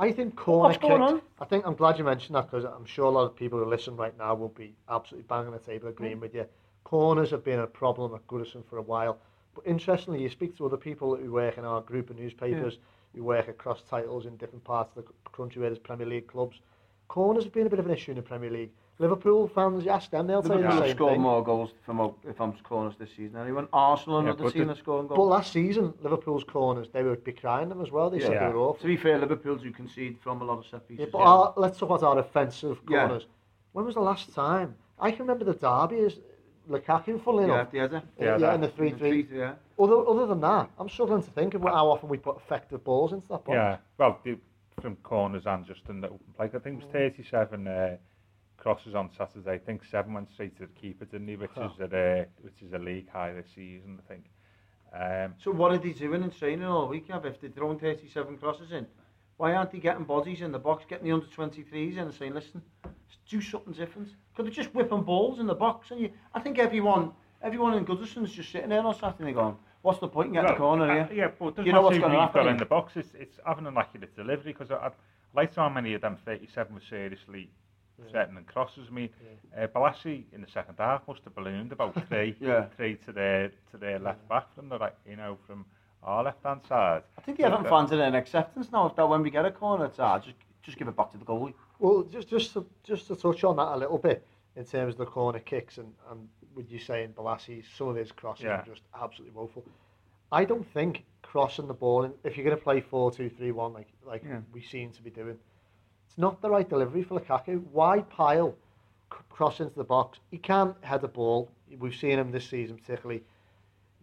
I 0.00 0.12
think 0.12 0.36
corner 0.36 0.68
What's 0.68 0.78
going 0.78 1.00
kicks- 1.00 1.12
on? 1.12 1.22
I 1.40 1.44
think 1.44 1.66
I'm 1.66 1.74
glad 1.74 1.98
you 1.98 2.04
mentioned 2.04 2.36
that 2.36 2.48
because 2.50 2.64
I'm 2.64 2.84
sure 2.84 3.06
a 3.06 3.10
lot 3.10 3.24
of 3.24 3.34
people 3.34 3.58
who 3.58 3.64
listen 3.64 3.96
right 3.96 4.16
now 4.16 4.34
will 4.34 4.48
be 4.50 4.74
absolutely 4.88 5.26
banging 5.28 5.50
the 5.52 5.58
table 5.58 5.88
agreeing 5.88 6.20
with 6.20 6.34
you. 6.34 6.46
Corners 6.84 7.30
have 7.30 7.44
been 7.44 7.58
a 7.60 7.66
problem 7.66 8.14
at 8.14 8.24
Goodison 8.28 8.64
for 8.70 8.78
a 8.78 8.82
while. 8.82 9.18
But 9.54 9.66
interestingly, 9.66 10.22
you 10.22 10.28
speak 10.28 10.56
to 10.58 10.66
other 10.66 10.76
people 10.76 11.16
who 11.16 11.32
work 11.32 11.58
in 11.58 11.64
our 11.64 11.80
group 11.80 12.10
of 12.10 12.16
newspapers, 12.16 12.78
you 13.14 13.24
work 13.24 13.48
across 13.48 13.82
titles 13.82 14.26
in 14.26 14.36
different 14.36 14.64
parts 14.64 14.96
of 14.96 15.04
the 15.04 15.30
country 15.32 15.60
where 15.60 15.70
there's 15.70 15.78
Premier 15.78 16.06
League 16.06 16.26
clubs. 16.26 16.60
Corners 17.08 17.44
have 17.44 17.52
been 17.52 17.66
a 17.66 17.70
bit 17.70 17.78
of 17.78 17.86
an 17.86 17.92
issue 17.92 18.12
in 18.12 18.16
the 18.16 18.22
Premier 18.22 18.50
League. 18.50 18.70
Liverpool 19.00 19.46
fans, 19.46 19.84
you 19.84 19.90
ask 19.90 20.10
them, 20.10 20.26
they'll 20.26 20.42
tell 20.42 20.58
you 20.58 20.64
the 20.64 20.80
same 20.80 20.96
scored 20.96 21.12
thing. 21.12 21.20
more 21.20 21.42
goals 21.42 21.70
from 21.86 22.14
if 22.28 22.40
I'm 22.40 22.52
corners 22.64 22.94
this 22.98 23.10
season. 23.10 23.38
Anyone? 23.38 23.68
Arsenal 23.72 24.18
are 24.18 24.22
yeah, 24.22 24.28
not 24.30 24.38
the 24.38 24.50
team 24.50 24.74
scoring 24.76 25.06
goals. 25.06 25.18
But 25.18 25.22
last 25.22 25.52
season, 25.52 25.94
Liverpool's 26.02 26.42
corners, 26.42 26.88
they 26.92 27.04
would 27.04 27.22
be 27.22 27.32
crying 27.32 27.68
them 27.68 27.80
as 27.80 27.92
well. 27.92 28.10
They 28.10 28.18
yeah. 28.18 28.26
said 28.26 28.32
yeah. 28.32 28.48
they 28.48 28.54
were 28.54 28.60
awful. 28.60 28.80
To 28.80 28.86
be 28.88 28.96
fair, 28.96 29.18
Liverpool 29.18 29.56
do 29.56 29.70
concede 29.70 30.18
from 30.20 30.42
a 30.42 30.44
lot 30.44 30.58
of 30.58 30.66
set 30.66 30.88
pieces. 30.88 31.06
Yeah, 31.06 31.10
but 31.12 31.18
yeah. 31.18 31.24
Our, 31.24 31.54
let's 31.56 31.78
talk 31.78 31.90
about 31.90 32.02
our 32.02 32.18
offensive 32.18 32.84
corners. 32.86 33.22
Yeah. 33.24 33.34
When 33.72 33.84
was 33.84 33.94
the 33.94 34.00
last 34.00 34.34
time? 34.34 34.74
I 34.98 35.12
can 35.12 35.20
remember 35.20 35.44
the 35.44 35.54
derby 35.54 36.02
is 36.02 36.18
Lukaku 36.68 37.22
full 37.22 37.38
enough. 37.38 37.68
Yeah, 37.72 37.86
the 37.86 37.98
other. 37.98 38.02
Yeah, 38.20 38.38
yeah, 38.38 38.54
in 38.54 38.60
the 38.62 38.68
3-3. 38.68 39.28
Yeah. 39.32 39.52
Other, 39.78 40.06
other 40.08 40.26
than 40.26 40.40
that, 40.40 40.70
I'm 40.78 40.88
struggling 40.88 41.22
to 41.22 41.30
think 41.30 41.54
of 41.54 41.62
how 41.62 41.88
often 41.90 42.08
we 42.08 42.18
put 42.18 42.36
effective 42.36 42.82
balls 42.82 43.12
into 43.12 43.28
that 43.28 43.44
box. 43.44 43.54
Yeah. 43.54 43.76
Well, 43.96 44.18
the, 44.24 44.38
from 44.80 44.96
corners 44.96 45.46
and 45.46 45.64
just 45.66 45.82
in 45.88 46.00
the 46.00 46.08
open 46.08 46.32
play. 46.36 46.46
I 46.46 46.58
think 46.58 46.80
it 46.80 46.84
was 46.84 46.92
37 46.92 47.66
uh, 47.66 47.96
crosses 48.56 48.94
on 48.94 49.10
Saturday. 49.16 49.52
I 49.52 49.58
think 49.58 49.84
seven 49.84 50.14
went 50.14 50.30
straight 50.30 50.56
to 50.58 50.66
the 50.66 50.72
keeper, 50.80 51.04
didn't 51.04 51.28
he? 51.28 51.36
Which 51.36 51.50
Huh. 51.54 51.70
is 51.74 51.80
a 51.80 52.20
uh, 52.20 52.24
which 52.42 52.62
is 52.62 52.72
a 52.72 52.78
league 52.78 53.08
high 53.08 53.32
this 53.32 53.46
season, 53.54 54.00
I 54.04 54.08
think. 54.08 54.24
Um, 54.92 55.34
So 55.38 55.50
what 55.50 55.72
are 55.72 55.78
they 55.78 55.92
doing 55.92 56.22
in 56.22 56.30
training 56.30 56.64
all 56.64 56.88
week? 56.88 57.08
Have 57.08 57.26
if 57.26 57.40
they're 57.40 57.50
throwing 57.50 57.78
37 57.78 58.38
crosses 58.38 58.72
in? 58.72 58.86
Why 59.36 59.54
aren't 59.54 59.70
they 59.70 59.78
getting 59.78 60.04
bodies 60.04 60.40
in 60.40 60.50
the 60.50 60.58
box, 60.58 60.84
getting 60.88 61.06
the 61.06 61.12
under 61.12 61.26
23s 61.26 61.92
in 61.92 61.98
and 61.98 62.14
saying, 62.14 62.34
listen, 62.34 62.60
do 63.28 63.40
something 63.40 63.72
different? 63.72 64.08
Could 64.34 64.46
they're 64.46 64.52
just 64.52 64.74
whipping 64.74 65.02
balls 65.02 65.38
in 65.38 65.46
the 65.46 65.54
box? 65.54 65.92
And 65.92 66.00
you, 66.00 66.10
I 66.34 66.40
think 66.40 66.58
everyone, 66.58 67.12
everyone 67.40 67.74
in 67.74 67.84
Goodison's 67.84 68.32
just 68.32 68.50
sitting 68.50 68.70
there 68.70 68.80
on 68.84 68.94
Saturday 68.98 69.32
going, 69.32 69.56
what's 69.82 69.98
the 70.00 70.08
point 70.08 70.28
in 70.28 70.34
getting 70.34 70.46
well, 70.46 70.54
the 70.54 70.58
corner 70.58 70.94
here? 70.94 71.08
Uh, 71.10 71.14
yeah, 71.14 71.30
but 71.38 71.56
there's 71.56 71.66
you 71.66 71.72
know 71.72 71.82
what's 71.82 71.98
going 71.98 72.12
to 72.12 72.20
happen. 72.20 72.48
in 72.48 72.56
the 72.56 72.66
box. 72.66 72.96
It's, 72.96 73.14
it's 73.14 73.38
having 73.46 73.66
an 73.66 73.76
accurate 73.76 74.14
delivery 74.16 74.52
because 74.52 74.70
I'd 74.70 74.92
like 75.34 75.52
to 75.54 75.60
how 75.60 75.68
many 75.68 75.94
of 75.94 76.00
them 76.00 76.16
37 76.24 76.74
were 76.74 76.80
seriously 76.88 77.50
yeah. 77.98 78.10
threatening 78.10 78.44
crosses. 78.44 78.88
I 78.90 78.94
mean, 78.94 79.10
yeah. 79.54 79.64
uh, 79.64 79.66
Bolasie 79.68 80.24
in 80.32 80.40
the 80.40 80.48
second 80.52 80.76
half 80.78 81.06
must 81.06 81.24
have 81.24 81.34
ballooned 81.34 81.72
about 81.72 81.94
three, 82.08 82.36
yeah. 82.40 82.66
three 82.76 82.96
to 83.06 83.12
their 83.12 83.50
to 83.70 83.76
their 83.78 83.98
left 83.98 84.26
back 84.28 84.54
from 84.54 84.68
the 84.68 84.78
right, 84.78 84.94
you 85.08 85.16
know, 85.16 85.38
from 85.46 85.64
our 86.02 86.24
left 86.24 86.44
hand 86.44 86.60
side. 86.68 87.02
I 87.16 87.20
think 87.22 87.38
the 87.38 87.44
Everton 87.44 87.66
fans 87.66 87.92
are 87.92 88.02
in 88.02 88.14
acceptance 88.14 88.70
now 88.72 88.88
that 88.88 89.08
when 89.08 89.22
we 89.22 89.30
get 89.30 89.44
a 89.44 89.50
corner, 89.50 89.86
it's 89.86 89.98
ah, 89.98 90.18
just 90.18 90.36
just 90.62 90.78
give 90.78 90.88
it 90.88 90.96
back 90.96 91.10
to 91.12 91.18
the 91.18 91.24
goalie. 91.24 91.54
Well, 91.78 92.02
just 92.04 92.28
just 92.28 92.52
to, 92.54 92.66
just 92.84 93.06
to 93.08 93.16
touch 93.16 93.44
on 93.44 93.56
that 93.56 93.74
a 93.74 93.76
little 93.76 93.98
bit 93.98 94.26
in 94.56 94.64
terms 94.64 94.94
of 94.94 94.98
the 94.98 95.06
corner 95.06 95.38
kicks 95.38 95.78
and 95.78 95.92
and 96.10 96.28
with 96.58 96.70
you 96.70 96.78
saying 96.78 97.14
Bolasie, 97.16 97.62
some 97.78 97.88
of 97.88 97.96
his 97.96 98.12
crosses 98.12 98.44
yeah. 98.44 98.60
are 98.60 98.64
just 98.66 98.82
absolutely 99.00 99.34
woeful. 99.34 99.64
I 100.30 100.44
don't 100.44 100.66
think 100.74 101.04
crossing 101.22 101.68
the 101.68 101.74
ball, 101.74 102.04
in, 102.04 102.12
if 102.24 102.36
you're 102.36 102.44
going 102.44 102.56
to 102.56 102.62
play 102.62 102.82
4-2-3-1 102.82 103.72
like 103.72 103.88
like 104.04 104.24
yeah. 104.28 104.40
we 104.52 104.60
seem 104.60 104.90
to 104.92 105.02
be 105.02 105.10
doing, 105.10 105.38
it's 106.06 106.18
not 106.18 106.42
the 106.42 106.50
right 106.50 106.68
delivery 106.68 107.02
for 107.02 107.18
Lukaku. 107.18 107.62
Why 107.72 108.00
pile 108.00 108.54
cross 109.30 109.60
into 109.60 109.76
the 109.76 109.84
box? 109.84 110.18
He 110.30 110.36
can't 110.36 110.74
head 110.82 111.00
the 111.00 111.08
ball. 111.08 111.50
We've 111.78 111.94
seen 111.94 112.18
him 112.18 112.30
this 112.30 112.46
season 112.46 112.76
particularly. 112.76 113.22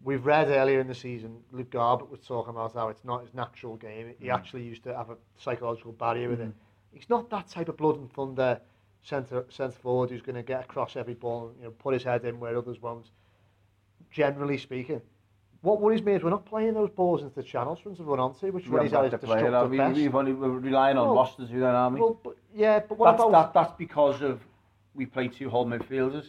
We've 0.04 0.26
read 0.26 0.50
earlier 0.50 0.80
in 0.80 0.88
the 0.88 0.96
season, 0.96 1.38
Luke 1.52 1.72
Garbutt 1.72 2.10
was 2.10 2.20
talking 2.22 2.52
about 2.52 2.74
how 2.74 2.90
it's 2.90 3.04
not 3.04 3.24
his 3.24 3.34
natural 3.34 3.76
game. 3.76 4.14
He 4.20 4.28
mm. 4.28 4.34
actually 4.34 4.64
used 4.64 4.84
to 4.84 4.96
have 4.96 5.10
a 5.10 5.18
psychological 5.38 5.94
barrier 5.94 6.28
mm. 6.28 6.32
with 6.32 6.42
it. 6.42 6.52
He's 6.92 7.10
not 7.10 7.30
that 7.32 7.48
type 7.48 7.70
of 7.70 7.78
blood 7.78 7.98
and 7.98 8.12
thunder 8.14 8.62
centre 9.06 9.46
centre 9.50 9.78
forward 9.80 10.10
who's 10.10 10.22
going 10.22 10.36
to 10.36 10.44
get 10.44 10.62
across 10.62 10.96
every 10.96 11.14
ball, 11.14 11.48
and, 11.48 11.58
you 11.60 11.64
know, 11.66 11.72
put 11.72 11.94
his 11.94 12.04
head 12.04 12.26
in 12.26 12.40
where 12.40 12.58
others 12.58 12.82
won't. 12.82 13.08
Generally 14.12 14.58
speaking, 14.58 15.02
what 15.62 15.80
worries 15.80 16.02
me 16.02 16.14
is 16.14 16.24
we're 16.24 16.30
not 16.30 16.46
playing 16.46 16.74
those 16.74 16.90
balls 16.90 17.22
into 17.22 17.36
the 17.36 17.44
channels 17.44 17.80
for 17.80 17.90
him 17.90 17.96
to 17.98 18.04
run 18.04 18.20
onto, 18.20 18.52
which 18.52 18.68
really 18.68 18.88
is 18.88 18.92
his 18.92 19.12
destructive 19.12 19.70
we, 19.70 19.78
best. 19.78 19.96
We've 19.96 20.16
only, 20.16 20.34
we're 20.34 20.50
relying 20.50 20.98
on 20.98 21.08
well, 21.08 21.16
Rosters 21.16 21.50
who 21.50 21.60
then, 21.60 21.76
aren't 21.76 21.96
we? 21.96 22.02
Well, 22.02 22.20
but, 22.24 22.36
yeah, 22.54 22.80
but 22.80 22.98
what 22.98 23.12
that's, 23.12 23.24
about... 23.24 23.54
That, 23.54 23.60
that's 23.60 23.78
because 23.78 24.22
of 24.22 24.42
we 24.94 25.06
play 25.06 25.28
two 25.28 25.50
whole 25.50 25.66
midfielders. 25.66 26.28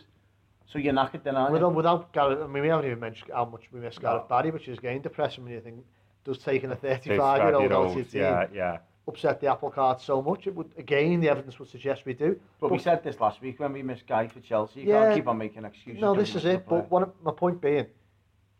So 0.66 0.78
you're 0.78 0.92
knackered 0.92 1.22
then, 1.22 1.36
aren't 1.36 1.52
without, 1.52 1.70
you? 1.70 1.76
Without 1.76 2.12
Gareth, 2.12 2.40
I 2.42 2.46
mean, 2.46 2.62
we 2.62 2.68
haven't 2.68 2.86
even 2.86 2.98
mentioned 2.98 3.30
how 3.32 3.44
much 3.44 3.62
we 3.72 3.80
miss 3.80 3.98
Gareth 3.98 4.24
no. 4.28 4.36
Barry, 4.36 4.50
which 4.50 4.68
is 4.68 4.78
again 4.78 5.00
depressing 5.00 5.44
when 5.44 5.52
you 5.52 5.60
think 5.60 5.84
does 6.24 6.38
taking 6.38 6.72
a 6.72 6.76
35-year-old 6.76 7.72
out 7.72 7.72
of 7.72 7.94
your 7.94 8.04
team 8.04 8.20
yeah, 8.20 8.46
yeah. 8.52 8.78
Upset 9.08 9.40
the 9.40 9.46
apple 9.46 9.70
cart 9.70 10.00
so 10.00 10.20
much. 10.20 10.46
It 10.46 10.54
would 10.56 10.70
again, 10.76 11.20
the 11.20 11.28
evidence 11.28 11.58
would 11.60 11.68
suggest 11.68 12.04
we 12.04 12.12
do. 12.12 12.40
But, 12.60 12.68
but 12.68 12.72
we 12.72 12.78
said 12.78 13.04
this 13.04 13.20
last 13.20 13.40
week 13.40 13.60
when 13.60 13.72
we 13.72 13.82
missed 13.82 14.06
Gueye 14.06 14.30
for 14.30 14.40
Chelsea. 14.40 14.80
You 14.80 14.88
yeah, 14.88 15.04
can't 15.04 15.16
keep 15.16 15.28
on 15.28 15.38
making 15.38 15.64
excuses. 15.64 16.00
No, 16.00 16.14
this 16.14 16.34
is 16.34 16.44
it. 16.44 16.66
But 16.68 16.90
one 16.90 17.04
of, 17.04 17.12
my 17.22 17.30
point 17.30 17.60
being, 17.60 17.86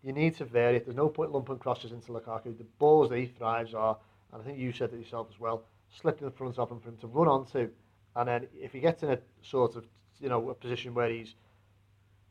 you 0.05 0.13
need 0.13 0.37
to 0.37 0.45
vary 0.45 0.77
it. 0.77 0.85
There's 0.87 0.97
no 0.97 1.09
point 1.09 1.33
lumping 1.33 1.59
crosses 1.59 1.91
into 1.91 2.13
Lukaku. 2.13 2.57
The 2.57 2.65
balls 2.79 3.11
that 3.11 3.19
he 3.19 3.27
thrives 3.27 3.75
are, 3.75 3.97
and 4.33 4.41
I 4.41 4.45
think 4.45 4.59
you 4.59 4.71
said 4.71 4.93
it 4.93 5.01
yourself 5.01 5.27
as 5.35 5.41
well, 5.41 5.65
slipped 6.01 6.23
in 6.23 6.31
front 6.31 6.59
of 6.59 6.71
him 6.71 6.79
for 6.79 6.91
him 6.91 6.97
to 6.99 7.09
run 7.09 7.27
onto, 7.27 7.69
and 8.15 8.29
then 8.29 8.47
if 8.55 8.73
he 8.73 8.79
gets 8.79 9.03
in 9.03 9.11
a 9.11 9.19
sort 9.43 9.75
of 9.75 9.85
you 10.21 10.29
know 10.29 10.51
a 10.51 10.55
position 10.55 10.95
where 10.95 11.11
he's 11.11 11.35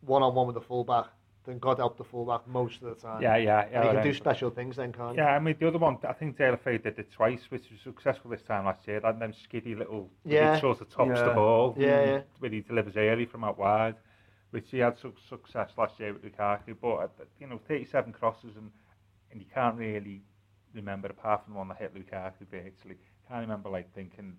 one 0.01 0.23
on 0.23 0.35
one 0.35 0.47
with 0.47 0.55
the 0.55 0.61
fullback, 0.61 1.07
then 1.45 1.59
God 1.59 1.77
help 1.77 1.97
the 1.97 2.03
fullback 2.03 2.47
most 2.47 2.81
of 2.81 2.89
the 2.89 2.95
time. 2.95 3.21
Yeah, 3.21 3.37
yeah, 3.37 3.65
yeah. 3.71 3.81
And 3.81 3.89
he 3.89 3.95
can 3.95 4.03
do 4.03 4.13
special 4.13 4.49
things 4.49 4.75
then, 4.75 4.91
can't 4.91 5.15
Yeah, 5.15 5.27
I 5.27 5.39
mean 5.39 5.55
the 5.59 5.67
other 5.67 5.77
one, 5.77 5.97
I 6.07 6.13
think 6.13 6.37
Deulofeu 6.37 6.81
did 6.83 6.97
it 6.99 7.11
twice, 7.11 7.41
which 7.49 7.69
was 7.71 7.79
successful 7.81 8.31
this 8.31 8.41
time 8.41 8.65
last 8.65 8.87
year. 8.87 8.99
That 8.99 9.19
them 9.19 9.33
skiddy 9.33 9.75
little, 9.75 10.09
yeah, 10.23 10.55
he 10.55 10.61
sort 10.61 10.81
of 10.81 10.89
tops 10.89 11.11
yeah. 11.15 11.23
the 11.23 11.33
ball. 11.33 11.75
Yeah, 11.77 12.05
yeah. 12.05 12.21
When 12.39 12.51
he 12.51 12.61
delivers 12.61 12.97
early 12.97 13.25
from 13.25 13.43
out 13.43 13.57
wide, 13.57 13.95
which 14.51 14.71
he 14.71 14.79
had 14.79 14.97
su- 14.97 15.13
success 15.29 15.71
last 15.77 15.99
year 15.99 16.13
with 16.13 16.23
Lukaku. 16.23 16.75
But 16.79 16.95
uh, 16.95 17.07
you 17.39 17.47
know, 17.47 17.59
37 17.67 18.13
crosses 18.13 18.55
and 18.55 18.71
and 19.31 19.41
you 19.41 19.47
can't 19.53 19.75
really 19.75 20.21
remember 20.73 21.07
apart 21.07 21.43
from 21.43 21.53
the 21.53 21.57
one 21.59 21.67
that 21.67 21.77
hit 21.77 21.93
Lukaku 21.93 22.47
virtually. 22.49 22.97
Can't 23.27 23.41
remember 23.41 23.69
like 23.69 23.93
thinking 23.93 24.35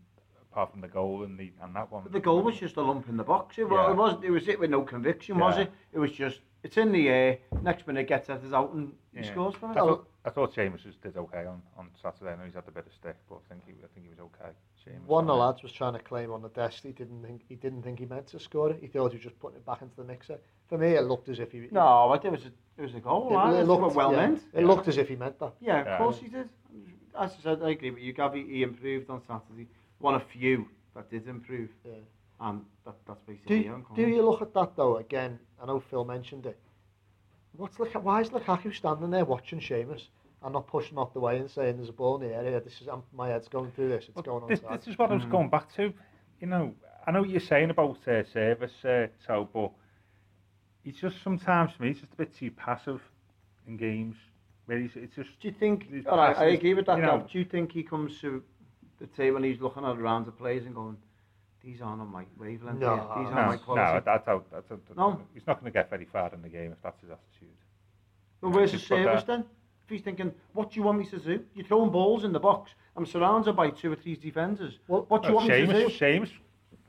apart 0.50 0.70
from 0.70 0.80
the 0.80 0.88
goal 0.88 1.24
and 1.24 1.38
the 1.38 1.52
and 1.62 1.76
that 1.76 1.90
one. 1.92 2.02
But 2.02 2.12
the 2.12 2.20
goal 2.20 2.42
was 2.42 2.56
just 2.56 2.76
a 2.76 2.82
lump 2.82 3.08
in 3.08 3.16
the 3.16 3.24
box. 3.24 3.58
It, 3.58 3.66
yeah. 3.70 3.90
it 3.90 3.96
wasn't. 3.96 4.24
It 4.24 4.30
was 4.30 4.48
it 4.48 4.58
with 4.58 4.70
no 4.70 4.82
conviction, 4.82 5.36
yeah. 5.36 5.42
was 5.42 5.58
it? 5.58 5.72
It 5.92 5.98
was 5.98 6.12
just 6.12 6.40
it's 6.66 6.76
in 6.76 6.90
the 6.90 7.08
air. 7.08 7.38
Next 7.62 7.86
minute 7.86 8.08
gets 8.08 8.28
it 8.28 8.42
out 8.52 8.72
and 8.72 8.92
he 9.14 9.20
yeah. 9.20 9.30
scores 9.30 9.54
from 9.54 9.70
it. 9.70 9.74
I 9.74 9.80
thought, 9.80 10.08
I 10.24 10.30
thought 10.30 10.54
Seamus 10.54 10.82
did 11.00 11.16
okay 11.16 11.46
on, 11.46 11.62
on 11.78 11.88
Saturday. 12.02 12.32
I 12.32 12.36
know 12.36 12.44
he's 12.44 12.54
had 12.54 12.64
a 12.66 12.72
bit 12.72 12.86
of 12.86 12.92
stick, 12.92 13.16
but 13.28 13.36
I 13.36 13.48
think 13.48 13.62
he 13.66 13.72
I 13.72 13.86
think 13.94 14.06
he 14.06 14.10
was 14.10 14.18
okay. 14.18 14.50
Seamus 14.84 15.06
One 15.06 15.24
of 15.24 15.28
the 15.28 15.36
lads 15.36 15.62
was 15.62 15.70
trying 15.70 15.92
to 15.92 16.00
claim 16.00 16.32
on 16.32 16.42
the 16.42 16.48
desk 16.48 16.82
he 16.82 16.90
didn't 16.90 17.22
think 17.22 17.42
he 17.48 17.54
didn't 17.54 17.82
think 17.82 18.00
he 18.00 18.06
meant 18.06 18.26
to 18.28 18.40
score 18.40 18.70
it. 18.70 18.78
He 18.80 18.88
thought 18.88 19.12
he 19.12 19.18
was 19.18 19.24
just 19.24 19.38
putting 19.38 19.58
it 19.58 19.64
back 19.64 19.82
into 19.82 19.94
the 19.96 20.04
mixer. 20.04 20.38
For 20.68 20.76
me, 20.76 20.94
it 20.94 21.02
looked 21.02 21.28
as 21.28 21.38
if 21.38 21.52
he. 21.52 21.68
No, 21.70 22.12
it 22.12 22.24
was 22.30 22.44
a 22.44 22.52
it 22.78 22.82
was 22.82 22.94
a 22.94 23.00
goal. 23.00 23.28
It, 23.30 23.60
it 23.60 23.64
looked 23.64 23.94
well 23.94 24.10
yeah, 24.10 24.26
meant. 24.26 24.38
It 24.52 24.60
yeah. 24.60 24.66
looked 24.66 24.88
as 24.88 24.96
if 24.98 25.08
he 25.08 25.14
meant 25.14 25.38
that. 25.38 25.52
Yeah, 25.60 25.82
of 25.82 25.98
course 25.98 26.18
he 26.18 26.28
did. 26.28 26.48
As 27.18 27.30
I 27.38 27.42
said, 27.42 27.62
I 27.62 27.70
agree 27.70 27.90
with 27.90 28.02
you. 28.02 28.12
Gavi, 28.12 28.46
he 28.50 28.62
improved 28.62 29.08
on 29.08 29.22
Saturday. 29.22 29.68
One 29.98 30.14
of 30.14 30.24
few 30.24 30.68
that 30.94 31.08
did 31.10 31.28
improve. 31.28 31.70
Yeah. 31.84 31.92
And 32.40 32.62
that, 32.84 32.96
that's 33.06 33.22
basically 33.22 33.62
do, 33.62 33.84
do 33.94 34.02
you 34.02 34.22
look 34.22 34.42
at 34.42 34.52
that 34.54 34.76
though 34.76 34.96
again? 34.96 35.38
I 35.60 35.66
know 35.66 35.80
Phil 35.80 36.04
mentioned 36.04 36.46
it. 36.46 36.58
What's 37.56 37.76
Lukaku, 37.76 38.02
why 38.02 38.20
is 38.20 38.28
Lukaku 38.28 38.74
standing 38.74 39.10
there 39.10 39.24
watching 39.24 39.60
Seamus 39.60 40.02
and 40.42 40.52
not 40.52 40.66
pushing 40.66 40.98
off 40.98 41.14
the 41.14 41.20
way 41.20 41.38
and 41.38 41.50
saying 41.50 41.76
there's 41.76 41.88
a 41.88 41.92
ball 41.92 42.20
in 42.20 42.28
the 42.28 42.34
area? 42.34 42.60
This 42.60 42.82
is 42.82 42.88
I'm, 42.88 43.02
my 43.14 43.28
head's 43.28 43.48
going 43.48 43.70
through 43.72 43.88
this. 43.88 44.04
It's 44.08 44.16
well, 44.16 44.22
going 44.22 44.42
on. 44.42 44.48
This, 44.50 44.60
this 44.60 44.88
is 44.88 44.98
what 44.98 45.08
mm. 45.08 45.12
I 45.12 45.16
was 45.16 45.24
going 45.24 45.48
back 45.48 45.74
to. 45.76 45.92
You 46.40 46.46
know, 46.46 46.74
I 47.06 47.12
know 47.12 47.20
what 47.22 47.30
you're 47.30 47.40
saying 47.40 47.70
about 47.70 48.06
uh, 48.06 48.22
service, 48.24 48.84
uh, 48.84 49.06
so 49.26 49.48
but 49.54 49.70
it's 50.84 51.00
just 51.00 51.22
sometimes 51.22 51.72
for 51.72 51.84
me 51.84 51.90
it's 51.90 52.00
just 52.00 52.12
a 52.12 52.16
bit 52.16 52.34
too 52.34 52.50
passive 52.50 53.00
in 53.66 53.78
games. 53.78 54.16
Where 54.66 54.78
he's, 54.78 54.90
it's 54.96 55.14
just. 55.16 55.30
Do 55.40 55.48
you 55.48 55.54
think? 55.58 55.86
All 56.06 56.18
right, 56.18 56.36
I 56.36 56.46
agree 56.46 56.74
with 56.74 56.86
that. 56.86 56.98
You 56.98 57.04
know, 57.04 57.26
do 57.32 57.38
you 57.38 57.44
think 57.44 57.72
he 57.72 57.82
comes 57.82 58.20
to 58.20 58.42
the 58.98 59.06
table 59.06 59.36
and 59.36 59.44
he's 59.44 59.60
looking 59.60 59.84
at 59.84 59.98
rounds 59.98 60.28
of 60.28 60.36
players 60.36 60.66
and 60.66 60.74
going, 60.74 60.96
these 61.66 61.82
aren't 61.82 62.00
on 62.00 62.10
my 62.12 62.24
wavelength. 62.38 62.78
No, 62.78 62.94
here. 62.94 63.24
these 63.24 63.34
no, 63.34 63.46
my 63.46 63.56
quality. 63.56 63.92
No, 63.92 64.02
that's 64.04 64.26
how, 64.26 64.44
that's 64.52 64.68
how, 64.68 64.78
no. 64.96 65.20
He's 65.34 65.46
not 65.46 65.60
going 65.60 65.72
to 65.72 65.76
get 65.76 65.90
very 65.90 66.04
far 66.04 66.32
in 66.32 66.40
the 66.40 66.48
game 66.48 66.70
if 66.70 66.80
that's 66.80 67.00
his 67.00 67.10
attitude. 67.10 67.56
Well, 68.40 68.52
where's 68.52 68.72
the 68.72 68.78
service 68.78 69.24
then? 69.24 69.40
If 69.84 69.90
he's 69.90 70.02
thinking, 70.02 70.32
what 70.52 70.70
do 70.70 70.76
you 70.76 70.84
want 70.84 70.98
me 70.98 71.06
to 71.06 71.18
do? 71.18 71.44
You're 71.54 71.66
throwing 71.66 71.90
balls 71.90 72.24
in 72.24 72.32
the 72.32 72.40
box. 72.40 72.72
I'm 72.96 73.04
surrounded 73.04 73.54
by 73.54 73.70
two 73.70 73.92
or 73.92 73.96
three 73.96 74.16
defenders. 74.16 74.78
What, 74.86 75.10
what 75.10 75.22
do 75.22 75.28
you 75.28 75.34
want 75.34 75.50
Seamus, 75.50 75.68
me 75.68 75.72
to 75.72 75.88
do? 75.88 75.94
Seamus 75.94 76.30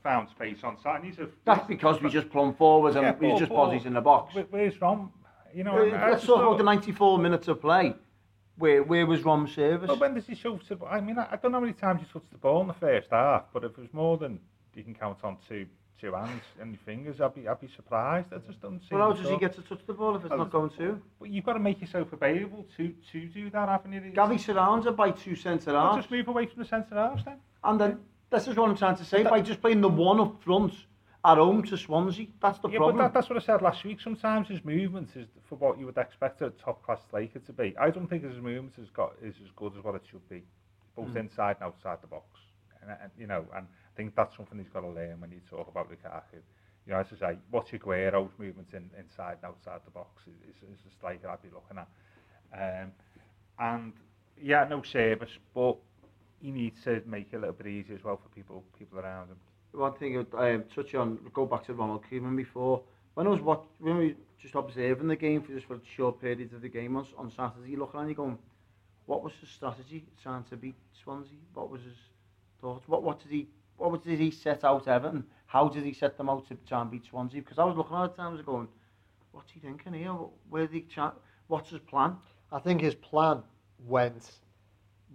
found 0.02 0.28
space 0.30 0.58
on 0.62 0.80
side. 0.80 1.02
He's 1.02 1.18
a, 1.18 1.28
That's 1.44 1.66
because 1.66 2.00
we 2.00 2.08
just 2.08 2.30
plumb 2.30 2.54
forwards 2.54 2.96
and 2.96 3.04
yeah, 3.04 3.32
we 3.32 3.38
just 3.38 3.50
bodies 3.50 3.84
in 3.84 3.94
the 3.94 4.00
box. 4.00 4.34
Where, 4.34 4.46
where's 4.50 4.80
Rom? 4.80 5.12
You 5.52 5.64
know, 5.64 5.76
uh, 5.76 6.08
let's 6.10 6.24
talk 6.24 6.40
about 6.40 6.58
the 6.58 6.64
94 6.64 7.18
minutes 7.18 7.48
of 7.48 7.60
play. 7.60 7.94
Where 8.56 8.82
where 8.82 9.06
was 9.06 9.24
Rom's 9.24 9.54
service? 9.54 9.88
Well, 9.88 9.98
when 9.98 10.14
does 10.14 10.26
he 10.26 10.34
show? 10.34 10.58
I 10.88 11.00
mean, 11.00 11.18
I, 11.18 11.28
I 11.32 11.36
don't 11.36 11.52
know 11.52 11.58
how 11.58 11.64
many 11.64 11.72
times 11.74 12.00
he 12.00 12.06
touched 12.12 12.30
the 12.30 12.38
ball 12.38 12.60
in 12.62 12.66
the 12.66 12.74
first 12.74 13.08
half, 13.10 13.44
but 13.52 13.64
if 13.64 13.72
it 13.72 13.78
was 13.78 13.92
more 13.92 14.18
than 14.18 14.40
you 14.74 14.82
can 14.82 14.94
count 14.94 15.18
on 15.24 15.36
two 15.48 15.66
two 16.00 16.12
hands 16.12 16.42
and 16.60 16.70
your 16.70 16.80
fingers, 16.84 17.20
I'd 17.20 17.34
be 17.34 17.48
I'd 17.48 17.60
be 17.60 17.68
surprised. 17.68 18.28
I 18.32 18.38
just 18.38 18.60
don't 18.60 18.80
see. 18.80 18.94
Well, 18.94 19.10
how 19.10 19.12
does 19.20 19.28
he 19.28 19.36
get 19.36 19.54
to 19.56 19.62
touch 19.62 19.80
the 19.86 19.92
ball 19.92 20.16
if 20.16 20.24
it's 20.24 20.34
not 20.34 20.50
going 20.50 20.70
to? 20.78 21.00
But 21.18 21.30
you've 21.30 21.44
got 21.44 21.54
to 21.54 21.58
make 21.58 21.80
yourself 21.80 22.12
available 22.12 22.66
to 22.76 22.94
to 23.12 23.26
do 23.26 23.50
that, 23.50 23.68
haven't 23.68 23.92
you? 23.92 24.00
Gavi 24.12 24.38
surrounded 24.38 24.96
by 24.96 25.10
two 25.10 25.34
centre 25.34 25.72
halves. 25.72 25.92
Well, 25.92 25.96
just 25.96 26.10
move 26.10 26.28
away 26.28 26.46
from 26.46 26.62
the 26.62 26.68
centre 26.68 26.94
halves 26.94 27.24
then. 27.24 27.38
And 27.64 27.80
then 27.80 27.98
this 28.30 28.46
is 28.46 28.56
what 28.56 28.70
I'm 28.70 28.76
trying 28.76 28.96
to 28.96 29.04
say. 29.04 29.22
By 29.22 29.40
just 29.40 29.60
playing 29.60 29.80
the 29.80 29.88
one 29.88 30.20
up 30.20 30.42
front 30.42 30.74
at 31.24 31.36
home 31.36 31.62
to 31.64 31.76
Swansea, 31.76 32.26
that's 32.40 32.58
the 32.60 32.68
yeah, 32.68 32.76
problem. 32.76 32.96
but 32.96 33.02
that, 33.02 33.14
that's 33.14 33.28
what 33.28 33.42
I 33.42 33.44
said 33.44 33.60
last 33.60 33.84
week. 33.84 34.00
Sometimes 34.00 34.48
his 34.48 34.64
movement 34.64 35.10
is 35.16 35.26
for 35.48 35.56
what 35.56 35.78
you 35.78 35.86
would 35.86 35.98
expect 35.98 36.42
a 36.42 36.50
top 36.50 36.84
class 36.84 37.00
striker 37.08 37.40
to 37.40 37.52
be. 37.52 37.74
I 37.78 37.90
don't 37.90 38.06
think 38.06 38.22
his 38.22 38.36
movement 38.36 38.74
has 38.78 38.88
got 38.90 39.14
is 39.22 39.34
as 39.42 39.50
good 39.56 39.72
as 39.76 39.82
what 39.82 39.96
it 39.96 40.02
should 40.08 40.26
be, 40.28 40.42
both 40.94 41.08
mm. 41.08 41.16
inside 41.16 41.56
and 41.60 41.66
outside 41.66 41.98
the 42.00 42.06
box. 42.06 42.24
And, 42.82 42.90
and 42.90 43.10
you 43.18 43.26
know, 43.26 43.44
and 43.56 43.66
Think 43.98 44.14
that's 44.14 44.36
something 44.36 44.56
he's 44.56 44.68
got 44.68 44.82
to 44.82 44.90
learn 44.90 45.20
when 45.20 45.32
you 45.32 45.40
talk 45.50 45.66
about 45.66 45.90
Lukaku. 45.90 46.38
You 46.86 46.92
know, 46.92 47.00
as 47.00 47.08
I 47.16 47.32
say, 47.32 47.38
what's 47.50 47.72
Aguero's 47.72 48.30
movements 48.38 48.72
in, 48.72 48.88
inside 48.96 49.38
and 49.42 49.50
outside 49.50 49.80
the 49.84 49.90
box 49.90 50.22
is, 50.28 50.54
is, 50.62 50.78
a 50.86 50.94
striker 50.96 51.28
I'd 51.28 51.42
be 51.42 51.48
looking 51.52 51.78
at. 51.78 51.88
Um, 52.54 52.92
and 53.58 53.92
yeah, 54.40 54.64
no 54.70 54.82
service, 54.82 55.32
but 55.52 55.78
he 56.40 56.52
needs 56.52 56.84
to 56.84 57.02
make 57.06 57.26
it 57.32 57.38
a 57.38 57.40
little 57.40 57.56
bit 57.56 57.66
easier 57.66 57.96
as 57.96 58.04
well 58.04 58.20
for 58.22 58.28
people 58.28 58.62
people 58.78 59.00
around 59.00 59.30
him. 59.30 59.36
One 59.72 59.94
thing 59.94 60.24
I 60.32 60.54
um, 60.54 60.64
touch 60.72 60.94
on, 60.94 61.18
go 61.34 61.44
back 61.44 61.66
to 61.66 61.74
Ronald 61.74 62.04
Koeman 62.08 62.36
before. 62.36 62.80
When 63.14 63.26
I 63.26 63.30
was 63.30 63.40
what 63.40 63.64
when 63.80 63.96
we 63.96 64.14
just 64.40 64.54
observing 64.54 65.08
the 65.08 65.16
game 65.16 65.42
for 65.42 65.52
just 65.52 65.66
for 65.66 65.80
short 65.96 66.20
periods 66.20 66.54
of 66.54 66.62
the 66.62 66.68
game 66.68 66.94
on, 66.94 67.04
on 67.18 67.32
Saturday, 67.32 67.74
looking 67.74 67.98
at 67.98 68.08
you 68.08 68.14
going, 68.14 68.38
what 69.06 69.24
was 69.24 69.32
his 69.40 69.48
strategy 69.48 70.04
trying 70.22 70.44
to 70.44 70.56
beat 70.56 70.76
Swansea? 71.02 71.38
What 71.52 71.68
was 71.68 71.82
his 71.82 71.98
thoughts? 72.60 72.86
What 72.86 73.02
what 73.02 73.20
did 73.20 73.32
he 73.32 73.48
what 73.78 74.04
did 74.04 74.18
he 74.18 74.30
set 74.30 74.64
out 74.64 74.88
Everton? 74.88 75.24
How 75.46 75.68
did 75.68 75.84
he 75.84 75.92
set 75.92 76.18
them 76.18 76.28
out 76.28 76.46
to 76.48 76.56
try 76.66 76.82
and 76.82 76.90
beat 76.90 77.06
Swansea? 77.06 77.40
Because 77.40 77.58
I 77.58 77.64
was 77.64 77.76
looking 77.76 77.96
at 77.96 78.04
it 78.06 78.16
times 78.16 78.42
going, 78.42 78.68
what's 79.32 79.50
he 79.50 79.60
thinking 79.60 79.94
here? 79.94 80.12
Where 80.50 80.66
did 80.66 80.74
he 80.74 80.82
chat? 80.82 81.14
What's 81.46 81.70
his 81.70 81.80
plan? 81.80 82.16
I 82.52 82.58
think 82.58 82.80
his 82.80 82.94
plan 82.94 83.42
went 83.86 84.30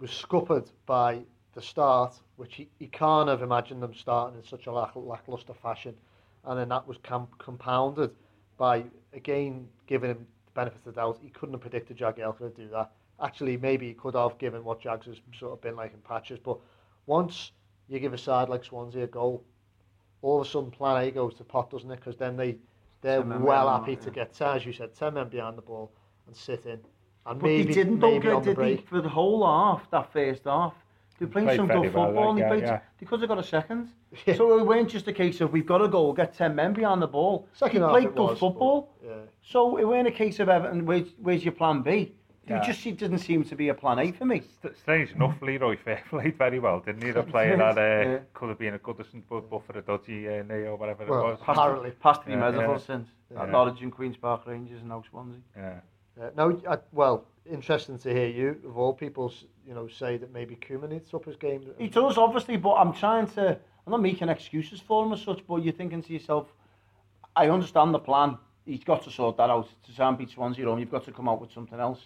was 0.00 0.10
scuppered 0.10 0.68
by 0.86 1.20
the 1.52 1.62
start, 1.62 2.18
which 2.36 2.56
he, 2.56 2.68
he 2.78 2.88
can't 2.88 3.28
have 3.28 3.42
imagined 3.42 3.82
them 3.82 3.94
starting 3.94 4.38
in 4.38 4.44
such 4.44 4.66
a 4.66 4.72
lack, 4.72 4.96
lackluster 4.96 5.54
fashion, 5.54 5.94
and 6.44 6.58
then 6.58 6.68
that 6.68 6.86
was 6.86 6.98
camp, 6.98 7.30
compounded 7.38 8.10
by 8.56 8.84
again 9.12 9.68
giving 9.86 10.10
him 10.10 10.26
the 10.46 10.52
benefit 10.52 10.78
of 10.78 10.84
the 10.84 11.00
doubt. 11.00 11.18
He 11.22 11.30
couldn't 11.30 11.54
have 11.54 11.60
predicted 11.60 11.96
Jagielka 11.96 12.38
to 12.38 12.48
do 12.50 12.68
that. 12.70 12.90
Actually, 13.22 13.56
maybe 13.56 13.86
he 13.86 13.94
could 13.94 14.14
have 14.14 14.36
given 14.38 14.64
what 14.64 14.80
Jags 14.80 15.06
has 15.06 15.16
sort 15.38 15.52
of 15.52 15.60
been 15.60 15.76
like 15.76 15.92
in 15.92 16.00
patches, 16.00 16.40
but 16.42 16.58
once 17.06 17.52
you 17.88 17.98
give 17.98 18.12
a 18.14 18.18
side 18.18 18.48
like 18.48 18.64
Swansea 18.64 19.04
a 19.04 19.06
goal, 19.06 19.44
all 20.22 20.40
of 20.40 20.46
a 20.46 20.50
sudden 20.50 20.70
plan 20.70 21.04
A 21.04 21.10
goes 21.10 21.34
to 21.34 21.44
pot, 21.44 21.70
doesn't 21.70 21.90
it? 21.90 21.96
Because 21.96 22.16
then 22.16 22.36
they 22.36 22.56
they're 23.02 23.20
well 23.20 23.68
happy 23.68 23.96
to 23.96 24.10
get, 24.10 24.40
as 24.40 24.64
you 24.64 24.72
said, 24.72 24.94
ten 24.94 25.14
men 25.14 25.28
behind 25.28 25.58
the 25.58 25.62
ball 25.62 25.92
and 26.26 26.34
sit 26.34 26.64
in. 26.64 26.80
And 27.26 27.40
but 27.40 27.42
maybe, 27.42 27.64
they 27.64 27.74
didn't, 27.74 27.98
maybe 27.98 28.28
though, 28.28 28.36
on 28.36 28.42
the 28.42 28.54
did 28.54 28.64
they, 28.64 28.76
for 28.78 29.00
the 29.00 29.08
whole 29.08 29.46
half, 29.46 29.90
that 29.90 30.12
first 30.12 30.44
half. 30.44 30.74
They 31.18 31.26
were 31.26 31.30
playing 31.32 31.46
Played 31.46 31.56
some 31.56 31.68
good 31.68 31.92
football, 31.92 32.30
and 32.30 32.38
they 32.38 32.42
yeah, 32.42 32.48
played, 32.48 32.62
yeah. 32.62 32.80
because 32.98 33.20
they 33.20 33.26
got 33.26 33.38
a 33.38 33.42
second. 33.42 33.90
Yeah. 34.26 34.36
So 34.36 34.56
it 34.60 34.64
weren't 34.64 34.88
just 34.88 35.08
a 35.08 35.12
case 35.12 35.40
of 35.40 35.52
we've 35.52 35.66
got 35.66 35.78
to 35.78 35.88
go, 35.88 36.12
get 36.12 36.36
10 36.36 36.54
men 36.54 36.72
behind 36.72 37.02
the 37.02 37.08
ball. 37.08 37.48
Second 37.52 37.80
they 37.80 37.84
half 37.84 37.90
played 37.90 38.04
it 38.04 38.14
good 38.14 38.30
was, 38.30 38.38
football. 38.38 38.94
but, 39.02 39.08
yeah. 39.08 39.16
So 39.42 39.76
it 39.76 39.84
weren't 39.88 40.06
a 40.06 40.12
case 40.12 40.38
of 40.38 40.48
Everton, 40.48 40.86
where's, 40.86 41.08
where's 41.20 41.44
your 41.44 41.52
plan 41.52 41.82
B? 41.82 42.12
There 42.46 42.58
Yeah. 42.58 42.62
just 42.64 42.84
it 42.86 42.98
didn't 42.98 43.18
seem 43.20 43.42
to 43.44 43.56
be 43.56 43.68
a 43.68 43.74
plan 43.74 43.98
A 43.98 44.12
for 44.12 44.24
me. 44.26 44.42
St- 44.62 44.76
Strange 44.76 45.12
enough, 45.12 45.40
Leroy 45.40 45.76
Fer 45.84 46.00
played 46.10 46.36
very 46.36 46.58
well, 46.58 46.80
didn't 46.80 47.02
he? 47.02 47.10
The 47.10 47.22
player 47.22 47.56
that 47.56 47.78
uh, 47.78 47.80
Yeah. 48.10 48.18
could 48.34 48.50
have 48.50 48.58
been 48.58 48.74
a 48.74 48.78
Goodison 48.78 49.22
but, 49.28 49.48
but 49.48 49.62
for 49.66 49.78
a 49.78 49.82
dodgy 49.82 50.28
uh, 50.28 50.42
knee 50.42 50.66
or 50.66 50.76
whatever 50.76 51.06
Well, 51.06 51.20
it 51.20 51.24
was. 51.30 51.38
Past, 51.40 51.58
Apparently. 51.58 51.90
Past 51.92 52.22
three 52.24 52.34
Yeah, 52.34 52.40
medical 52.40 52.72
yeah. 52.72 52.78
since. 52.78 53.08
Yeah. 53.32 53.42
At 53.44 53.50
Norwich 53.50 53.80
and 53.80 53.90
Queen's 53.92 54.16
Park 54.16 54.42
Rangers 54.46 54.80
and 54.80 54.88
now 54.90 55.02
Swansea. 55.08 55.40
Yeah. 55.56 55.80
Yeah, 56.18 56.30
no, 56.36 56.60
I, 56.68 56.78
well, 56.92 57.24
interesting 57.50 57.98
to 57.98 58.08
hear 58.12 58.28
you, 58.28 58.60
of 58.68 58.78
all 58.78 58.92
people, 58.92 59.32
you 59.66 59.74
know, 59.74 59.88
say 59.88 60.16
that 60.18 60.32
maybe 60.32 60.54
Koeman 60.54 60.90
needs 60.90 61.12
up 61.12 61.24
his 61.24 61.34
game. 61.36 61.64
He 61.76 61.88
does, 61.88 62.16
obviously, 62.18 62.56
but 62.56 62.74
I'm 62.74 62.92
trying 62.92 63.26
to. 63.30 63.58
I'm 63.86 63.90
not 63.90 64.00
making 64.00 64.28
excuses 64.28 64.80
for 64.80 65.04
him 65.04 65.12
as 65.12 65.22
such, 65.22 65.44
but 65.46 65.56
you're 65.64 65.72
thinking 65.74 66.02
to 66.02 66.12
yourself, 66.12 66.52
I 67.34 67.48
understand 67.48 67.92
the 67.92 67.98
plan. 67.98 68.38
He's 68.64 68.84
got 68.84 69.02
to 69.04 69.10
sort 69.10 69.36
that 69.38 69.50
out. 69.50 69.68
To 69.86 69.94
try 69.94 70.08
and 70.08 70.16
beat 70.16 70.30
Swansea 70.30 70.64
home, 70.64 70.78
you've 70.78 70.90
got 70.90 71.04
to 71.06 71.12
come 71.12 71.28
out 71.28 71.40
with 71.40 71.50
something 71.52 71.80
else. 71.80 72.00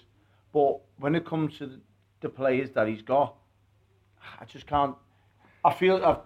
But 0.52 0.80
when 0.98 1.14
it 1.14 1.24
comes 1.24 1.58
to 1.58 1.66
the, 1.66 1.80
the 2.20 2.28
players 2.28 2.70
that 2.72 2.88
he's 2.88 3.02
got, 3.02 3.34
I 4.40 4.44
just 4.44 4.66
can't. 4.66 4.94
I 5.64 5.72
feel 5.72 6.04
I've, 6.04 6.18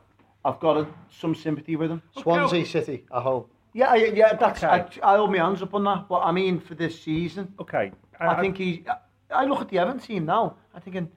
I've 0.44 0.60
got 0.60 0.76
a, 0.76 0.86
some 1.10 1.34
sympathy 1.34 1.76
with 1.76 1.90
him. 1.90 2.02
Swansea 2.20 2.66
City 2.66 3.04
I 3.10 3.20
hope. 3.20 3.50
Yeah, 3.74 3.90
I, 3.90 3.96
yeah, 3.96 4.34
that's. 4.34 4.62
Okay. 4.62 5.00
I, 5.02 5.14
I 5.14 5.16
hold 5.16 5.32
my 5.32 5.38
hands 5.38 5.62
up 5.62 5.74
on 5.74 5.84
that. 5.84 6.08
But 6.08 6.20
I 6.20 6.32
mean, 6.32 6.60
for 6.60 6.74
this 6.74 7.00
season, 7.00 7.54
Okay. 7.60 7.92
I, 8.20 8.40
think 8.40 8.58
he. 8.58 8.84
I 9.30 9.44
look 9.44 9.60
at 9.60 9.68
the 9.68 9.78
Everton 9.78 10.00
team 10.00 10.26
now. 10.26 10.56
I'm 10.74 10.82
thinking, 10.82 11.10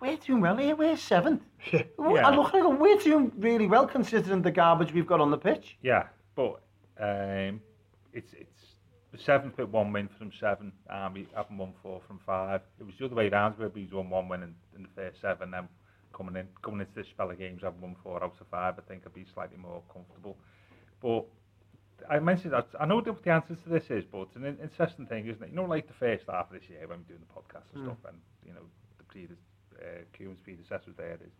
we're 0.00 0.16
doing 0.16 0.40
well 0.40 0.56
here. 0.56 0.76
We're 0.76 0.96
seventh. 0.96 1.42
Yeah. 1.72 2.28
I 2.28 2.34
look 2.34 2.48
at 2.48 2.54
it, 2.54 2.64
and 2.64 2.76
go, 2.78 2.82
we're 2.82 2.98
doing 2.98 3.32
really 3.38 3.66
well 3.66 3.86
considering 3.86 4.40
the 4.40 4.50
garbage 4.50 4.92
we've 4.92 5.06
got 5.06 5.20
on 5.20 5.30
the 5.30 5.38
pitch. 5.38 5.76
Yeah, 5.82 6.04
but 6.36 6.60
um, 7.00 7.60
it's 8.12 8.32
it's 8.34 8.55
the 9.16 9.22
seventh 9.22 9.56
with 9.58 9.70
one 9.70 9.92
win 9.92 10.08
from 10.18 10.30
seven. 10.38 10.72
Army 10.90 11.26
haven't 11.34 11.58
won 11.58 11.72
four 11.82 12.00
from 12.06 12.20
five. 12.26 12.60
It 12.78 12.84
was 12.84 12.94
the 12.98 13.06
other 13.06 13.14
way 13.14 13.28
around 13.28 13.58
where 13.58 13.70
he's 13.74 13.92
won 13.92 14.10
one 14.10 14.28
win 14.28 14.42
in, 14.42 14.54
in 14.76 14.82
the 14.82 14.88
first 14.94 15.20
seven. 15.20 15.50
Then 15.50 15.68
coming 16.14 16.36
in 16.36 16.48
coming 16.62 16.80
into 16.80 16.92
this 16.94 17.06
spell 17.08 17.30
of 17.30 17.38
games, 17.38 17.62
I've 17.64 17.80
won 17.80 17.96
four 18.02 18.22
out 18.22 18.34
of 18.40 18.46
five. 18.50 18.74
I 18.78 18.82
think 18.82 19.02
I'd 19.06 19.14
be 19.14 19.26
slightly 19.32 19.56
more 19.56 19.82
comfortable. 19.92 20.36
But 21.00 21.26
I 22.10 22.18
mentioned 22.18 22.52
that 22.52 22.68
I 22.78 22.86
know 22.86 22.96
what 22.96 23.24
the 23.24 23.30
answer 23.30 23.54
to 23.54 23.68
this 23.68 23.84
is, 23.90 24.04
but 24.10 24.22
it's 24.22 24.36
an 24.36 24.58
interesting 24.62 25.06
thing, 25.06 25.26
isn't 25.26 25.42
it? 25.42 25.50
You 25.50 25.56
know, 25.56 25.64
like 25.64 25.88
the 25.88 25.94
first 25.94 26.24
half 26.28 26.52
of 26.52 26.60
this 26.60 26.68
year 26.68 26.86
when 26.86 26.98
we're 26.98 27.16
doing 27.16 27.20
the 27.20 27.32
podcast 27.32 27.66
and 27.74 27.84
stuff, 27.84 27.98
and 28.08 28.18
you 28.44 28.52
know 28.52 28.66
the 28.98 29.04
pre 29.04 29.28
uh, 29.80 30.04
Koeman's 30.18 30.40
predecessors 30.40 30.94
there 30.96 31.18
is 31.24 31.32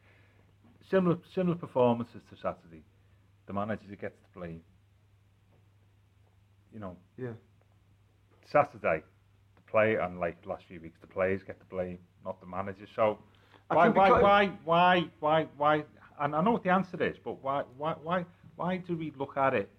similar 0.90 1.18
similar 1.34 1.56
performances 1.56 2.22
to 2.30 2.36
Saturday. 2.36 2.82
The 3.46 3.52
manager 3.52 3.84
gets 4.00 4.16
the 4.32 4.40
blame. 4.40 4.62
You 6.72 6.80
know, 6.80 6.96
Yeah. 7.16 7.32
Saturday, 8.50 9.02
the 9.54 9.70
play 9.70 9.96
and 9.96 10.18
like 10.20 10.36
last 10.46 10.64
few 10.68 10.80
weeks, 10.80 10.98
the 11.00 11.06
players 11.06 11.42
get 11.42 11.58
the 11.58 11.64
blame, 11.66 11.98
not 12.24 12.40
the 12.40 12.46
manager. 12.46 12.86
So 12.94 13.18
I 13.70 13.74
why, 13.74 13.88
why, 13.88 14.10
why, 14.10 14.46
why, 14.64 15.04
why, 15.20 15.46
why? 15.56 15.84
And 16.20 16.34
I 16.34 16.40
know 16.42 16.52
what 16.52 16.62
the 16.62 16.70
answer 16.70 17.02
is, 17.02 17.16
but 17.22 17.42
why, 17.42 17.62
why, 17.76 17.94
why, 18.02 18.24
why 18.56 18.76
do 18.78 18.96
we 18.96 19.12
look 19.18 19.36
at 19.36 19.54
it? 19.54 19.70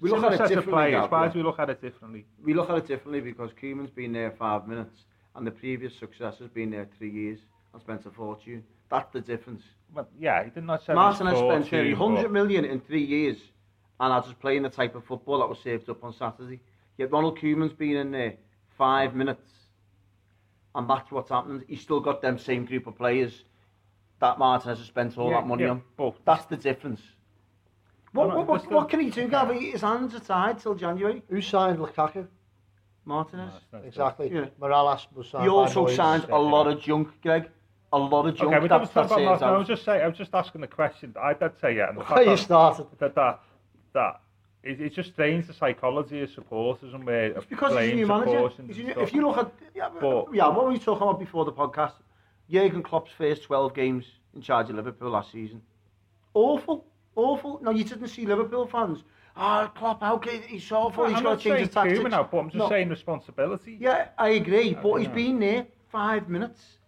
We 0.00 0.10
look 0.10 0.18
Similar 0.20 0.34
at 0.34 0.40
it 0.40 0.54
differently, 0.54 0.72
players. 0.72 1.10
Why 1.10 1.28
do 1.28 1.38
we 1.38 1.44
look 1.44 1.58
at 1.58 1.70
it 1.70 1.80
differently? 1.80 2.26
We 2.42 2.54
look 2.54 2.70
at 2.70 2.76
it 2.76 2.86
differently 2.86 3.20
because 3.20 3.50
Koeman's 3.60 3.90
been 3.90 4.12
there 4.12 4.32
five 4.32 4.66
minutes 4.66 5.04
and 5.34 5.46
the 5.46 5.50
previous 5.50 5.96
successor's 5.98 6.50
been 6.50 6.70
there 6.70 6.88
three 6.98 7.10
years 7.10 7.38
and 7.72 7.82
spent 7.82 8.06
a 8.06 8.10
fortune. 8.10 8.64
That's 8.90 9.12
the 9.12 9.20
difference. 9.20 9.62
Well, 9.92 10.08
yeah, 10.18 10.44
he 10.44 10.50
did 10.50 10.64
not 10.64 10.84
say 10.84 10.94
Martin 10.94 11.26
has 11.26 11.38
spent 11.38 11.50
fortune, 11.64 11.78
nearly 11.78 11.94
100 11.94 12.22
but- 12.22 12.32
million 12.32 12.64
in 12.64 12.80
three 12.80 13.04
years 13.04 13.38
and 14.00 14.12
are 14.12 14.22
just 14.22 14.38
playing 14.40 14.62
the 14.62 14.68
type 14.68 14.94
of 14.94 15.04
football 15.04 15.38
that 15.40 15.48
was 15.48 15.58
saved 15.62 15.88
up 15.88 16.02
on 16.02 16.12
Saturday. 16.12 16.60
Yet 16.98 17.10
Ronald 17.10 17.38
Koeman's 17.38 17.72
been 17.72 17.96
in 17.96 18.10
there 18.12 18.34
five 18.78 19.14
minutes 19.14 19.50
and 20.74 20.88
that's 20.88 21.10
what's 21.10 21.30
happened. 21.30 21.64
He's 21.68 21.80
still 21.80 22.00
got 22.00 22.20
them 22.22 22.38
same 22.38 22.64
group 22.64 22.86
of 22.86 22.96
players 22.96 23.44
that 24.20 24.38
Martin 24.38 24.70
has 24.76 24.84
spent 24.86 25.16
all 25.18 25.30
Yeah, 25.30 25.40
that 25.40 25.46
money 25.46 25.64
yeah, 25.64 25.70
on. 25.70 25.82
but- 25.96 26.14
That's 26.24 26.44
the 26.46 26.56
difference. 26.56 27.00
What, 28.12 28.28
what, 28.28 28.46
what, 28.46 28.70
what 28.70 28.88
can 28.88 29.00
he 29.00 29.10
do, 29.10 29.26
Gav? 29.26 29.50
His 29.52 29.80
hands 29.80 30.14
are 30.14 30.20
tied 30.20 30.60
till 30.60 30.76
January. 30.76 31.22
Who 31.28 31.40
signed 31.40 31.78
Lukaku? 31.80 32.28
Martinez. 33.04 33.52
No, 33.72 33.80
Exactly. 33.80 34.30
Yeah. 34.32 34.46
Morales 34.60 35.06
was 35.14 35.28
signed 35.28 35.42
He 35.44 35.48
by 35.48 35.54
also 35.54 35.86
signed 35.88 36.24
a 36.30 36.38
lot 36.38 36.68
of 36.68 36.80
junk, 36.80 37.08
Greg. 37.22 37.50
A 37.92 37.98
lot 37.98 38.26
of 38.26 38.36
junk. 38.36 38.52
Okay, 38.54 38.66
not 38.66 38.82
it, 38.84 38.90
about 38.92 39.42
I 39.42 39.56
was 39.56 39.66
just 39.68 39.84
saying, 39.84 40.02
I 40.02 40.08
was 40.08 40.16
just 40.16 40.34
asking 40.34 40.60
the 40.62 40.66
question. 40.68 41.14
I 41.20 41.34
did 41.34 41.58
say 41.60 41.76
yeah, 41.76 41.88
and 41.90 41.98
the 41.98 42.02
Why 42.04 42.08
fact 42.08 42.20
you 42.20 42.26
that, 42.26 42.38
started? 42.38 42.86
that 42.98 43.14
that 43.14 43.40
that 43.92 44.20
it, 44.64 44.80
it's 44.80 44.96
just 44.96 45.12
strange 45.12 45.46
the 45.46 45.52
psychology 45.52 46.22
of 46.22 46.30
supporters 46.30 46.94
and 46.94 47.04
where 47.04 47.26
It's 47.26 47.46
because 47.46 47.72
he's 47.78 47.92
a 47.92 47.94
new 47.94 48.06
manager. 48.06 48.48
He's 48.66 48.78
new- 48.78 48.94
if 48.96 49.12
you 49.12 49.26
look 49.26 49.38
at 49.38 49.52
yeah, 49.74 49.90
But- 50.00 50.34
yeah, 50.34 50.48
what 50.48 50.64
were 50.64 50.70
we 50.72 50.78
talking 50.78 51.02
about 51.02 51.18
before 51.18 51.44
the 51.44 51.52
podcast? 51.52 51.92
Jurgen 52.50 52.82
Klopp's 52.82 53.10
first 53.12 53.42
12 53.44 53.74
games 53.74 54.04
in 54.34 54.42
charge 54.42 54.68
of 54.70 54.76
Liverpool 54.76 55.10
last 55.10 55.32
season. 55.32 55.62
Awful, 56.34 56.84
awful. 57.16 57.60
No, 57.62 57.70
you 57.70 57.84
didn't 57.84 58.08
see 58.08 58.26
Liverpool 58.26 58.66
fans. 58.66 59.02
Ah, 59.36 59.66
Klopp, 59.74 60.00
how 60.02 60.18
can 60.18 60.42
he's 60.42 60.70
awful? 60.70 61.02
Well, 61.04 61.10
he's 61.10 61.18
I'm 61.18 61.24
got 61.24 61.38
to 61.38 61.44
change 61.44 61.58
his 61.60 61.68
tactics. 61.70 62.00
Now, 62.10 62.22
but 62.30 62.38
I'm 62.38 62.46
just 62.50 62.56
No. 62.56 62.68
saying 62.68 62.88
responsibility. 62.88 63.76
Yeah, 63.80 64.08
I 64.18 64.28
agree, 64.30 64.74
but 64.74 64.94
he's 64.96 65.08
know. 65.08 65.14
been 65.14 65.40
there 65.40 65.66
five 65.88 66.28
minutes, 66.28 66.78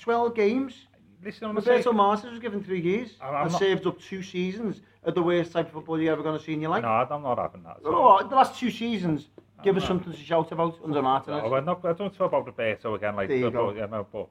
12 0.00 0.34
games. 0.34 0.86
Listen, 1.24 1.48
I'm 1.48 1.54
not 1.54 1.66
Roberto 1.66 1.90
saying, 1.90 2.32
was 2.32 2.38
given 2.40 2.62
three 2.62 2.80
years 2.80 3.16
I'm- 3.20 3.34
I'm 3.34 3.42
and 3.44 3.52
not- 3.52 3.58
saved 3.58 3.86
up 3.86 3.98
two 3.98 4.22
seasons 4.22 4.82
of 5.04 5.14
the 5.14 5.22
worst 5.22 5.52
type 5.52 5.66
of 5.66 5.72
football 5.72 5.98
you're 6.00 6.12
ever 6.12 6.22
going 6.22 6.38
to 6.38 6.44
see 6.44 6.52
in 6.52 6.60
your 6.60 6.70
life. 6.70 6.82
no, 6.82 6.88
I'm 6.88 7.22
not 7.22 7.38
having 7.38 7.62
that. 7.62 7.78
Oh, 7.84 8.22
the 8.22 8.34
last 8.34 8.58
two 8.58 8.70
seasons, 8.70 9.28
give 9.62 9.76
us 9.76 9.86
something 9.86 10.12
to 10.12 10.18
shout 10.18 10.52
about 10.52 10.78
under 10.84 11.00
Martinez. 11.00 11.42
No, 11.42 11.54
I'm 11.54 11.64
not, 11.64 11.84
I 11.84 11.92
don't 11.94 12.14
talk 12.14 12.28
about 12.28 12.46
Roberto 12.46 12.94
again, 12.94 13.16
like 13.16 13.28
There 13.28 13.38
you 13.38 13.50
but, 13.50 13.52
go. 13.52 13.72
yeah, 13.72 13.86
no, 13.86 14.06
but, 14.12 14.28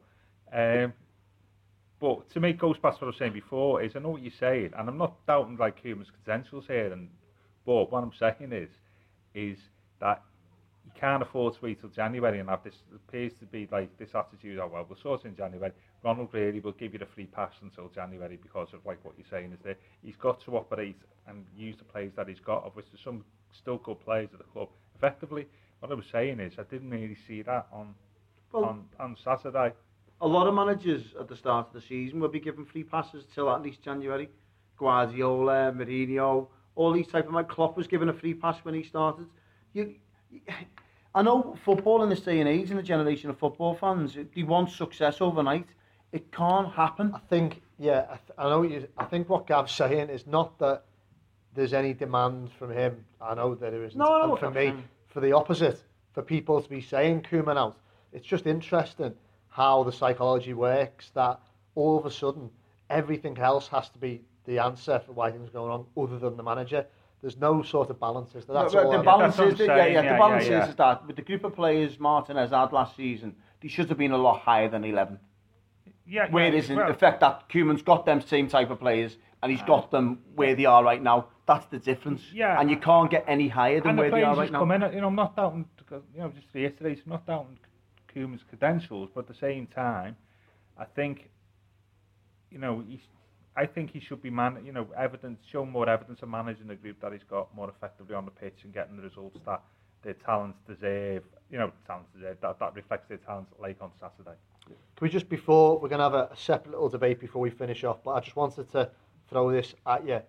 um, 0.53 0.93
but 1.99 2.29
to 2.29 2.39
me, 2.39 2.53
goes 2.53 2.77
past 2.77 3.01
what 3.01 3.05
I 3.05 3.07
was 3.07 3.17
saying 3.17 3.33
before. 3.33 3.81
Is 3.81 3.95
I 3.95 3.99
know 3.99 4.09
what 4.09 4.21
you're 4.21 4.31
saying, 4.31 4.73
and 4.77 4.87
I'm 4.87 4.97
not 4.97 5.25
doubting 5.25 5.57
like 5.57 5.81
Koeman's 5.81 6.11
credentials 6.11 6.67
here, 6.67 6.91
and 6.91 7.09
but 7.65 7.91
what 7.91 8.03
I'm 8.03 8.13
saying 8.13 8.51
is, 8.51 8.69
is 9.33 9.57
that 9.99 10.21
you 10.85 10.91
can't 10.93 11.23
afford 11.23 11.53
to 11.53 11.59
wait 11.61 11.79
till 11.79 11.89
January 11.89 12.39
and 12.39 12.49
have 12.49 12.63
this 12.63 12.75
appears 12.93 13.33
to 13.35 13.45
be 13.45 13.67
like 13.71 13.97
this 13.97 14.13
attitude. 14.13 14.59
Oh 14.59 14.67
well, 14.67 14.85
we'll 14.87 14.99
sort 14.99 15.25
in 15.25 15.35
January. 15.35 15.71
Ronald 16.03 16.29
really 16.33 16.59
will 16.59 16.73
give 16.73 16.93
you 16.93 16.99
the 16.99 17.05
free 17.05 17.25
pass 17.25 17.53
until 17.61 17.87
January 17.87 18.37
because 18.41 18.73
of 18.73 18.85
like 18.85 19.03
what 19.03 19.13
you're 19.17 19.27
saying 19.29 19.53
is 19.53 19.59
that 19.63 19.77
he's 20.03 20.17
got 20.17 20.41
to 20.41 20.57
operate 20.57 20.97
and 21.27 21.45
use 21.55 21.77
the 21.77 21.85
players 21.85 22.11
that 22.17 22.27
he's 22.27 22.39
got, 22.41 22.63
of 22.65 22.75
which 22.75 22.87
there's 22.91 23.03
some 23.03 23.23
still 23.51 23.77
good 23.77 23.99
players 24.01 24.29
at 24.33 24.39
the 24.39 24.45
club. 24.45 24.67
Effectively, 24.97 25.47
what 25.79 25.91
I 25.91 25.95
was 25.95 26.05
saying 26.11 26.39
is 26.39 26.53
I 26.59 26.63
didn't 26.63 26.89
really 26.89 27.17
see 27.27 27.41
that 27.43 27.67
on 27.71 27.95
Well- 28.51 28.65
on, 28.65 28.85
on 28.99 29.15
Saturday. 29.23 29.73
A 30.21 30.27
lot 30.27 30.47
of 30.47 30.53
managers 30.53 31.13
at 31.19 31.27
the 31.27 31.35
start 31.35 31.67
of 31.67 31.73
the 31.73 31.81
season 31.81 32.19
will 32.19 32.29
be 32.29 32.39
given 32.39 32.65
free 32.65 32.83
passes 32.83 33.25
till 33.33 33.49
at 33.49 33.61
least 33.61 33.81
January. 33.81 34.29
Guardiola, 34.77 35.73
Mourinho, 35.73 36.47
all 36.75 36.91
these 36.91 37.07
type 37.07 37.27
of 37.27 37.33
man. 37.33 37.45
Klopp 37.45 37.75
was 37.77 37.87
given 37.87 38.09
a 38.09 38.13
free 38.13 38.33
pass 38.33 38.57
when 38.63 38.73
he 38.73 38.83
started. 38.83 39.27
You, 39.73 39.95
I 41.15 41.21
know 41.21 41.55
football 41.63 42.03
in 42.03 42.09
this 42.09 42.21
day 42.21 42.39
and 42.39 42.49
age, 42.49 42.71
in 42.71 42.77
the 42.77 42.83
generation 42.83 43.29
of 43.29 43.37
football 43.37 43.75
fans, 43.75 44.17
they 44.35 44.43
want 44.43 44.69
success 44.71 45.21
overnight. 45.21 45.67
It 46.13 46.31
can't 46.31 46.71
happen. 46.71 47.11
I 47.15 47.19
think, 47.27 47.61
yeah, 47.79 48.05
I, 48.09 48.15
th- 48.15 48.37
I 48.37 48.49
know. 48.49 48.59
What 48.59 48.69
you, 48.69 48.87
I 48.97 49.05
think 49.05 49.27
what 49.27 49.47
Gav's 49.47 49.73
saying 49.73 50.09
is 50.09 50.27
not 50.27 50.57
that 50.59 50.83
there's 51.55 51.73
any 51.73 51.93
demand 51.93 52.51
from 52.57 52.71
him. 52.71 53.03
I 53.19 53.33
know 53.33 53.55
that 53.55 53.71
there 53.71 53.83
isn't. 53.83 53.97
No, 53.97 54.21
and 54.21 54.29
what 54.29 54.39
for 54.39 54.51
me, 54.51 54.67
saying. 54.67 54.83
for 55.07 55.21
the 55.21 55.31
opposite, 55.33 55.81
for 56.13 56.21
people 56.21 56.61
to 56.61 56.69
be 56.69 56.81
saying 56.81 57.23
Koeman 57.23 57.57
out, 57.57 57.77
it's 58.13 58.27
just 58.27 58.45
interesting 58.45 59.15
how 59.49 59.83
the 59.83 59.91
psychology 59.91 60.53
works. 60.53 61.09
That 61.15 61.39
all 61.73 61.97
of 61.97 62.05
a 62.05 62.11
sudden, 62.11 62.51
everything 62.91 63.39
else 63.39 63.67
has 63.69 63.89
to 63.89 63.97
be 63.97 64.21
the 64.45 64.59
answer 64.59 65.01
for 65.03 65.13
why 65.13 65.31
things 65.31 65.49
are 65.49 65.53
going 65.53 65.71
on, 65.71 65.85
other 65.97 66.19
than 66.19 66.37
the 66.37 66.43
manager. 66.43 66.85
There's 67.21 67.37
no 67.37 67.63
sort 67.63 67.89
of 67.89 67.99
balance. 67.99 68.33
That's 68.33 68.45
the, 68.45 68.53
all. 68.53 68.71
the 68.71 68.97
I'm- 68.97 69.05
balance 69.05 69.37
That's 69.37 69.51
what 69.51 69.61
is 69.61 69.61
I'm 69.61 69.77
yeah, 69.77 69.83
saying, 69.83 69.93
yeah, 69.93 70.01
yeah, 70.01 70.11
the 70.13 70.19
balance 70.19 70.45
yeah, 70.45 70.51
yeah. 70.51 70.63
is, 70.65 70.69
is 70.69 70.75
that 70.75 71.07
with 71.07 71.15
the 71.15 71.21
group 71.23 71.43
of 71.45 71.55
players 71.55 71.97
Martinez 71.99 72.51
had 72.51 72.71
last 72.71 72.95
season, 72.97 73.35
they 73.61 73.69
should 73.69 73.89
have 73.89 73.97
been 73.97 74.11
a 74.11 74.17
lot 74.17 74.41
higher 74.41 74.69
than 74.69 74.83
11. 74.83 75.17
Yeah, 76.05 76.27
Whereas 76.29 76.67
yeah, 76.67 76.73
in 76.73 76.79
well- 76.79 76.91
effect 76.91 77.21
that 77.21 77.49
Koeman's 77.49 77.81
got 77.81 78.05
them 78.05 78.21
same 78.21 78.47
type 78.47 78.69
of 78.69 78.79
players 78.79 79.17
and 79.41 79.51
he's 79.51 79.61
got 79.63 79.91
them 79.91 80.19
where 80.35 80.55
they 80.55 80.65
are 80.65 80.83
right 80.83 81.03
now. 81.03 81.27
That's 81.45 81.65
the 81.65 81.77
difference. 81.77 82.21
Yeah. 82.33 82.59
And 82.59 82.69
you 82.69 82.77
can't 82.77 83.11
get 83.11 83.25
any 83.27 83.49
higher 83.49 83.81
than 83.81 83.91
and 83.91 83.97
the 83.97 84.01
where 84.03 84.11
they 84.11 84.23
are 84.23 84.35
right 84.35 84.51
now. 84.51 84.59
come 84.59 84.71
in, 84.71 84.81
you 84.93 85.01
know, 85.01 85.07
I'm 85.07 85.15
not 85.15 85.35
doubting, 85.35 85.65
you 85.91 86.19
know, 86.19 86.29
just 86.29 86.47
reiterate, 86.53 87.01
I'm 87.05 87.11
not 87.11 87.27
doubting 87.27 87.59
Koeman's 88.15 88.43
credentials, 88.47 89.09
but 89.13 89.21
at 89.21 89.27
the 89.27 89.35
same 89.35 89.67
time, 89.67 90.15
I 90.77 90.85
think, 90.85 91.29
you 92.51 92.57
know, 92.57 92.83
he's, 92.87 93.01
I 93.57 93.65
think 93.65 93.91
he 93.91 93.99
should 93.99 94.21
be 94.21 94.29
man, 94.29 94.59
you 94.65 94.71
know, 94.71 94.87
evidence, 94.97 95.41
show 95.51 95.65
more 95.65 95.89
evidence 95.89 96.21
of 96.21 96.29
managing 96.29 96.67
the 96.67 96.75
group 96.75 97.01
that 97.01 97.11
he's 97.11 97.23
got 97.29 97.53
more 97.53 97.69
effectively 97.69 98.15
on 98.15 98.25
the 98.25 98.31
pitch 98.31 98.59
and 98.63 98.73
getting 98.73 98.95
the 98.95 99.03
results 99.03 99.39
that 99.45 99.61
their 100.03 100.13
talents 100.13 100.57
deserve. 100.67 101.23
You 101.51 101.59
know, 101.59 101.71
talents 101.85 102.09
deserve 102.15 102.37
that, 102.41 102.59
that 102.59 102.75
reflects 102.75 103.09
their 103.09 103.17
talents 103.17 103.51
like 103.59 103.77
on 103.81 103.91
Saturday. 103.99 104.37
Can 104.65 104.75
we 105.01 105.09
just 105.09 105.29
before 105.29 105.79
we're 105.79 105.89
going 105.89 105.99
to 105.99 106.03
have 106.03 106.13
a, 106.13 106.29
a 106.31 106.37
separate 106.37 106.71
little 106.71 106.89
debate 106.89 107.19
before 107.19 107.41
we 107.41 107.49
finish 107.49 107.83
off, 107.83 108.03
but 108.03 108.11
I 108.11 108.19
just 108.19 108.35
wanted 108.35 108.71
to 108.71 108.89
throw 109.29 109.51
this 109.51 109.73
at 109.85 110.07
you. 110.07 110.21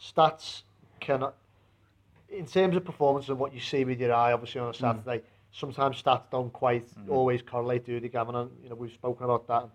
Stats 0.00 0.62
cannot, 1.00 1.34
in 2.28 2.46
terms 2.46 2.76
of 2.76 2.84
performance 2.84 3.28
and 3.28 3.38
what 3.38 3.54
you 3.54 3.60
see 3.60 3.84
with 3.84 4.00
your 4.00 4.12
eye, 4.12 4.32
obviously 4.32 4.60
on 4.60 4.68
a 4.68 4.72
mm. 4.72 4.80
Saturday, 4.80 5.22
sometimes 5.52 6.02
stats 6.02 6.30
don't 6.30 6.52
quite 6.52 6.86
mm. 6.88 7.10
always 7.10 7.42
correlate, 7.42 7.84
do 7.84 8.00
they, 8.00 8.08
Gavin? 8.08 8.34
And, 8.34 8.50
you 8.62 8.68
know, 8.68 8.74
we've 8.74 8.92
spoken 8.92 9.24
about 9.24 9.46
that. 9.48 9.68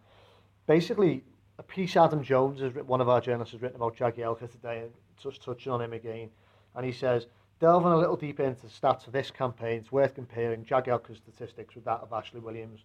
Basically, 0.68 1.24
a 1.58 1.64
piece 1.64 1.96
Adam 1.96 2.24
Jones, 2.24 2.62
has 2.62 2.74
one 2.86 3.02
of 3.02 3.10
our 3.10 3.22
journalists, 3.22 3.54
has 3.54 3.62
written 3.62 3.78
about 3.78 3.96
Jagielka 3.96 4.50
today, 4.52 4.80
and 4.82 4.92
just 5.22 5.44
touching 5.44 5.72
on 5.72 5.82
him 5.82 5.94
again. 5.94 6.30
And 6.76 6.86
he 6.86 6.92
says, 6.92 7.28
delving 7.60 7.92
a 7.92 7.98
little 7.98 8.16
deeper 8.16 8.44
into 8.44 8.62
the 8.62 8.68
stats 8.68 9.06
of 9.08 9.14
this 9.14 9.30
campaign, 9.30 9.80
it's 9.80 9.92
worth 9.92 10.16
comparing 10.16 10.66
Jagielka's 10.66 11.18
statistics 11.18 11.76
with 11.76 11.86
that 11.86 12.00
of 12.02 12.12
Ashley 12.14 12.40
Williams. 12.40 12.82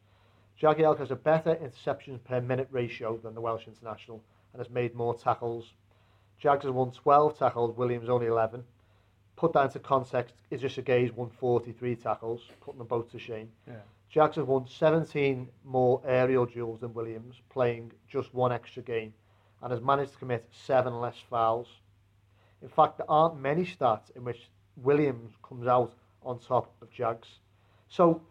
Jagielka 0.60 1.00
has 1.00 1.10
a 1.10 1.16
better 1.16 1.54
interceptions 1.56 2.22
per 2.24 2.40
minute 2.40 2.68
ratio 2.70 3.18
than 3.18 3.34
the 3.34 3.40
Welsh 3.40 3.66
international 3.66 4.22
and 4.52 4.60
has 4.60 4.70
made 4.70 4.94
more 4.94 5.14
tackles. 5.14 5.74
Jags 6.38 6.64
has 6.64 6.72
won 6.72 6.90
12 6.90 7.38
tackles, 7.38 7.76
Williams 7.76 8.08
only 8.08 8.26
11. 8.26 8.64
Put 9.36 9.52
that 9.52 9.66
into 9.66 9.78
context, 9.80 10.34
Idrissa 10.50 10.82
Gueye's 10.82 11.12
won 11.12 11.28
43 11.28 11.96
tackles, 11.96 12.42
putting 12.60 12.78
them 12.78 12.86
both 12.86 13.10
to 13.12 13.18
shame. 13.18 13.50
Yeah. 13.66 13.74
Jags 14.08 14.36
have 14.36 14.48
won 14.48 14.66
17 14.66 15.48
more 15.64 16.00
aerial 16.06 16.46
duels 16.46 16.80
than 16.80 16.94
Williams, 16.94 17.36
playing 17.50 17.92
just 18.08 18.32
one 18.32 18.52
extra 18.52 18.82
game, 18.82 19.12
and 19.62 19.70
has 19.70 19.82
managed 19.82 20.12
to 20.12 20.18
commit 20.18 20.48
seven 20.52 21.00
less 21.00 21.16
fouls. 21.28 21.68
In 22.62 22.68
fact, 22.68 22.96
there 22.96 23.10
aren't 23.10 23.38
many 23.38 23.66
stats 23.66 24.14
in 24.14 24.24
which 24.24 24.48
Williams 24.76 25.34
comes 25.46 25.66
out 25.66 25.92
on 26.22 26.38
top 26.38 26.72
of 26.80 26.90
Jags. 26.90 27.28
So, 27.88 28.22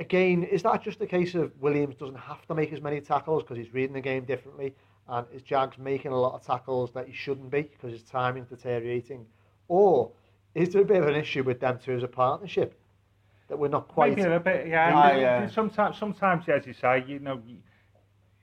again, 0.00 0.42
is 0.42 0.62
that 0.64 0.82
just 0.82 1.00
a 1.00 1.06
case 1.06 1.34
of 1.34 1.52
Williams 1.60 1.94
doesn't 1.96 2.16
have 2.18 2.44
to 2.46 2.54
make 2.54 2.72
as 2.72 2.80
many 2.80 3.00
tackles 3.00 3.42
because 3.42 3.56
he's 3.58 3.72
reading 3.72 3.92
the 3.94 4.00
game 4.00 4.24
differently, 4.24 4.74
and 5.08 5.26
is 5.32 5.42
Jags 5.42 5.78
making 5.78 6.10
a 6.12 6.18
lot 6.18 6.34
of 6.34 6.44
tackles 6.44 6.90
that 6.92 7.06
he 7.06 7.12
shouldn't 7.12 7.50
be 7.50 7.62
because 7.62 7.92
his 7.92 8.02
timing's 8.02 8.48
deteriorating, 8.48 9.24
or 9.68 10.10
is 10.54 10.70
there 10.70 10.82
a 10.82 10.84
bit 10.84 11.00
of 11.02 11.06
an 11.08 11.14
issue 11.14 11.42
with 11.44 11.60
them 11.60 11.78
two 11.84 11.92
as 11.92 12.02
a 12.02 12.08
partnership 12.08 12.76
that 13.48 13.58
we're 13.58 13.68
not 13.68 13.86
quite? 13.88 14.16
Maybe 14.16 14.28
a 14.30 14.40
bit, 14.40 14.66
yeah. 14.66 14.90
Ah, 14.94 15.12
yeah. 15.12 15.46
Sometimes, 15.48 15.96
sometimes, 15.98 16.48
as 16.48 16.66
you 16.66 16.72
say, 16.72 17.04
you 17.06 17.18
know, 17.20 17.40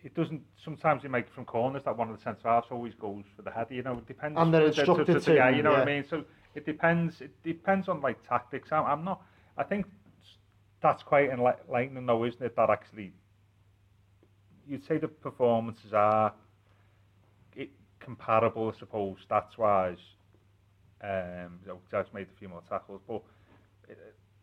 it 0.04 0.14
doesn't. 0.14 0.42
Sometimes 0.64 1.04
you 1.04 1.10
make 1.10 1.30
from 1.30 1.44
corners 1.46 1.84
that 1.86 1.98
one 1.98 2.10
of 2.10 2.16
the 2.16 2.22
centre 2.22 2.48
halves 2.48 2.68
always 2.72 2.94
goes 2.94 3.24
for 3.36 3.42
the 3.42 3.52
header. 3.52 3.74
You 3.74 3.84
know, 3.84 3.94
it 3.98 4.06
depends. 4.08 4.38
And 4.40 4.54
they're 4.54 4.62
instructed 4.68 5.06
to- 5.22 5.34
Yeah, 5.36 5.50
to, 5.50 5.58
you 5.58 5.64
know 5.64 5.72
what 5.72 5.80
I 5.82 5.86
mean. 5.86 6.06
So 6.10 6.24
it 6.56 6.66
depends. 6.66 7.20
It 7.22 7.32
depends 7.44 7.90
on 7.90 8.00
like 8.02 8.26
tactics. 8.28 8.72
I'm, 8.72 8.86
I'm 8.86 9.04
not. 9.04 9.22
I 9.58 9.64
think 9.64 9.86
that's 10.82 11.04
quite 11.04 11.30
enlightening, 11.30 12.06
though, 12.06 12.24
isn't 12.26 12.42
it? 12.42 12.56
That 12.56 12.70
actually, 12.70 13.12
you'd 14.68 14.86
say 14.86 14.98
the 14.98 15.08
performances 15.08 15.94
are 15.94 16.34
it, 17.56 17.70
comparable, 18.00 18.72
I 18.74 18.78
suppose, 18.78 19.18
stats 19.30 19.58
wise. 19.58 19.98
Um, 21.02 21.60
you 21.62 21.68
know, 21.68 21.80
Jags 21.92 22.10
made 22.14 22.28
a 22.34 22.40
few 22.40 22.50
more 22.50 22.64
tackles, 22.68 23.02
but 23.08 23.22
uh, 23.90 23.94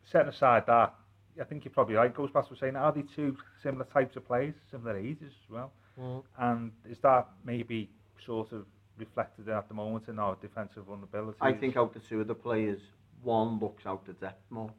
setting 0.05 0.29
aside 0.29 0.65
that, 0.67 0.95
I 1.41 1.45
think 1.45 1.65
you're 1.65 1.73
probably 1.73 1.97
right. 1.97 2.15
Goes 2.15 2.31
back 2.31 2.49
to 2.49 2.57
saying, 2.57 2.77
are 2.77 2.93
they 2.93 3.03
two 3.03 3.37
similar 3.63 3.85
types 3.87 4.17
of 4.17 4.27
players, 4.27 4.55
similar 4.71 4.97
ages 4.97 5.33
as 5.45 5.51
well? 5.51 5.73
Mm. 6.01 6.23
And 6.39 6.73
is 6.89 6.99
that 7.03 7.29
maybe 7.45 7.91
sort 8.25 8.53
of 8.53 8.67
reflected 8.99 9.49
at 9.49 9.69
the 9.69 9.75
moment 9.75 10.09
in 10.09 10.19
our 10.21 10.37
defensive 10.41 10.85
vulnerabilities? 10.85 11.35
I 11.41 11.53
think 11.53 11.77
out 11.77 11.93
the 11.93 12.01
two 12.01 12.21
of 12.21 12.29
the 12.29 12.35
players, 12.35 12.81
one 13.23 13.59
looks 13.59 13.85
out 13.87 14.07
the 14.07 14.13
depth 14.13 14.45
more 14.51 14.71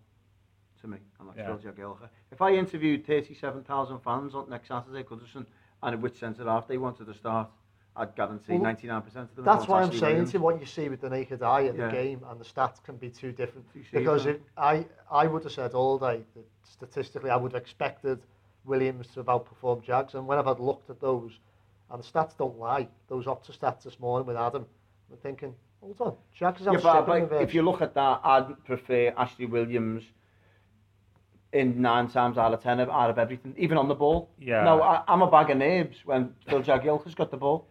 to 0.86 0.92
me, 0.92 0.98
and 1.20 1.28
that's 1.30 1.38
Yeah. 1.40 1.56
Phil 1.56 1.74
Jagielka. 1.74 2.10
If 2.32 2.42
I 2.42 2.52
interviewed 2.54 3.06
37,000 3.06 4.00
fans 4.00 4.36
on 4.36 4.50
next 4.50 4.68
Saturday, 4.68 5.04
Goodison, 5.04 5.46
and 5.84 6.02
which 6.02 6.18
centre 6.18 6.44
half 6.46 6.68
they 6.68 6.78
wanted 6.78 7.06
to 7.08 7.14
start, 7.14 7.50
I'd 7.98 8.14
guarantee 8.16 8.54
Well, 8.54 8.62
99% 8.62 9.30
of 9.30 9.36
them. 9.36 9.46
That's 9.46 9.68
why 9.68 9.82
I'm 9.82 9.92
saying 9.92 10.02
Williams. 10.02 10.32
to 10.34 10.40
what 10.40 10.60
you 10.60 10.66
see 10.66 10.90
with 10.90 11.02
the 11.02 11.10
naked 11.10 11.42
eye 11.42 11.66
at 11.66 11.76
Yeah. 11.76 11.88
the 11.88 11.94
game 11.94 12.24
and 12.28 12.40
the 12.40 12.44
stats 12.44 12.84
can 12.84 12.98
be 12.98 13.10
too 13.10 13.32
different. 13.32 13.66
You 13.74 13.84
see 13.84 13.90
Because 13.98 14.26
that? 14.26 14.36
if 14.36 14.42
I, 14.58 14.86
I 15.10 15.28
would 15.28 15.44
have 15.44 15.54
said 15.54 15.74
all 15.74 15.98
day 15.98 16.24
that 16.36 16.46
statistically 16.64 17.30
I 17.30 17.38
would 17.38 17.54
have 17.54 17.62
expected 17.62 18.20
Williams 18.66 19.08
to 19.14 19.22
have 19.22 19.28
outperformed 19.28 19.84
Jags. 19.84 20.14
And 20.16 20.28
when 20.28 20.38
I've 20.38 20.46
had 20.46 20.60
looked 20.60 20.90
at 20.90 21.00
those, 21.00 21.40
and 21.90 22.04
the 22.04 22.08
stats 22.08 22.36
don't 22.38 22.60
lie, 22.60 22.88
those 23.08 23.26
Opta 23.26 23.58
stats 23.58 23.84
this 23.84 23.98
morning 24.00 24.28
with 24.28 24.36
Adam, 24.36 24.66
I'm 25.10 25.18
thinking, 25.18 25.56
hold 25.80 26.02
on, 26.02 26.18
Jags 26.34 26.62
is 26.62 26.68
Yeah, 26.68 26.74
outstripping 26.74 27.28
but, 27.28 27.30
but 27.30 27.42
if 27.44 27.54
you 27.54 27.62
look 27.62 27.82
at 27.82 27.94
that, 27.94 28.20
I'd 28.26 28.62
prefer 28.66 29.14
Ashley 29.16 29.46
Williams 29.46 30.04
in 31.56 31.82
nine 31.82 32.08
times 32.10 32.38
out 32.38 32.54
of 32.54 32.62
ten 32.62 32.80
out 32.82 33.10
of 33.10 33.18
everything, 33.18 33.54
even 33.58 33.78
on 33.78 33.88
the 33.88 33.96
ball. 33.96 34.30
Yeah. 34.40 34.64
No, 34.64 34.82
I, 34.82 35.04
I'm 35.08 35.22
a 35.22 35.32
bag 35.32 35.50
of 35.50 35.58
names 35.58 35.96
when 36.04 36.34
Phil 36.48 36.62
Jagielka's 36.62 37.16
got 37.16 37.32
the 37.32 37.38
ball. 37.38 37.68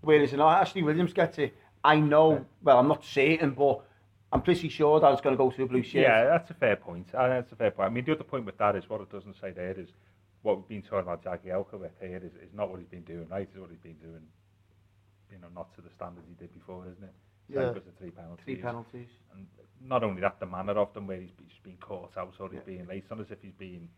Whereas, 0.00 0.32
you 0.32 0.38
know, 0.38 0.48
Ashley 0.48 0.82
Williams 0.82 1.12
gets 1.12 1.38
it. 1.38 1.56
I 1.84 1.96
know, 1.96 2.44
well, 2.62 2.78
I'm 2.78 2.88
not 2.88 3.04
certain, 3.04 3.50
but 3.52 3.84
I'm 4.32 4.42
pretty 4.42 4.68
sure 4.68 5.00
that 5.00 5.12
it's 5.12 5.20
going 5.20 5.34
to 5.34 5.38
go 5.38 5.50
to 5.50 5.56
the 5.56 5.66
blue 5.66 5.82
shirt. 5.82 6.02
Yeah, 6.02 6.24
that's 6.24 6.50
a 6.50 6.54
fair 6.54 6.76
point. 6.76 7.06
Uh, 7.14 7.28
that's 7.28 7.52
a 7.52 7.56
fair 7.56 7.70
point. 7.70 7.90
I 7.90 7.92
mean, 7.92 8.04
the 8.04 8.12
other 8.12 8.24
point 8.24 8.44
with 8.44 8.58
that 8.58 8.74
is 8.76 8.88
what 8.88 9.00
it 9.00 9.10
doesn't 9.10 9.36
say 9.40 9.52
there 9.52 9.78
is 9.78 9.88
what 10.42 10.56
we've 10.56 10.68
been 10.68 10.82
talking 10.82 11.10
about 11.10 11.22
Jagielka 11.22 11.78
with 11.78 11.92
here 12.00 12.16
is, 12.18 12.32
is 12.34 12.52
not 12.54 12.70
what 12.70 12.80
he's 12.80 12.88
been 12.88 13.02
doing 13.02 13.28
right, 13.28 13.48
is 13.52 13.60
what 13.60 13.70
he's 13.70 13.78
been 13.78 14.00
doing 14.02 14.22
you 15.38 15.42
know, 15.42 15.52
not 15.54 15.74
to 15.76 15.80
the 15.80 15.90
standard 15.90 16.24
he 16.28 16.34
did 16.34 16.52
before, 16.52 16.84
isn't 16.90 17.02
it? 17.02 17.14
Same 17.52 17.62
yeah. 17.62 17.68
because 17.68 17.88
of 17.88 17.94
three 17.96 18.10
penalties. 18.10 18.44
Three 18.44 18.56
penalties. 18.56 19.08
And 19.34 19.46
not 19.82 20.02
only 20.02 20.20
that, 20.20 20.40
the 20.40 20.46
manner 20.46 20.72
of 20.72 20.92
them 20.94 21.06
where 21.06 21.20
he's, 21.20 21.30
he's 21.38 21.58
been 21.62 21.76
caught 21.80 22.16
out 22.16 22.34
or 22.38 22.48
he's 22.48 22.56
yeah. 22.56 22.60
being 22.66 22.86
late, 22.86 23.04
on 23.10 23.20
as 23.20 23.30
if 23.30 23.38
he's 23.40 23.52
being 23.58 23.88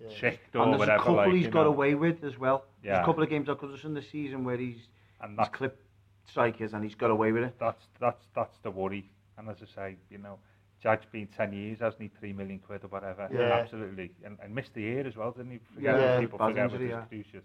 yeah. 0.00 0.08
tricked 0.18 0.54
or 0.54 0.62
and 0.62 0.78
whatever. 0.78 0.82
And 0.82 0.88
there's 0.88 1.00
a 1.00 1.04
couple 1.04 1.16
like, 1.16 1.32
he's 1.32 1.46
got 1.48 1.64
know. 1.64 1.68
away 1.68 1.94
with 1.94 2.22
as 2.24 2.38
well. 2.38 2.64
Yeah. 2.82 2.92
There's 2.92 3.02
a 3.02 3.06
couple 3.06 3.22
of 3.22 3.30
games 3.30 3.48
at 3.48 3.58
Goodison 3.58 3.94
this 3.94 4.10
season 4.10 4.44
where 4.44 4.56
he's, 4.56 4.88
and 5.20 5.38
that, 5.38 5.48
he's 5.48 5.56
clipped 5.56 5.82
strikers 6.28 6.74
and 6.74 6.84
he's 6.84 6.94
got 6.94 7.10
away 7.10 7.32
with 7.32 7.44
it. 7.44 7.54
That's, 7.58 7.82
that's, 8.00 8.24
that's 8.34 8.58
the 8.62 8.70
worry. 8.70 9.10
And 9.38 9.48
as 9.48 9.56
I 9.62 9.74
say, 9.74 9.96
you 10.10 10.18
know, 10.18 10.38
Jack's 10.82 11.06
been 11.10 11.28
10 11.28 11.52
years, 11.52 11.78
hasn't 11.80 12.02
he? 12.02 12.10
3 12.18 12.32
million 12.34 12.58
quid 12.58 12.84
or 12.84 12.88
whatever. 12.88 13.28
Yeah. 13.32 13.60
Absolutely. 13.62 14.12
And, 14.24 14.38
and 14.42 14.54
missed 14.54 14.74
the 14.74 14.82
year 14.82 15.06
as 15.06 15.16
well, 15.16 15.32
didn't 15.32 15.52
he? 15.52 15.60
Forget 15.74 15.96
yeah, 15.96 16.20
people 16.20 16.38
forget 16.38 16.70
injury, 16.72 16.94
his 17.10 17.26
yeah. 17.32 17.40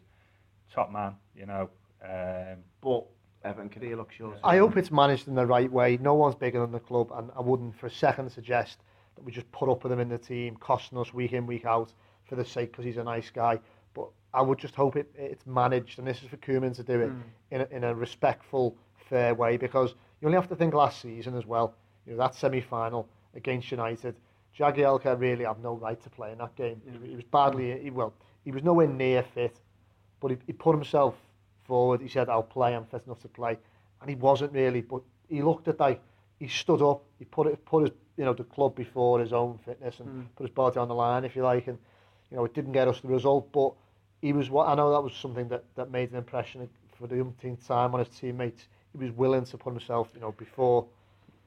Top 0.73 0.91
man, 0.91 1.15
you 1.35 1.45
know. 1.45 1.69
Um, 2.03 2.57
but 2.81 3.05
Evan 3.43 3.69
career 3.69 3.95
looks 3.95 4.15
short. 4.15 4.37
I 4.43 4.57
hope 4.57 4.77
it's 4.77 4.91
managed 4.91 5.27
in 5.27 5.35
the 5.35 5.45
right 5.45 5.71
way. 5.71 5.97
No 6.01 6.13
one's 6.15 6.35
bigger 6.35 6.59
than 6.59 6.71
the 6.71 6.79
club, 6.79 7.11
and 7.15 7.29
I 7.37 7.41
wouldn't 7.41 7.75
for 7.79 7.87
a 7.87 7.91
second 7.91 8.29
suggest 8.31 8.79
that 9.15 9.23
we 9.23 9.31
just 9.31 9.51
put 9.51 9.69
up 9.69 9.83
with 9.83 9.91
him 9.91 9.99
in 9.99 10.09
the 10.09 10.17
team, 10.17 10.55
costing 10.59 10.97
us 10.97 11.13
week 11.13 11.33
in, 11.33 11.45
week 11.47 11.65
out 11.65 11.93
for 12.25 12.35
the 12.35 12.45
sake 12.45 12.71
because 12.71 12.85
he's 12.85 12.97
a 12.97 13.03
nice 13.03 13.29
guy. 13.29 13.59
But 13.93 14.09
I 14.33 14.41
would 14.41 14.57
just 14.59 14.75
hope 14.75 14.95
it, 14.95 15.09
it's 15.15 15.45
managed, 15.47 15.97
and 15.99 16.07
this 16.07 16.21
is 16.21 16.29
for 16.29 16.37
Koeman 16.37 16.75
to 16.75 16.83
do 16.83 16.99
it 17.01 17.09
Mm. 17.11 17.21
in, 17.51 17.61
a, 17.61 17.67
in 17.77 17.83
a 17.85 17.95
respectful, 17.95 18.75
fair 19.09 19.33
way 19.33 19.55
because 19.55 19.95
you 20.19 20.27
only 20.27 20.35
have 20.37 20.49
to 20.49 20.55
think 20.55 20.73
last 20.73 21.01
season 21.01 21.35
as 21.37 21.45
well. 21.45 21.73
You 22.05 22.13
know, 22.13 22.17
that 22.19 22.35
semi 22.35 22.59
final 22.61 23.07
against 23.35 23.71
United, 23.71 24.15
Jagielka 24.57 25.17
really 25.19 25.45
had 25.45 25.61
no 25.61 25.75
right 25.75 26.01
to 26.01 26.09
play 26.09 26.31
in 26.31 26.39
that 26.39 26.55
game. 26.55 26.81
He, 27.03 27.09
he 27.09 27.15
was 27.15 27.23
badly, 27.23 27.79
he, 27.79 27.89
well, 27.91 28.13
he 28.43 28.51
was 28.51 28.63
nowhere 28.63 28.87
near 28.87 29.23
fit, 29.23 29.59
but 30.19 30.31
he, 30.31 30.37
he 30.47 30.53
put 30.53 30.75
himself 30.75 31.15
forward. 31.67 32.01
He 32.01 32.07
said, 32.07 32.29
I'll 32.29 32.43
play, 32.43 32.75
I'm 32.75 32.85
fit 32.85 33.03
enough 33.05 33.21
to 33.21 33.27
play. 33.27 33.57
And 34.01 34.09
he 34.09 34.15
wasn't 34.15 34.53
really, 34.53 34.81
but 34.81 35.01
he 35.29 35.41
looked 35.41 35.67
at 35.67 35.77
that, 35.79 35.99
he 36.39 36.47
stood 36.47 36.81
up, 36.81 37.03
he 37.19 37.25
put 37.25 37.47
it, 37.47 37.63
put 37.65 37.83
his, 37.83 37.91
you 38.15 38.25
know, 38.25 38.33
the 38.33 38.43
club 38.43 38.75
before 38.75 39.19
his 39.19 39.33
own 39.33 39.57
fitness 39.65 39.99
and 39.99 40.09
Mm. 40.09 40.25
put 40.35 40.43
his 40.45 40.53
body 40.53 40.77
on 40.79 40.87
the 40.87 40.95
line, 40.95 41.25
if 41.25 41.35
you 41.35 41.43
like. 41.43 41.67
And, 41.67 41.77
you 42.31 42.37
know, 42.37 42.45
it 42.45 42.53
didn't 42.53 42.71
get 42.73 42.87
us 42.87 43.01
the 43.01 43.07
result, 43.07 43.51
but 43.51 43.73
he 44.21 44.33
was 44.33 44.49
what 44.49 44.67
I 44.67 44.75
know 44.75 44.91
that 44.91 45.01
was 45.01 45.13
something 45.13 45.47
that, 45.49 45.63
that 45.75 45.91
made 45.91 46.11
an 46.11 46.17
impression 46.17 46.67
for 46.97 47.07
the 47.07 47.19
umpteenth 47.21 47.65
time 47.67 47.93
on 47.93 47.99
his 48.03 48.09
teammates. 48.09 48.67
He 48.91 48.97
was 48.97 49.11
willing 49.11 49.45
to 49.45 49.57
put 49.57 49.71
himself, 49.73 50.09
you 50.15 50.21
know, 50.21 50.31
before 50.31 50.85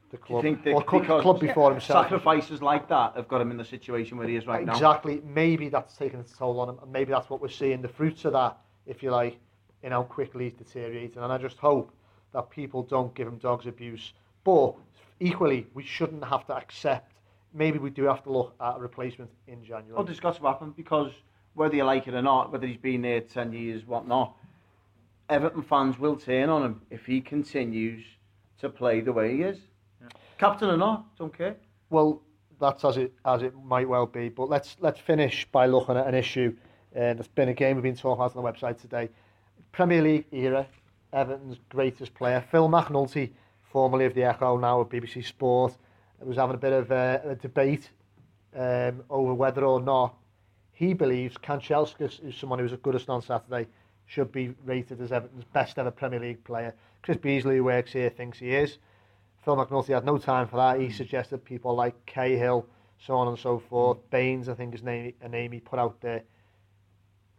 the 0.09 0.17
Do 0.17 0.23
club, 0.23 0.41
think 0.41 0.63
that 0.63 0.73
or 0.73 0.83
club, 0.83 1.39
before 1.39 1.71
himself. 1.71 2.03
sacrifices 2.05 2.61
like 2.61 2.87
that 2.89 3.15
have 3.15 3.27
got 3.27 3.41
him 3.41 3.51
in 3.51 3.57
the 3.57 3.65
situation 3.65 4.17
where 4.17 4.27
he 4.27 4.35
is 4.35 4.45
right 4.47 4.65
now? 4.65 4.73
exactly. 4.73 5.21
Maybe 5.25 5.69
that's 5.69 5.95
taken 5.95 6.19
its 6.19 6.37
toll 6.37 6.59
on 6.59 6.69
him, 6.69 6.79
and 6.81 6.91
maybe 6.91 7.11
that's 7.11 7.29
what 7.29 7.41
we're 7.41 7.47
seeing 7.49 7.81
the 7.81 7.87
fruits 7.87 8.25
of 8.25 8.33
that, 8.33 8.57
if 8.85 9.01
you 9.03 9.11
like, 9.11 9.37
in 9.83 9.91
how 9.91 10.03
quickly 10.03 10.45
he's 10.45 10.53
deteriorating. 10.53 11.21
And 11.21 11.31
I 11.31 11.37
just 11.37 11.57
hope 11.57 11.91
that 12.33 12.49
people 12.49 12.83
don't 12.83 13.13
give 13.13 13.27
him 13.27 13.37
dogs 13.37 13.67
abuse. 13.67 14.13
But 14.43 14.75
equally, 15.19 15.67
we 15.73 15.83
shouldn't 15.83 16.23
have 16.25 16.45
to 16.47 16.55
accept. 16.55 17.13
Maybe 17.53 17.79
we 17.79 17.89
do 17.89 18.03
have 18.03 18.23
to 18.23 18.31
look 18.31 18.55
at 18.61 18.77
a 18.77 18.79
replacement 18.79 19.29
in 19.47 19.63
January. 19.63 19.93
Well, 19.93 20.05
this 20.05 20.19
got 20.19 20.37
to 20.37 20.43
happen 20.43 20.73
because 20.75 21.11
whether 21.53 21.75
you 21.75 21.83
like 21.83 22.07
it 22.07 22.13
or 22.13 22.21
not, 22.21 22.51
whether 22.51 22.65
he's 22.65 22.77
been 22.77 23.01
there 23.01 23.21
10 23.21 23.51
years, 23.51 23.85
whatnot, 23.85 24.35
Everton 25.29 25.61
fans 25.61 25.97
will 25.99 26.15
turn 26.15 26.49
on 26.49 26.63
him 26.63 26.81
if 26.89 27.05
he 27.05 27.21
continues 27.21 28.03
to 28.59 28.69
play 28.69 29.01
the 29.01 29.11
way 29.11 29.35
he 29.35 29.43
is. 29.43 29.57
Yeah. 30.01 30.07
Captain 30.37 30.69
or 30.69 30.77
not, 30.77 31.05
don't 31.17 31.35
care. 31.35 31.55
Well, 31.89 32.21
that's 32.59 32.85
as 32.85 32.97
it 32.97 33.13
as 33.25 33.41
it 33.41 33.53
might 33.63 33.89
well 33.89 34.05
be. 34.05 34.29
But 34.29 34.49
let's 34.49 34.77
let's 34.79 34.99
finish 34.99 35.45
by 35.51 35.65
looking 35.65 35.97
at 35.97 36.07
an 36.07 36.15
issue. 36.15 36.55
And 36.93 37.11
uh, 37.11 37.13
there's 37.15 37.27
been 37.29 37.49
a 37.49 37.53
game 37.53 37.77
we've 37.77 37.83
been 37.83 37.95
talking 37.95 38.21
about 38.21 38.35
on 38.35 38.43
the 38.43 38.51
website 38.51 38.79
today. 38.79 39.09
Premier 39.71 40.01
League 40.01 40.25
era, 40.31 40.67
Everton's 41.13 41.57
greatest 41.69 42.13
player, 42.13 42.43
Phil 42.51 42.67
McNulty, 42.67 43.31
formerly 43.61 44.05
of 44.05 44.13
the 44.13 44.23
Echo, 44.23 44.57
now 44.57 44.81
of 44.81 44.89
BBC 44.89 45.25
Sport, 45.25 45.77
was 46.19 46.37
having 46.37 46.55
a 46.55 46.59
bit 46.59 46.73
of 46.73 46.91
a, 46.91 47.21
a 47.23 47.35
debate 47.35 47.89
um, 48.55 49.03
over 49.09 49.33
whether 49.33 49.63
or 49.63 49.79
not 49.81 50.15
he 50.73 50.93
believes 50.93 51.37
Kanchelskis, 51.37 52.19
who's 52.21 52.35
someone 52.35 52.59
who 52.59 52.63
was 52.63 52.73
at 52.73 52.81
Goodison 52.81 53.09
on 53.09 53.21
Saturday, 53.21 53.67
should 54.05 54.31
be 54.31 54.53
rated 54.65 54.99
as 54.99 55.11
Everton's 55.11 55.45
best 55.45 55.79
ever 55.79 55.89
Premier 55.89 56.19
League 56.19 56.43
player. 56.43 56.73
Chris 57.01 57.17
Beasley, 57.17 57.57
who 57.57 57.63
works 57.63 57.93
here, 57.93 58.09
thinks 58.09 58.39
he 58.39 58.53
is. 58.53 58.77
Phil 59.45 59.55
McNulty 59.55 59.93
had 59.93 60.05
no 60.05 60.17
time 60.17 60.47
for 60.47 60.57
that. 60.57 60.79
He 60.79 60.91
suggested 60.91 61.45
people 61.45 61.73
like 61.75 62.05
Cahill, 62.05 62.67
so 62.99 63.15
on 63.15 63.29
and 63.29 63.39
so 63.39 63.57
forth. 63.57 63.97
Baines, 64.09 64.49
I 64.49 64.53
think, 64.53 64.75
is 64.75 64.83
name, 64.83 65.13
a 65.21 65.29
name 65.29 65.53
he 65.53 65.59
put 65.59 65.79
out 65.79 66.01
there. 66.01 66.23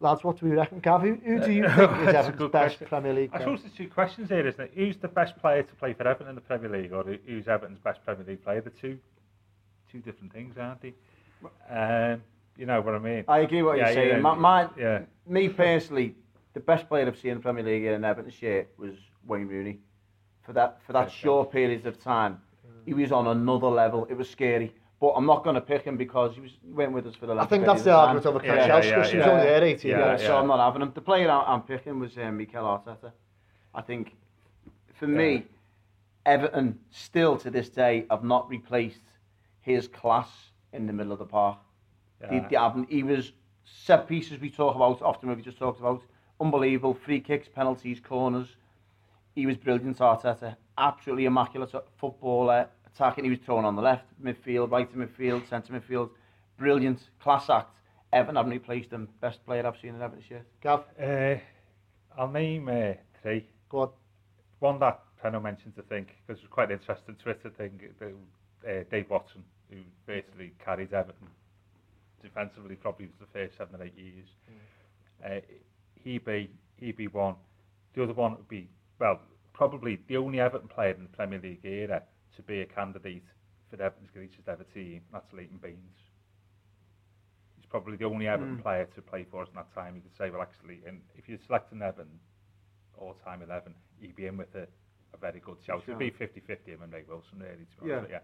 Lads, 0.02 0.24
what 0.24 0.38
do 0.38 0.46
we 0.46 0.52
reckon, 0.52 0.80
Gav? 0.80 1.02
Who, 1.02 1.14
who 1.14 1.38
do 1.38 1.52
you 1.52 1.62
think 1.76 1.92
is 1.98 2.14
Everton's 2.14 2.50
best 2.50 2.78
question. 2.78 2.86
Premier 2.88 3.14
League 3.14 3.30
player? 3.30 3.42
I 3.42 3.44
suppose 3.44 3.62
there's 3.62 3.74
two 3.74 3.88
questions 3.88 4.28
here, 4.28 4.46
isn't 4.46 4.60
it? 4.60 4.72
Who's 4.74 4.96
the 4.96 5.08
best 5.08 5.38
player 5.38 5.62
to 5.62 5.74
play 5.76 5.92
for 5.92 6.06
Everton 6.06 6.28
in 6.28 6.34
the 6.34 6.40
Premier 6.40 6.68
League, 6.68 6.92
or 6.92 7.04
who's 7.26 7.46
Everton's 7.46 7.78
best 7.78 8.04
Premier 8.04 8.24
League 8.26 8.42
player? 8.42 8.60
The 8.60 8.70
two, 8.70 8.98
two 9.90 10.00
different 10.00 10.32
things, 10.32 10.56
aren't 10.58 10.80
they? 10.82 10.94
Um, 11.70 12.22
you 12.56 12.66
know 12.66 12.80
what 12.80 12.94
I 12.94 12.98
mean? 12.98 13.24
I 13.28 13.40
agree 13.40 13.62
what 13.62 13.78
yeah, 13.78 13.86
you're 13.86 13.94
saying. 13.94 14.08
Yeah, 14.08 14.20
my, 14.20 14.34
my, 14.34 14.68
yeah. 14.76 15.02
Me 15.26 15.48
personally, 15.48 16.14
the 16.54 16.60
best 16.60 16.88
player 16.88 17.06
I've 17.06 17.18
seen 17.18 17.32
in 17.32 17.38
the 17.38 17.42
Premier 17.42 17.64
League 17.64 17.84
in 17.84 18.04
Everton 18.04 18.30
this 18.30 18.42
year 18.42 18.66
was 18.76 18.94
Wayne 19.26 19.48
Rooney. 19.48 19.78
For 20.42 20.52
that 20.54 20.80
for 20.84 20.92
that 20.92 21.10
short 21.10 21.52
period 21.52 21.86
of 21.86 22.02
time, 22.02 22.40
he 22.84 22.94
was 22.94 23.12
on 23.12 23.28
another 23.28 23.68
level. 23.68 24.06
It 24.10 24.16
was 24.16 24.28
scary. 24.28 24.74
But 25.02 25.14
I'm 25.16 25.26
not 25.26 25.42
going 25.42 25.56
to 25.56 25.60
pick 25.60 25.82
him 25.82 25.96
because 25.96 26.36
he 26.36 26.40
was 26.40 26.52
went 26.62 26.92
with 26.92 27.08
us 27.08 27.16
for 27.16 27.26
the 27.26 27.34
last. 27.34 27.46
I 27.46 27.48
think 27.48 27.66
that's 27.66 27.82
the 27.82 27.92
argument 27.92 28.24
over 28.24 28.38
Kanchelskis. 28.38 28.46
Yeah, 28.46 28.66
yeah, 28.68 28.84
yeah, 28.84 29.10
he 29.10 29.16
was 29.16 29.26
only 29.26 29.42
there 29.42 29.64
18 29.64 29.90
yeah, 29.90 29.98
yeah, 29.98 30.16
so 30.16 30.36
I'm 30.36 30.46
not 30.46 30.60
having 30.60 30.80
him. 30.80 30.92
The 30.94 31.00
player 31.00 31.28
I'm 31.28 31.62
picking 31.62 31.98
was 31.98 32.16
um, 32.18 32.36
Mikel 32.36 32.62
Arteta. 32.62 33.10
I 33.74 33.82
think, 33.82 34.14
for 34.94 35.08
me, 35.08 35.42
Everton 36.24 36.78
still 36.92 37.36
to 37.38 37.50
this 37.50 37.68
day 37.68 38.06
have 38.12 38.22
not 38.22 38.48
replaced 38.48 39.02
his 39.60 39.88
class 39.88 40.28
in 40.72 40.86
the 40.86 40.92
middle 40.92 41.10
of 41.10 41.18
the 41.18 41.24
park. 41.24 41.58
Yeah. 42.20 42.30
They, 42.30 42.46
they 42.50 42.56
haven't. 42.56 42.88
He 42.88 43.02
was 43.02 43.32
set 43.64 44.06
pieces 44.06 44.38
we 44.38 44.50
talk 44.50 44.76
about 44.76 45.02
often. 45.02 45.34
We 45.34 45.42
just 45.42 45.58
talked 45.58 45.80
about 45.80 46.00
unbelievable 46.40 46.94
free 46.94 47.18
kicks, 47.18 47.48
penalties, 47.48 47.98
corners. 47.98 48.54
He 49.34 49.46
was 49.46 49.56
brilliant, 49.56 49.98
Arteta. 49.98 50.54
Absolutely 50.78 51.24
immaculate 51.24 51.74
footballer, 51.98 52.68
attacking. 52.94 53.24
He 53.24 53.30
was 53.30 53.38
thrown 53.44 53.64
on 53.64 53.76
the 53.76 53.82
left 53.82 54.04
midfield, 54.22 54.70
right 54.70 54.90
to 54.90 54.96
midfield, 54.96 55.48
centre 55.48 55.72
midfield. 55.72 56.10
Brilliant, 56.58 57.00
class 57.20 57.48
act. 57.50 57.76
Everton 58.12 58.36
haven't 58.36 58.52
replaced 58.52 58.90
him. 58.90 59.08
Best 59.20 59.44
player 59.46 59.66
I've 59.66 59.78
seen 59.80 59.94
in 59.94 60.02
Everton 60.02 60.20
this 60.20 60.30
year. 60.30 60.44
Gav? 60.60 60.84
Uh, 61.00 61.40
I'll 62.16 62.28
name 62.28 62.68
uh, 62.68 62.92
three. 63.22 63.46
Go 63.68 63.80
on. 63.80 63.88
One 64.58 64.78
that 64.80 65.00
Preno 65.22 65.42
mentioned, 65.42 65.74
I 65.78 65.82
think, 65.88 66.08
because 66.26 66.40
it 66.40 66.44
was 66.44 66.50
quite 66.50 66.70
an 66.70 66.78
interesting 66.78 67.16
Twitter 67.16 67.50
thing. 67.50 67.80
Uh, 68.00 68.84
Dave 68.90 69.10
Watson, 69.10 69.42
who 69.70 69.76
basically 70.06 70.52
carried 70.64 70.92
Everton 70.92 71.28
defensively 72.22 72.76
probably 72.76 73.06
for 73.06 73.24
the 73.24 73.30
first 73.32 73.58
seven 73.58 73.80
or 73.80 73.84
eight 73.84 73.98
years. 73.98 74.28
Mm. 74.50 75.38
Uh, 75.38 75.40
he 76.02 76.18
be 76.18 76.50
he 76.76 76.92
be 76.92 77.08
one. 77.08 77.34
The 77.94 78.04
other 78.04 78.12
one 78.12 78.32
would 78.32 78.48
be 78.48 78.68
well 78.98 79.20
probably 79.52 79.98
the 80.08 80.16
only 80.16 80.40
Everton 80.40 80.68
player 80.68 80.92
in 80.92 81.02
the 81.02 81.08
Premier 81.08 81.40
League 81.40 81.64
era 81.64 82.02
to 82.36 82.42
be 82.42 82.60
a 82.60 82.66
candidate 82.66 83.24
for 83.70 83.82
Everton's 83.82 84.10
greatest 84.12 84.48
ever 84.48 84.64
team. 84.74 85.00
That's 85.12 85.32
Leighton 85.32 85.58
Baines. 85.58 85.98
He's 87.56 87.66
probably 87.66 87.96
the 87.96 88.04
only 88.04 88.28
Everton 88.28 88.58
mm. 88.58 88.62
player 88.62 88.88
to 88.94 89.02
play 89.02 89.26
for 89.30 89.42
us 89.42 89.48
in 89.48 89.56
that 89.56 89.72
time. 89.74 89.96
You 89.96 90.02
could 90.02 90.16
say, 90.16 90.30
well, 90.30 90.42
actually, 90.42 90.80
and 90.86 91.00
if 91.16 91.28
you 91.28 91.38
select 91.46 91.72
an 91.72 91.82
Everton 91.82 92.18
all-time 92.98 93.42
11, 93.42 93.74
he'd 94.00 94.16
be 94.16 94.26
in 94.26 94.36
with 94.36 94.54
a, 94.54 94.66
a 95.14 95.18
very 95.20 95.40
good 95.40 95.56
shout. 95.66 95.82
Sure. 95.84 95.94
It'd 96.00 96.18
be 96.18 96.24
50-50 96.24 96.66
him 96.66 96.82
and 96.82 96.92
Ray 96.92 97.04
Wilson, 97.08 97.38
really, 97.38 97.66
to 97.78 97.84
be 97.84 97.92
honest. 97.92 98.10
Yeah. 98.10 98.16
yeah. 98.16 98.20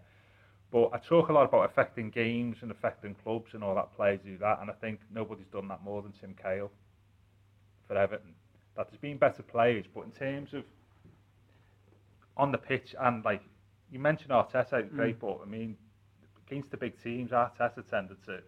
But 0.71 0.91
I 0.93 0.99
talk 0.99 1.29
a 1.29 1.33
lot 1.33 1.45
about 1.45 1.65
affecting 1.69 2.11
games 2.11 2.57
and 2.61 2.69
affecting 2.69 3.15
clubs 3.23 3.53
and 3.53 3.63
all 3.63 3.73
that 3.75 3.95
players 3.95 4.19
do 4.23 4.37
that, 4.37 4.59
and 4.61 4.69
I 4.69 4.73
think 4.73 4.99
nobody's 5.11 5.47
done 5.51 5.67
that 5.69 5.83
more 5.83 6.03
than 6.03 6.13
Tim 6.19 6.35
Cahill 6.39 6.71
for 7.87 7.97
Everton. 7.97 8.35
That 8.77 8.87
there's 8.89 9.01
been 9.01 9.17
better 9.17 9.41
players, 9.41 9.85
but 9.93 10.01
in 10.01 10.11
terms 10.11 10.53
of 10.53 10.63
on 12.37 12.51
the 12.51 12.57
pitch 12.57 12.95
and 12.99 13.25
like 13.25 13.41
you 13.91 13.99
mentioned 13.99 14.31
Arteta, 14.31 14.89
great, 14.91 15.19
mm. 15.19 15.21
but 15.21 15.39
I 15.43 15.49
mean 15.49 15.77
against 16.47 16.71
the 16.71 16.77
big 16.77 17.01
teams, 17.01 17.31
Arteta 17.31 17.87
tended 17.89 18.17
to. 18.25 18.39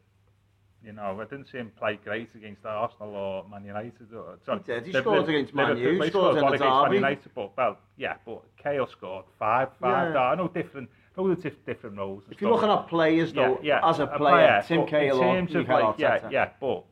You 0.84 0.94
know, 0.94 1.22
I 1.22 1.26
didn't 1.26 1.46
see 1.52 1.60
him 1.60 1.72
play 1.78 2.00
great 2.04 2.30
against 2.34 2.66
Arsenal 2.66 3.16
or 3.16 3.48
Man 3.48 3.64
United. 3.64 4.12
Or, 4.16 4.40
sorry, 4.44 4.62
he 4.66 4.74
did. 4.74 4.86
He 4.88 4.94
scored 4.94 5.30
against 5.30 5.54
Man 5.54 5.78
United. 5.78 6.04
He 6.04 6.10
scored 6.10 6.38
against 6.38 6.60
Man 6.60 6.94
United, 6.94 7.32
but 7.36 7.56
well, 7.56 7.78
yeah, 7.98 8.16
but 8.26 8.42
Cahill 8.58 8.88
scored 8.88 9.26
five, 9.38 9.70
five. 9.80 10.16
Yeah. 10.16 10.22
I 10.22 10.36
know 10.36 10.48
different 10.48 10.90
the 11.16 11.54
different 11.66 11.98
roles. 11.98 12.24
If 12.30 12.42
you're 12.42 12.52
looking 12.52 12.70
at 12.70 12.88
players, 12.88 13.34
though, 13.34 13.60
yeah, 13.62 13.80
yeah, 13.82 13.90
as 13.90 14.00
a 14.00 14.08
player, 14.08 14.18
a 14.18 14.18
player 14.18 14.64
Tim 14.68 14.88
Cahill 14.88 15.20
terms 15.20 15.56
of 15.56 15.68
like, 15.68 16.00
yeah, 16.00 16.30
yeah, 16.30 16.50
but 16.60 16.86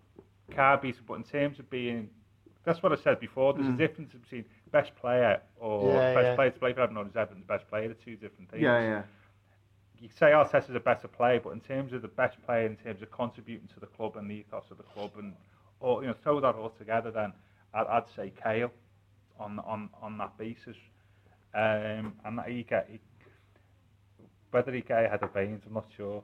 Carby's, 0.52 0.98
but 1.08 1.16
in 1.16 1.24
terms 1.24 1.60
of 1.60 1.70
being, 1.70 2.10
that's 2.64 2.84
what 2.84 2.92
I 2.92 2.96
said 2.96 3.20
before. 3.20 3.54
There's 3.54 3.68
mm. 3.68 3.76
a 3.76 3.78
difference 3.78 4.12
between 4.14 4.46
best 4.72 4.96
player 4.96 5.42
or 5.60 5.92
yeah, 5.94 6.14
best 6.14 6.26
yeah. 6.26 6.36
player 6.36 6.52
to 6.52 6.60
play 6.60 6.74
for 6.74 6.82
Everton 6.82 6.98
or 6.98 7.06
is 7.08 7.16
Everton 7.16 7.44
the 7.46 7.54
best 7.54 7.68
player? 7.70 7.88
They're 7.88 7.96
two 7.96 8.16
different 8.16 8.50
things. 8.52 8.64
Yeah, 8.64 8.80
yeah. 8.80 9.02
You 10.00 10.10
say 10.18 10.28
Arteta's 10.28 10.74
a 10.76 10.80
better 10.80 11.08
player, 11.08 11.42
but 11.44 11.52
in 11.52 11.60
terms 11.60 11.92
of 11.92 12.02
the 12.02 12.08
best 12.08 12.42
player, 12.46 12.66
in 12.66 12.78
terms 12.78 13.02
of 13.02 13.12
contributing 13.12 13.68
to 13.74 13.80
the 13.80 13.88
club 13.88 14.16
and 14.16 14.30
the 14.30 14.36
ethos 14.36 14.64
of 14.72 14.78
the 14.78 14.84
club, 14.84 15.12
and 15.18 15.34
or 15.82 16.02
you 16.02 16.08
know 16.08 16.16
throw 16.24 16.40
that 16.40 16.56
all 16.56 16.70
together, 16.70 17.12
then 17.12 17.34
I'd, 17.74 17.88
I'd 17.88 18.10
say 18.16 18.32
Kale 18.42 18.72
on 19.40 19.60
on 19.60 19.90
on 20.02 20.18
that 20.18 20.38
basis, 20.38 20.78
um, 21.54 22.14
and 22.24 22.38
that 22.38 22.48
he 22.48 22.64
get 22.64 22.88
he, 22.90 23.00
whether 24.52 24.72
he 24.72 24.82
get 24.82 25.12
had 25.12 25.22
of 25.22 25.34
Baines, 25.34 25.64
I'm 25.68 25.74
not 25.74 25.88
sure, 25.96 26.24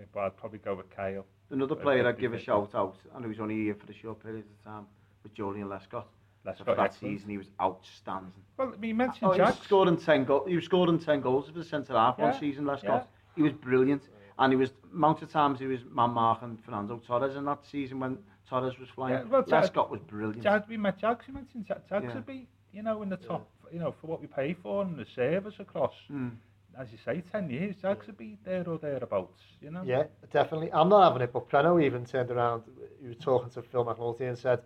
eh, 0.00 0.04
but 0.12 0.20
I'd 0.20 0.36
probably 0.36 0.58
go 0.58 0.74
with 0.74 0.94
Kale. 0.94 1.24
Another 1.50 1.76
player 1.76 2.06
I'd 2.06 2.18
give 2.18 2.34
a 2.34 2.38
shout 2.38 2.74
out, 2.74 2.96
and 3.14 3.24
who's 3.24 3.40
only 3.40 3.56
here 3.56 3.74
for 3.74 3.86
the 3.86 3.94
short 3.94 4.22
period 4.22 4.44
of 4.44 4.64
time, 4.64 4.86
with 5.22 5.34
Julian 5.34 5.68
Lescott. 5.68 6.04
Lescott, 6.46 6.64
for 6.64 6.74
that 6.74 6.84
excellent. 6.86 7.18
season, 7.18 7.30
he 7.30 7.38
was 7.38 7.48
outstanding. 7.60 8.32
Well, 8.56 8.74
I 8.80 8.86
you 8.86 8.94
mentioned 8.94 9.30
oh, 9.30 9.36
Jack. 9.36 9.56
He 9.56 9.64
scored 9.64 9.88
in 9.88 9.96
10 9.96 10.24
goals. 10.24 10.48
He 10.48 10.54
was 10.56 10.64
scored 10.64 10.88
in 10.88 10.98
10 10.98 11.20
goals 11.20 11.46
for 11.46 11.52
the 11.52 11.64
centre 11.64 11.94
half 11.94 12.16
yeah. 12.18 12.30
one 12.30 12.40
season, 12.40 12.64
Lescott. 12.64 12.84
Yeah. 12.84 13.02
He 13.36 13.42
was 13.42 13.52
brilliant. 13.52 14.02
And 14.38 14.52
he 14.52 14.56
was, 14.56 14.70
amount 14.92 15.22
of 15.22 15.30
times 15.30 15.58
he 15.58 15.66
was 15.66 15.80
man 15.92 16.10
marking 16.10 16.58
Fernando 16.64 17.00
Torres 17.04 17.36
in 17.36 17.44
that 17.46 17.66
season 17.66 17.98
when 17.98 18.18
Torres 18.48 18.78
was 18.78 18.88
flying. 18.88 19.14
Yeah, 19.14 19.24
well, 19.24 19.42
Lescott 19.42 19.90
was 19.90 20.00
brilliant. 20.00 20.42
Jag, 20.42 20.64
we 20.68 20.76
met 20.76 20.98
Jags, 20.98 21.24
you 21.26 21.34
mentioned 21.34 21.66
Jags 21.66 21.84
yeah. 21.90 22.14
would 22.14 22.26
be, 22.26 22.46
you 22.72 22.82
know, 22.82 23.02
in 23.02 23.08
the 23.08 23.16
top, 23.16 23.48
yeah. 23.64 23.74
you 23.74 23.80
know, 23.80 23.94
for 24.00 24.06
what 24.06 24.20
we 24.20 24.26
pay 24.28 24.54
for 24.54 24.82
and 24.82 24.96
the 24.96 25.06
service 25.14 25.54
across. 25.58 25.94
Mm 26.10 26.32
as 26.78 26.92
you 26.92 26.98
say, 27.04 27.22
10 27.32 27.50
years, 27.50 27.74
Jags 27.82 28.06
would 28.06 28.16
be 28.16 28.36
there 28.44 28.68
or 28.68 28.78
thereabouts, 28.78 29.42
you 29.60 29.70
know? 29.70 29.82
Yeah, 29.84 30.04
definitely. 30.32 30.72
I'm 30.72 30.88
not 30.88 31.04
having 31.04 31.22
it, 31.22 31.32
but 31.32 31.48
Preno 31.48 31.82
even 31.82 32.04
turned 32.04 32.30
around, 32.30 32.62
he 33.02 33.08
was 33.08 33.16
talking 33.16 33.50
to 33.50 33.62
Phil 33.62 33.84
McNulty 33.84 34.28
and 34.28 34.38
said, 34.38 34.60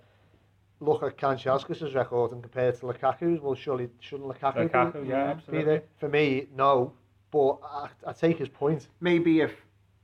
look 0.83 1.03
at 1.03 1.17
Kanchelskis' 1.17 1.95
record 1.95 2.33
and 2.33 2.43
compare 2.43 2.71
it 2.71 2.81
to 2.81 2.87
Lukaku's, 2.87 3.41
well, 3.41 3.55
surely 3.55 3.89
shouldn't 4.01 4.29
Lukaku, 4.29 4.69
Lukaku 4.69 5.03
be, 5.03 5.09
yeah, 5.09 5.31
absolutely. 5.31 5.59
be 5.59 5.65
there? 5.65 5.83
For 5.99 6.09
me, 6.09 6.47
no, 6.57 6.93
but 7.31 7.59
I, 7.65 7.89
I 8.07 8.13
take 8.13 8.39
his 8.39 8.49
point. 8.49 8.89
Maybe 9.01 9.41
if 9.41 9.53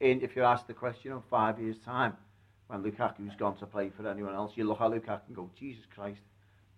in, 0.01 0.20
if 0.22 0.37
you 0.37 0.45
ask 0.45 0.66
the 0.66 0.74
question 0.74 1.12
in 1.12 1.20
five 1.29 1.59
years' 1.61 1.79
time, 1.79 2.16
when 2.68 2.83
Lukaku's 2.83 3.35
gone 3.37 3.57
to 3.57 3.66
play 3.66 3.91
for 3.91 4.07
anyone 4.09 4.35
else, 4.35 4.53
you 4.55 4.64
look 4.64 4.81
at 4.81 4.91
Lukaku 4.91 5.20
and 5.26 5.37
go, 5.37 5.51
Jesus 5.59 5.85
Christ, 5.95 6.20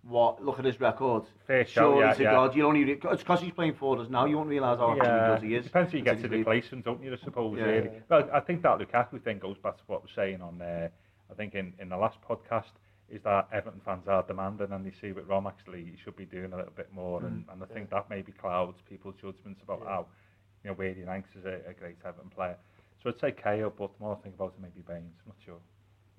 what 0.03 0.42
look 0.42 0.59
at 0.59 0.64
his 0.64 0.80
record. 0.80 1.24
Fair 1.46 1.66
show, 1.66 2.01
yeah, 2.01 2.14
to 2.14 2.22
yeah. 2.22 2.30
God, 2.30 2.57
you 2.57 2.66
only 2.66 2.90
it's 2.90 3.22
because 3.22 3.40
he's 3.40 3.53
playing 3.53 3.74
for 3.74 3.98
us 4.01 4.09
now. 4.09 4.24
You 4.24 4.38
won't 4.38 4.48
realise 4.48 4.78
how 4.78 4.96
yeah. 4.96 5.34
good 5.34 5.46
he 5.46 5.55
is. 5.55 5.64
Depends 5.64 5.92
who 5.92 5.98
you 5.98 6.05
get 6.05 6.22
to 6.22 6.28
replace 6.28 6.68
him, 6.68 6.80
don't 6.80 7.03
you? 7.03 7.12
I 7.12 7.16
suppose. 7.22 7.59
Yeah. 7.59 7.64
Really. 7.64 7.90
But 8.09 8.32
I 8.32 8.40
think 8.40 8.62
that 8.62 8.78
Lukaku 8.78 9.22
thing 9.22 9.38
goes 9.38 9.59
back 9.59 9.76
to 9.76 9.82
what 9.88 10.03
we're 10.03 10.14
saying 10.14 10.40
on 10.40 10.57
there. 10.59 10.86
Uh, 10.86 11.32
I 11.32 11.36
think 11.36 11.55
in, 11.55 11.74
in 11.78 11.88
the 11.90 11.96
last 11.96 12.18
podcast 12.28 12.72
is 13.11 13.22
that 13.24 13.48
Everton 13.52 13.80
fans 13.84 14.06
are 14.06 14.22
demanding 14.22 14.72
and 14.72 14.84
they 14.86 14.92
see 15.00 15.12
what 15.12 15.28
Rom 15.28 15.46
actually 15.46 15.84
he 15.84 15.96
should 16.02 16.16
be 16.16 16.24
doing 16.24 16.52
a 16.52 16.56
little 16.56 16.72
bit 16.76 16.88
more, 16.92 17.20
mm. 17.20 17.26
and, 17.26 17.44
and 17.52 17.62
I 17.62 17.66
think 17.66 17.88
yeah. 17.90 17.98
that 17.98 18.11
maybe 18.11 18.32
clouds 18.32 18.78
people's 18.88 19.16
judgments 19.20 19.61
about 19.62 19.82
how 19.86 20.06
you 20.62 20.70
know 20.70 20.74
where 20.74 20.92
he 20.92 21.02
ranks 21.02 21.30
as 21.38 21.44
a, 21.44 21.61
a 21.68 21.72
great 21.72 21.96
Everton 22.04 22.30
player. 22.30 22.56
So 23.02 23.11
I'd 23.11 23.20
say 23.20 23.32
Cahill, 23.32 23.72
but 23.76 23.90
the 23.98 24.04
more 24.04 24.16
I 24.16 24.22
think 24.22 24.34
about 24.34 24.54
it, 24.56 24.62
maybe 24.62 24.82
Baines. 24.86 25.14
I'm 25.24 25.28
not 25.28 25.36
sure. 25.44 25.58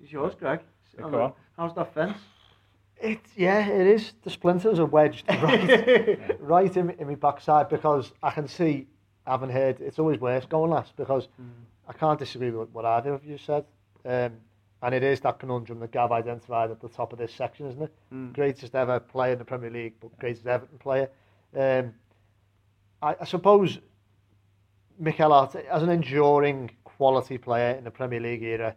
It's 0.00 0.12
yours, 0.12 0.34
Greg. 0.38 0.60
Go 0.98 1.22
on. 1.22 1.32
How's 1.56 1.74
that 1.76 1.94
fence? 1.94 2.18
It, 3.00 3.20
yeah, 3.36 3.66
it 3.66 3.86
is. 3.86 4.12
The 4.22 4.30
splinters 4.30 4.78
are 4.78 4.86
wedged 4.86 5.24
right, 5.42 6.40
right 6.40 6.76
in, 6.76 6.90
in 6.90 7.08
my 7.08 7.14
backside 7.14 7.68
because 7.68 8.12
I 8.22 8.30
can 8.30 8.46
see, 8.46 8.86
I 9.26 9.32
haven't 9.32 9.50
heard, 9.50 9.80
it's 9.80 9.98
always 9.98 10.20
worse 10.20 10.44
going 10.44 10.70
last 10.70 10.96
because 10.96 11.26
mm. 11.40 11.48
I 11.88 11.92
can't 11.92 12.18
disagree 12.18 12.50
with 12.50 12.68
what 12.70 12.84
either 12.84 13.12
of 13.14 13.24
you 13.24 13.38
said. 13.38 13.64
Um, 14.04 14.32
And 14.82 14.94
it 14.94 15.04
is 15.04 15.20
that 15.20 15.38
conundrum 15.38 15.78
that 15.80 15.92
Gav 15.92 16.10
identified 16.10 16.70
at 16.70 16.80
the 16.80 16.88
top 16.88 17.12
of 17.12 17.18
this 17.18 17.32
section, 17.32 17.66
isn't 17.68 17.82
it? 17.82 17.92
Mm. 18.12 18.32
Greatest 18.32 18.74
ever 18.74 18.98
player 18.98 19.32
in 19.32 19.38
the 19.38 19.44
Premier 19.44 19.70
League, 19.70 19.94
but 20.00 20.16
greatest 20.18 20.46
Everton 20.46 20.78
player. 20.78 21.08
Um, 21.56 21.94
I, 23.00 23.14
I 23.20 23.24
suppose 23.24 23.78
Mikel 24.98 25.30
Arteta, 25.30 25.66
as 25.66 25.82
an 25.84 25.88
enduring 25.88 26.70
quality 26.84 27.38
player 27.38 27.76
in 27.76 27.84
the 27.84 27.90
Premier 27.90 28.20
League 28.20 28.42
era, 28.42 28.74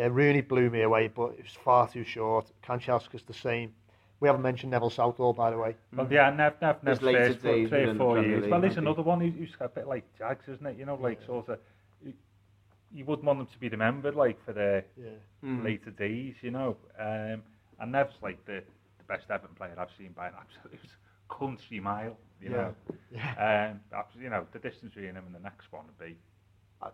uh, 0.00 0.10
Rooney 0.10 0.42
blew 0.42 0.70
me 0.70 0.82
away, 0.82 1.08
but 1.08 1.30
it 1.38 1.42
was 1.42 1.52
far 1.52 1.88
too 1.88 2.04
short. 2.04 2.52
Kanchelskis 2.64 3.26
the 3.26 3.34
same. 3.34 3.72
We 4.20 4.28
haven't 4.28 4.42
mentioned 4.42 4.70
Neville 4.70 4.90
Southall, 4.90 5.32
by 5.34 5.50
the 5.50 5.58
way. 5.58 5.74
Well, 5.94 6.08
yeah, 6.10 6.30
Nev, 6.30 6.54
Nev, 6.62 6.82
Nev's 6.82 6.98
His 6.98 7.06
later 7.06 7.28
first 7.28 7.40
three 7.40 7.84
or 7.84 7.94
four 7.94 8.22
years. 8.22 8.42
League, 8.42 8.50
Well, 8.50 8.60
there's 8.60 8.72
hasn't 8.72 8.86
another 8.86 9.02
one 9.02 9.20
who's, 9.20 9.34
who's 9.34 9.56
a 9.60 9.68
bit 9.68 9.86
like 9.86 10.04
Jags, 10.16 10.48
isn't 10.48 10.64
it? 10.64 10.78
You 10.78 10.86
know, 10.86 10.94
like 10.96 11.22
sort 11.22 11.48
of, 11.48 11.58
you, 12.92 12.98
you 12.98 13.04
wouldn't 13.04 13.26
want 13.26 13.38
them 13.38 13.46
to 13.46 13.58
be 13.58 13.68
remembered 13.68 14.14
like 14.14 14.42
for 14.44 14.52
their 14.52 14.84
Yeah. 14.96 15.10
Mm. 15.44 15.64
later 15.64 15.90
days, 15.90 16.34
you 16.42 16.50
know. 16.50 16.76
Um, 16.98 17.42
and 17.80 17.92
Nev's 17.92 18.14
like 18.22 18.44
the, 18.46 18.62
the 18.98 19.04
best 19.08 19.30
Everton 19.30 19.54
player 19.56 19.74
I've 19.78 19.88
seen 19.98 20.12
by 20.12 20.28
an 20.28 20.34
absolute 20.40 20.80
country 21.30 21.80
mile, 21.80 22.16
you 22.40 22.50
Yeah. 22.50 22.56
know. 22.56 22.74
Yeah. 23.12 23.70
Um, 23.72 24.00
you 24.20 24.30
know, 24.30 24.46
the 24.52 24.58
distance 24.58 24.94
between 24.94 25.14
him 25.14 25.24
and 25.26 25.34
the 25.34 25.40
next 25.40 25.70
one 25.72 25.84
would 25.86 25.98
be 26.06 26.16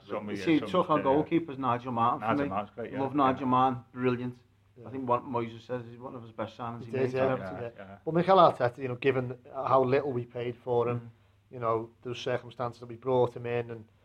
some 0.08 0.28
You 0.30 0.36
see, 0.36 0.58
some 0.60 0.68
took 0.68 0.90
on 0.90 1.00
of 1.00 1.06
goalkeepers 1.06 1.58
Nigel 1.58 1.92
Martyn 1.92 2.20
for 2.20 2.26
Nigel 2.28 2.44
me. 2.44 2.48
Martyn's 2.50 2.70
great, 2.76 2.92
yeah. 2.92 3.00
Love 3.00 3.12
yeah. 3.12 3.16
Nigel 3.32 3.46
Martyn, 3.46 3.82
brilliant. 3.92 4.34
Yeah. 4.80 4.88
I 4.88 4.90
think 4.90 5.08
what 5.08 5.24
Moises 5.28 5.66
says 5.66 5.82
is 5.92 5.98
one 6.00 6.14
of 6.14 6.22
his 6.22 6.32
best 6.32 6.56
signings 6.56 6.80
He 6.80 6.86
he, 6.86 6.92
did, 6.92 7.00
made. 7.02 7.12
yeah. 7.14 7.36
Yeah, 7.36 7.60
yeah. 7.60 7.68
yeah. 7.78 7.84
But 8.04 8.14
Mikel 8.14 8.38
Arteta, 8.38 8.78
you 8.78 8.88
know, 8.88 8.94
given 8.94 9.34
how 9.54 9.82
little 9.84 10.12
we 10.12 10.24
paid 10.24 10.56
for 10.64 10.88
him, 10.88 10.98
Mm. 11.00 11.54
you 11.54 11.60
know, 11.60 11.90
those 12.02 12.18
circumstances 12.18 12.80
that 12.80 12.86
we 12.88 12.94
brought 12.94 13.36
him 13.36 13.44
in, 13.44 13.70
and 13.70 13.84
yeah, 13.84 14.01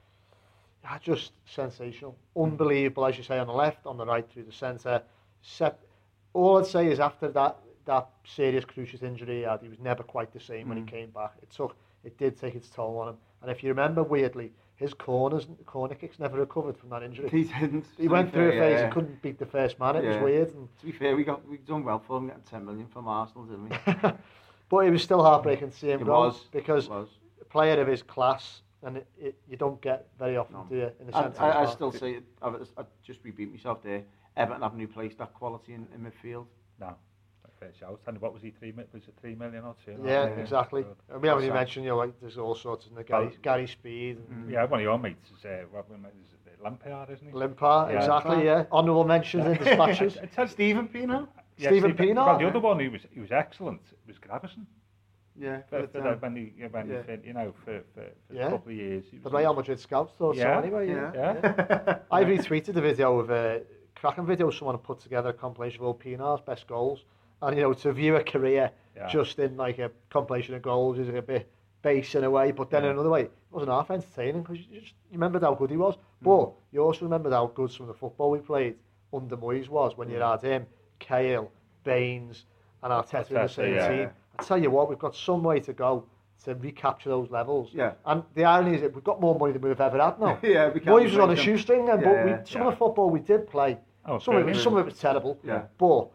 just 1.02 1.32
sensational, 1.46 2.16
unbelievable, 2.36 3.06
as 3.06 3.18
you 3.18 3.24
say, 3.24 3.38
on 3.40 3.48
the 3.48 3.54
left, 3.54 3.86
on 3.86 3.98
the 3.98 4.06
right, 4.06 4.28
through 4.30 4.44
the 4.44 4.52
centre. 4.52 5.02
Set. 5.42 5.80
All 6.34 6.58
I'd 6.58 6.66
say 6.66 6.88
is 6.88 7.00
after 7.00 7.28
that 7.30 7.58
that 7.86 8.10
serious 8.26 8.66
cruciate 8.66 9.02
injury 9.04 9.38
he 9.38 9.42
had, 9.44 9.62
he 9.62 9.70
was 9.70 9.80
never 9.80 10.04
quite 10.04 10.34
the 10.34 10.40
same 10.42 10.68
when 10.68 10.78
he 10.78 10.84
Mm. 10.84 10.88
came 10.88 11.10
back. 11.12 11.32
It 11.42 11.50
took, 11.50 11.74
it 12.04 12.18
did 12.18 12.38
take 12.38 12.54
its 12.54 12.70
toll 12.70 12.98
on 13.00 13.08
him. 13.10 13.18
And 13.42 13.50
if 13.50 13.64
you 13.64 13.70
remember, 13.70 14.04
weirdly, 14.04 14.52
his 14.76 14.94
corners, 14.94 15.48
corner 15.66 15.96
kicks 15.96 16.20
never 16.20 16.38
recovered 16.38 16.78
from 16.78 16.90
that 16.90 17.02
injury. 17.02 17.30
He 17.30 17.46
didn't. 17.46 17.86
He 17.98 18.10
went 18.10 18.34
through 18.34 18.50
a 18.50 18.52
phase 18.52 18.80
yeah. 18.82 18.88
he 18.88 18.92
couldn't 18.92 19.22
beat 19.22 19.40
the 19.40 19.46
first 19.46 19.80
man. 19.80 19.96
It 19.96 20.04
Yeah. 20.04 20.16
was 20.16 20.24
weird. 20.24 20.54
And 20.54 20.68
To 20.80 20.86
be 20.86 20.92
fair, 20.92 21.16
we 21.16 21.24
got 21.24 21.48
we 21.48 21.58
done 21.60 21.86
well 21.86 22.00
for 22.00 22.18
him 22.18 22.28
getting 22.28 22.44
10 22.44 22.66
million 22.66 22.88
from 22.88 23.08
Arsenal, 23.08 23.46
didn't 23.46 23.70
we? 23.70 24.12
but 24.70 24.78
it 24.86 24.92
was 24.92 25.02
still 25.02 25.24
heartbreaking 25.24 25.72
to 25.72 25.78
see 25.78 25.90
him 25.90 26.02
It 26.02 26.06
go 26.06 26.12
was. 26.26 26.44
because 26.52 26.86
It 26.88 26.92
was. 26.92 27.08
a 27.42 27.46
player 27.46 27.80
of 27.82 27.88
his 27.88 28.04
class, 28.04 28.64
and 28.84 28.98
it, 28.98 29.08
it, 29.20 29.36
you 29.50 29.58
don't 29.58 29.82
get 29.82 30.08
very 30.20 30.38
often, 30.38 30.56
No. 30.56 30.66
do 30.70 30.76
you? 30.76 30.92
In 31.00 31.08
the 31.08 31.18
I, 31.18 31.22
centre. 31.24 31.42
I, 31.42 31.64
I 31.64 31.72
still 31.72 31.90
park. 31.92 32.00
say 32.00 32.12
it. 32.14 32.24
I, 32.42 32.50
I 32.78 32.84
just 33.04 33.20
repeat 33.24 33.52
myself 33.52 33.82
there. 33.84 34.04
Everton 34.36 34.62
haven't 34.62 34.80
replaced 34.80 35.18
that 35.18 35.34
quality 35.34 35.74
in, 35.74 35.88
in 35.96 36.02
midfield. 36.02 36.46
No, 36.80 36.96
fair 37.60 37.72
shout. 37.80 38.00
And 38.06 38.22
what 38.22 38.34
was 38.34 38.44
he, 38.44 38.52
three, 38.52 38.72
was 38.72 39.04
it 39.08 39.16
three 39.20 39.34
million 39.34 39.64
or 39.64 39.76
two? 39.84 39.98
Yeah, 40.06 40.26
Yeah. 40.26 40.30
exactly. 40.42 40.84
Good. 40.84 40.96
And 41.12 41.22
we 41.22 41.28
haven't 41.28 41.44
even 41.44 41.56
mentioned, 41.56 41.86
you 41.86 41.92
know, 41.92 41.98
like 41.98 42.14
there's 42.22 42.38
all 42.38 42.54
sorts 42.54 42.86
of 42.86 42.94
the 42.94 43.04
Gary, 43.04 43.26
Well- 43.28 43.36
Gary 43.42 43.68
Speed 43.68 44.18
and 44.30 44.48
Mm. 44.48 44.52
Yeah, 44.52 44.66
one 44.66 44.80
of 44.80 44.84
your 44.84 45.00
mates 45.00 45.32
is, 45.38 45.44
uh, 45.46 45.64
what, 45.72 45.90
what 45.90 45.98
is 46.00 46.34
it, 46.46 46.64
Lampard, 46.64 47.10
isn't 47.10 47.28
he? 47.28 47.34
Limpar, 47.34 47.90
Yeah. 47.92 47.98
exactly, 47.98 48.46
yeah. 48.46 48.66
Honourable 48.72 49.04
mentions 49.06 49.46
in 49.46 49.54
dispatches. 49.64 50.18
I- 50.18 50.22
I 50.24 50.26
tell- 50.28 50.48
Stephen 50.48 50.88
Pienaar? 50.88 51.28
yeah, 51.58 51.70
Stephen 51.70 51.96
Steve- 51.96 52.10
Pienaar. 52.10 52.26
Well, 52.28 52.38
the 52.40 52.48
other 52.48 52.60
one 52.60 52.80
who 52.80 52.92
was, 52.92 53.02
he 53.12 53.20
was 53.20 53.32
excellent 53.32 53.82
was 54.06 54.18
Gravesen. 54.20 54.66
Yeah. 55.40 55.62
For, 55.70 55.82
but, 55.82 55.92
for 55.92 56.08
um, 56.08 56.20
when 56.20 56.36
he, 56.36 56.54
yeah, 56.58 56.68
when 56.72 56.90
yeah. 56.90 57.04
fit, 57.04 57.24
you 57.26 57.34
know, 57.34 57.54
for, 57.64 57.82
for, 57.94 58.06
for 58.28 58.34
Yeah. 58.34 58.48
a 58.48 58.52
couple 58.52 58.72
of 58.72 58.78
years. 58.78 59.06
He 59.12 59.18
The 59.18 59.30
Real 59.30 59.54
Madrid 59.54 59.80
scouts 59.80 60.14
thought 60.18 60.36
so 60.36 60.42
Yeah, 60.42 60.60
anyway, 60.60 60.90
yeah. 60.90 61.12
yeah. 61.14 62.00
I 62.12 62.24
retweeted 62.24 62.76
a 62.76 62.82
video 62.82 63.20
of 63.20 63.30
a 63.30 63.62
cracking 63.96 64.26
video 64.26 64.50
someone 64.50 64.78
put 64.78 65.00
together, 65.00 65.30
a 65.30 65.34
compilation 65.34 65.82
of 65.82 65.88
all 65.88 65.94
Pienaar's 65.94 66.42
best 66.42 66.68
goals. 66.68 67.06
And, 67.42 67.56
you 67.56 67.64
know, 67.64 67.74
to 67.74 67.94
view 67.94 68.16
a 68.16 68.24
career 68.24 68.72
just 69.12 69.38
in 69.38 69.58
like 69.58 69.78
a 69.78 69.92
compilation 70.10 70.56
of 70.56 70.62
goals 70.64 70.98
is 70.98 71.08
a 71.10 71.22
bit 71.22 71.52
base 71.84 72.16
in 72.16 72.24
a 72.24 72.30
way, 72.30 72.52
but 72.52 72.70
then 72.70 72.84
in 72.84 72.92
another 72.92 73.10
way, 73.10 73.22
it 73.22 73.32
wasn't 73.52 73.72
half 73.72 73.92
entertaining 73.92 74.42
because 74.42 74.58
you 74.70 74.82
just 74.82 74.94
you 75.12 75.14
remembered 75.14 75.44
how 75.44 75.54
good 75.54 75.70
he 75.70 75.78
was. 75.78 75.96
But 76.22 76.52
you 76.72 76.82
also 76.82 77.06
remembered 77.06 77.34
how 77.34 77.48
good 77.48 77.72
some 77.72 77.84
of 77.84 77.88
the 77.88 77.94
football 77.94 78.32
we 78.32 78.40
played 78.40 78.76
under 79.14 79.38
Moyes 79.38 79.70
was 79.70 79.96
when 79.96 80.10
you 80.10 80.18
had 80.20 80.42
him, 80.42 80.66
Cahill, 81.00 81.52
Baines, 81.84 82.46
and 82.84 82.92
Arteta 82.92 83.30
in 83.30 83.36
the 83.36 83.48
same 83.48 83.90
team. 83.90 84.10
I 84.40 84.44
tell 84.44 84.62
you 84.62 84.70
what, 84.70 84.90
we've 84.90 85.00
got 85.00 85.16
some 85.16 85.44
way 85.44 85.60
to 85.62 85.74
go 85.74 86.06
to 86.46 86.56
recapture 86.56 87.10
those 87.10 87.30
levels. 87.30 87.72
Yeah. 87.74 87.94
And 88.06 88.24
the 88.36 88.46
irony 88.46 88.76
is 88.76 88.82
that 88.82 88.94
we've 88.94 89.04
got 89.04 89.20
more 89.20 89.38
money 89.38 89.54
than 89.54 89.62
we've 89.62 89.80
ever 89.80 90.00
had 90.00 90.20
now. 90.20 90.40
yeah, 90.44 90.70
we 90.70 90.80
can't. 90.80 90.96
Moyes 90.96 91.12
was 91.12 91.20
on 91.20 91.32
a 91.32 91.36
shoestring 91.36 91.86
then, 91.86 92.00
yeah, 92.00 92.06
but 92.06 92.26
we, 92.26 92.32
yeah, 92.32 92.44
some 92.44 92.62
yeah. 92.62 92.68
of 92.68 92.74
the 92.74 92.78
football 92.78 93.10
we 93.10 93.20
did 93.20 93.50
play, 93.50 93.78
oh, 94.06 94.20
some, 94.20 94.36
of 94.36 94.48
it, 94.48 94.56
some 94.56 94.74
of 94.74 94.80
it 94.80 94.86
was 94.86 95.00
terrible, 95.00 95.40
yeah. 95.44 95.64
but 95.78 96.10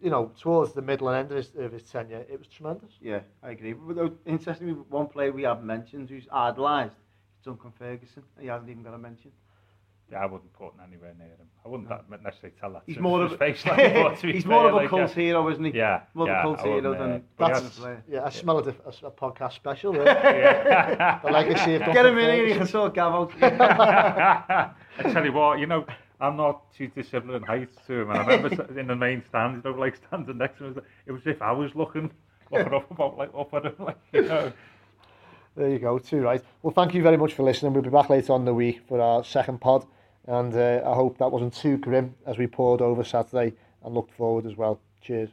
you 0.00 0.10
know, 0.10 0.30
towards 0.38 0.72
the 0.74 0.82
middle 0.82 1.08
and 1.08 1.16
end 1.16 1.30
of 1.30 1.36
his, 1.38 1.50
of 1.58 1.72
his 1.72 1.82
tenure, 1.84 2.24
it 2.30 2.38
was 2.38 2.46
tremendous. 2.46 2.92
Yeah, 3.00 3.20
I 3.42 3.50
agree. 3.50 3.72
But 3.72 3.96
though, 3.96 4.12
interestingly, 4.26 4.74
one 4.74 5.06
player 5.06 5.32
we 5.32 5.44
have 5.44 5.62
mentioned 5.64 6.10
who's 6.10 6.28
idolised, 6.30 6.92
is 6.92 7.44
Duncan 7.44 7.72
Ferguson. 7.78 8.22
He 8.38 8.46
hasn't 8.48 8.70
even 8.70 8.82
got 8.82 8.94
a 8.94 8.98
mention. 8.98 9.32
Yeah, 10.12 10.18
I 10.18 10.26
wouldn't 10.26 10.52
put 10.52 10.72
anywhere 10.86 11.14
near 11.18 11.28
him. 11.28 11.48
I 11.64 11.68
wouldn't 11.68 11.88
that 11.88 12.04
necessarily 12.22 12.54
tell 12.60 12.72
that 12.74 12.82
He's 12.86 12.98
more 12.98 13.22
of 13.22 13.38
face. 13.38 13.64
Like, 13.66 13.94
but 13.94 14.18
he's 14.18 14.44
fair, 14.44 14.52
more 14.52 14.68
of 14.68 14.74
a 14.74 14.76
like, 14.76 14.90
cult 14.90 15.08
yeah. 15.10 15.22
hero, 15.22 15.50
isn't 15.50 15.64
he? 15.64 15.72
Yeah, 15.72 16.02
More 16.12 16.26
yeah, 16.26 16.42
of 16.42 16.52
a 16.52 16.56
cult 16.56 16.66
hero 16.66 16.92
than 16.92 17.12
uh, 17.12 17.20
but 17.38 17.48
That's 17.48 17.78
hasn't 17.78 18.04
yeah. 18.10 18.24
I 18.24 18.30
smell 18.30 18.58
a, 18.58 18.68
a, 18.68 19.06
a 19.06 19.10
podcast 19.10 19.54
special. 19.54 19.92
Really. 19.94 20.04
Yeah. 20.06 21.20
the 21.24 21.30
legacy 21.30 21.76
of 21.76 21.82
Get 21.92 22.04
him 22.04 22.18
in 22.18 22.34
here, 22.34 22.46
you 22.46 22.54
can 22.54 22.66
sort 22.66 22.94
Gav 22.94 23.12
out. 23.12 23.32
I 23.42 24.72
tell 25.10 25.24
you 25.24 25.32
what, 25.32 25.58
you 25.58 25.66
know, 25.66 25.86
I'm 26.20 26.36
not 26.36 26.72
too 26.74 26.88
dissimilar 26.88 27.36
in 27.36 27.42
height 27.42 27.70
to 27.86 28.02
him. 28.02 28.10
And 28.10 28.18
I 28.18 28.26
remember 28.26 28.78
in 28.78 28.86
the 28.86 28.96
main 28.96 29.22
stand, 29.28 29.56
you 29.64 29.70
know, 29.70 29.76
like 29.76 29.96
standing 29.96 30.36
next 30.36 30.58
to 30.58 30.66
him, 30.66 30.80
it 31.06 31.12
was 31.12 31.22
as 31.22 31.36
if 31.36 31.42
I 31.42 31.52
was 31.52 31.70
looking, 31.74 32.10
looking 32.52 32.74
up 32.74 32.90
about 32.90 33.16
like 33.16 33.30
up 33.36 33.54
at 33.54 33.64
him, 33.64 33.74
like 33.78 33.98
you 34.12 34.22
know. 34.22 34.52
There 35.56 35.68
you 35.68 35.78
go, 35.78 35.98
too 35.98 36.20
right. 36.20 36.42
Well, 36.62 36.72
thank 36.72 36.94
you 36.94 37.02
very 37.02 37.16
much 37.16 37.34
for 37.34 37.44
listening. 37.44 37.74
We'll 37.74 37.82
be 37.82 37.90
back 37.90 38.10
later 38.10 38.32
on 38.32 38.44
the 38.44 38.52
week 38.52 38.80
for 38.88 39.00
our 39.00 39.22
second 39.22 39.60
pod, 39.60 39.86
and 40.26 40.52
uh, 40.52 40.82
I 40.84 40.94
hope 40.94 41.18
that 41.18 41.30
wasn't 41.30 41.54
too 41.54 41.76
grim 41.76 42.16
as 42.26 42.38
we 42.38 42.48
poured 42.48 42.80
over 42.80 43.04
Saturday 43.04 43.54
and 43.84 43.94
looked 43.94 44.12
forward 44.14 44.46
as 44.46 44.56
well. 44.56 44.80
Cheers. 45.00 45.30